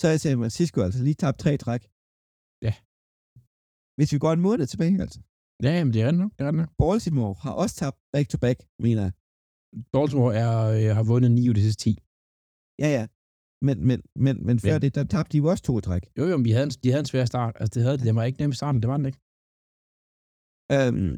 [0.00, 1.82] så er San Francisco altså lige tabt tre træk.
[2.66, 2.74] Ja.
[3.96, 5.20] Hvis vi går en måned tilbage, altså.
[5.64, 6.32] Ja, jamen det er det nok.
[6.36, 6.70] Det er det nok.
[6.82, 9.12] Baltimore har også tabt back-to-back, mener jeg.
[9.94, 11.90] Baltimore er, øh, har vundet 9 ud af de sidste 10.
[12.82, 13.04] Ja, ja.
[13.66, 14.78] Men, men, men, men før ja.
[14.78, 16.04] det, der tabte de jo også to træk.
[16.18, 17.54] Jo, jo, men de havde, en, de havde en svær start.
[17.60, 19.20] Altså, det havde det var ikke nemt i starten, det var den ikke.
[20.76, 21.14] Øhm,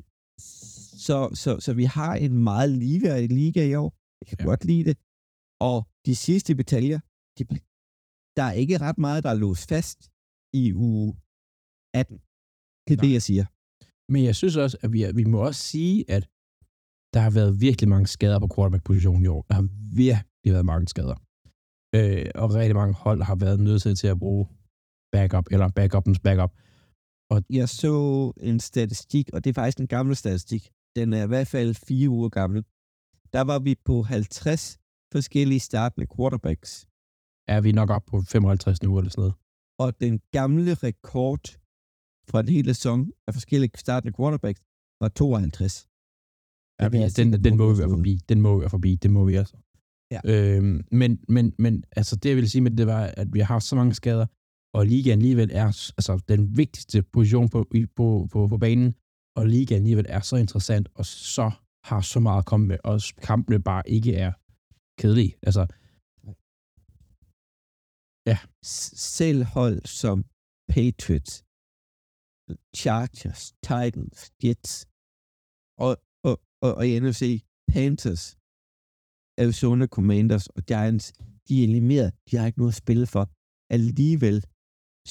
[1.06, 3.90] så, så, så vi har en meget ligeværdig liga i år.
[4.20, 4.44] Jeg kan ja.
[4.51, 4.97] godt lide det.
[5.70, 7.01] Og de sidste detaljer,
[7.36, 7.43] de,
[8.36, 10.01] der er ikke ret meget, der er låst fast
[10.62, 11.09] i uge
[11.94, 12.18] 18.
[12.86, 13.05] Det er Nej.
[13.06, 13.47] det, jeg siger.
[14.12, 16.24] Men jeg synes også, at vi, vi må også sige, at
[17.14, 19.43] der har været virkelig mange skader på quarterback-positionen i år.
[19.48, 19.68] Der har
[20.05, 21.18] virkelig været mange skader.
[21.94, 24.46] Øh, og rigtig mange hold har været nødt til at bruge
[25.12, 26.52] backup, eller backupens backup.
[27.30, 27.96] Og jeg så
[28.40, 30.70] en statistik, og det er faktisk en gammel statistik.
[30.96, 32.64] Den er i hvert fald fire uger gammel.
[33.32, 34.78] Der var vi på 50
[35.12, 36.86] forskellige startende quarterbacks.
[37.48, 39.34] Er vi nok op på 55 nu eller sådan noget.
[39.78, 41.44] Og den gamle rekord
[42.30, 44.60] fra en hel sæson af forskellige startende quarterbacks
[45.00, 45.88] var 52.
[46.80, 48.20] Ja, vi, den, den, den må vi være forbi.
[48.28, 48.94] Den må vi være forbi.
[48.94, 49.56] Det må vi altså.
[50.11, 50.20] Ja.
[50.24, 53.47] Øhm, men, men, men altså det, jeg vil sige med det, var, at vi har
[53.47, 54.27] haft så mange skader,
[54.74, 57.66] og ligaen alligevel er altså, den vigtigste position på,
[57.97, 58.95] på, på, på banen,
[59.37, 61.51] og ligaen alligevel er så interessant, og så
[61.85, 64.33] har så meget at komme med, og kampene bare ikke er
[65.01, 65.35] kedelige.
[65.43, 65.66] Altså,
[68.27, 68.39] ja.
[69.23, 70.24] Selv hold som
[70.69, 71.35] Patriots,
[72.81, 74.89] Chargers, Titans, Jets,
[75.85, 75.93] og,
[76.28, 76.35] og,
[76.65, 77.23] og, og NFC,
[77.73, 78.37] Panthers,
[79.42, 81.06] Arizona Commanders og Giants,
[81.48, 82.12] de er elimineret.
[82.30, 83.24] De har ikke noget at spille for.
[83.76, 84.38] Alligevel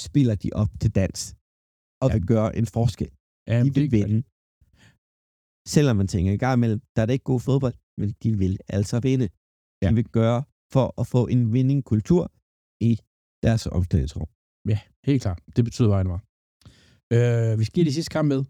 [0.05, 1.35] spiller de op til dans
[2.01, 2.13] og ja.
[2.15, 3.11] vil gøre en forskel.
[3.47, 4.19] Ja, de vil vinde.
[5.75, 8.57] Selvom man tænker, i gang imellem, der er det ikke god fodbold, men de vil
[8.77, 9.27] altså vinde.
[9.81, 9.89] Ja.
[9.89, 10.43] De vil gøre
[10.73, 12.23] for at få en vindingkultur
[12.89, 12.91] i
[13.43, 14.27] deres omklædningsrum.
[14.71, 15.39] Ja, helt klart.
[15.55, 16.23] Det betyder vejen meget.
[17.15, 18.41] Øh, vi skal give de sidste kamp med,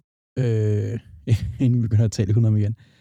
[0.44, 1.00] øh,
[1.64, 2.76] inden vi begynder at tale 100 igen.
[2.80, 2.95] Øh,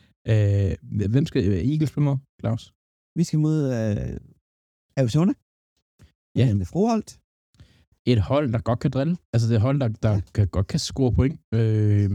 [1.14, 1.40] hvem skal
[1.72, 2.74] Eagles spille mod, Claus?
[3.18, 4.20] Vi skal mod øh,
[5.00, 5.32] Arizona.
[6.40, 6.54] Ja.
[6.54, 7.10] Med Froholt.
[8.06, 9.16] Et hold, der godt kan drille.
[9.32, 10.20] Altså det er et hold, der, der ja.
[10.34, 11.40] kan, godt kan score point.
[11.54, 12.10] Øh,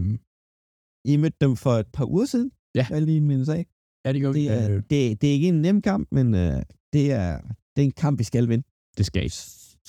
[1.11, 2.51] I mødte dem for et par uger siden.
[2.75, 2.85] Ja.
[2.89, 3.65] Jeg lige min sag.
[4.05, 4.75] Ja, det gør det er, øh.
[4.75, 6.61] det, det er ikke en nem kamp, men øh,
[6.93, 7.41] det, er,
[7.75, 8.65] det er en kamp, vi skal vinde.
[8.97, 9.29] Det skal I.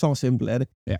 [0.00, 0.68] Så simpelt er det.
[0.86, 0.96] Ja.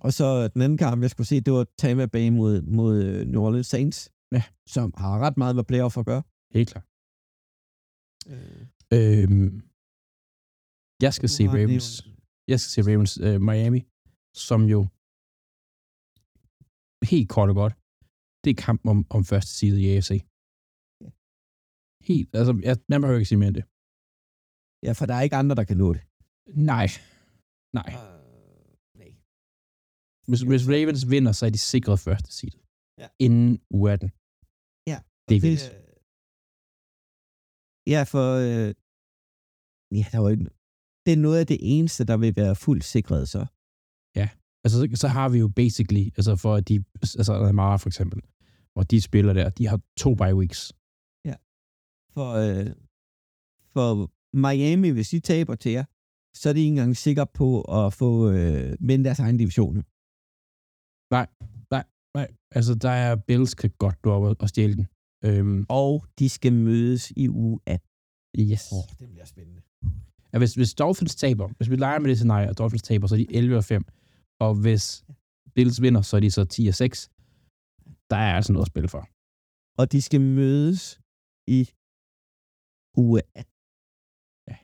[0.00, 3.26] Og så den anden kamp, jeg skulle se, det var Tampa Bay mod, mod øh,
[3.26, 4.10] New Orleans Saints.
[4.36, 4.42] Ja.
[4.74, 6.22] Som har ret meget med playoff at gøre.
[6.56, 6.86] Helt klart.
[8.32, 8.62] Øh.
[8.96, 9.50] Øhm,
[11.04, 11.88] jeg skal se Ravens.
[12.50, 13.80] Jeg skal se Ravens uh, Miami,
[14.46, 14.80] som jo
[17.12, 17.74] helt kort og godt,
[18.42, 20.12] det er kamp om, om første side i AFC.
[21.02, 21.10] Ja.
[22.08, 23.66] Helt, altså, jeg nærmere ikke sige mere end det.
[24.86, 26.02] Ja, for der er ikke andre, der kan nå det.
[26.72, 26.88] Nej.
[27.78, 27.90] Nej.
[27.98, 29.10] Uh, nej.
[30.28, 32.56] Hvis, hvis Ravens vinder, så er de sikret første side.
[32.98, 33.08] Ja.
[33.18, 34.10] Inden uge 18.
[34.86, 34.98] Ja.
[35.28, 35.64] Det er vildt.
[37.92, 38.70] Ja, for øh,
[39.98, 40.44] ja, der var ikke,
[41.04, 43.46] det er noget af det eneste, der vil være fuldt sikret så.
[44.20, 44.28] Ja,
[44.64, 46.84] altså så, så har vi jo basically, altså for at de,
[47.20, 48.20] altså Amara for eksempel,
[48.72, 50.60] hvor de spiller der, de har to bye weeks.
[51.28, 51.36] Ja,
[52.14, 52.70] for, øh,
[53.74, 53.88] for
[54.44, 55.84] Miami, hvis de taber til jer,
[56.40, 59.76] så er de ikke engang sikre på at få øh, vinde deres egen division.
[61.16, 61.26] Nej,
[62.20, 62.28] nej.
[62.58, 64.86] Altså der er Bills kan godt gå op og stjæle den.
[65.26, 67.88] Øhm, og de skal mødes i uge 18.
[68.50, 68.72] Yes.
[68.72, 69.62] Åh, oh, det bliver spændende.
[70.32, 73.14] Ja, hvis, hvis Dolphins taber, hvis vi leger med det scenarie, og Dolphins taber, så
[73.14, 73.84] er de 11 og 5.
[74.40, 75.04] Og hvis
[75.54, 77.10] Bills vinder, så er de så 10 og 6.
[78.10, 79.08] Der er altså noget at spille for.
[79.80, 81.00] Og de skal mødes
[81.58, 81.60] i
[83.02, 83.52] uge 18.
[84.50, 84.56] Ja.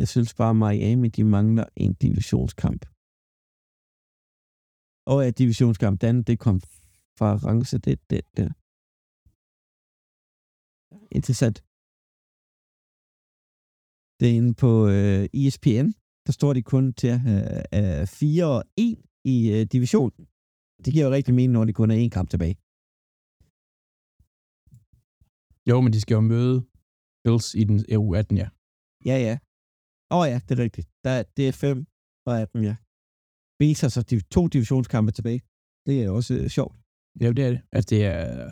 [0.00, 2.82] Jeg synes bare, Miami, de mangler en divisionskamp.
[5.10, 6.60] Og ja, divisionskamp, den, det kom
[7.18, 8.50] fra Rance, det, det der.
[11.18, 11.56] Interessant.
[14.18, 15.86] Det er inde på øh, ESPN.
[16.26, 20.26] Der står de kun til at have øh, 4 og 1 i øh, divisionen.
[20.84, 22.56] Det giver jo rigtig mening, når de kun er én kamp tilbage.
[25.70, 26.56] Jo, men de skal jo møde
[27.24, 28.48] Bills i den EU 18, ja.
[29.04, 29.38] Ja, ja.
[30.10, 30.88] Åh oh, ja, det er rigtigt.
[31.04, 31.86] Der, det er 5
[32.26, 32.76] og 18, ja.
[33.60, 35.40] Har så de to divisionskampe tilbage.
[35.86, 36.74] Det er også øh, sjovt.
[37.20, 37.60] Ja, det er det.
[37.72, 38.50] Altså, det er...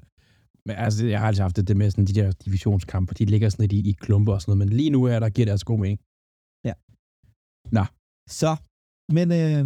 [0.66, 3.62] Men altså, jeg har altid haft det, med sådan, de der divisionskampe, de ligger sådan
[3.64, 5.66] lidt i, i klumper og sådan noget, men lige nu er der, giver det altså
[5.72, 6.00] god mening.
[6.68, 6.74] Ja.
[7.76, 7.84] Nå.
[8.40, 8.52] Så,
[9.16, 9.64] men øh,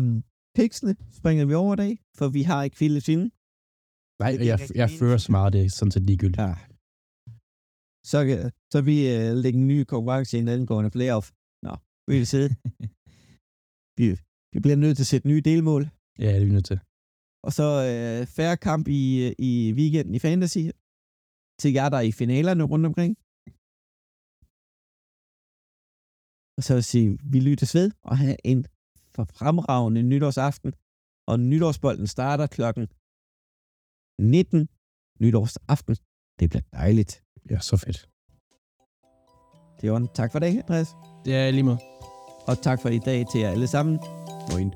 [0.58, 3.30] piksene springer vi over i dag, for vi har ikke Philips inden.
[4.22, 6.42] Nej, jeg, jeg fører så meget det, sådan set ligegyldigt.
[6.46, 6.54] Ja.
[8.10, 8.18] Så,
[8.72, 11.26] så vi øh, lægger en ny konkurrence i en angående playoff.
[11.66, 11.74] Nå,
[12.08, 12.50] vi vil sidde.
[13.98, 14.04] vi,
[14.52, 15.82] vi bliver nødt til at sætte nye delmål.
[16.18, 16.78] Ja, det er vi nødt til.
[17.46, 19.02] Og så øh, færre kamp i,
[19.48, 20.64] i weekenden i Fantasy.
[21.60, 23.12] Til jer, der er i finalerne rundt omkring.
[26.56, 28.60] Og så vil sige, vi lyttes ved og have en
[29.40, 30.70] fremragende nytårsaften.
[31.30, 32.84] Og nytårsbolden starter klokken
[34.20, 34.68] 19
[35.22, 35.94] nytårsaften.
[36.38, 37.12] Det bliver dejligt.
[37.50, 37.98] Ja, så fedt.
[39.80, 40.90] Det er Tak for det, Andreas.
[41.24, 41.76] Det er lige med.
[42.48, 43.98] Og tak for i dag til jer alle sammen.
[44.50, 44.74] Moin.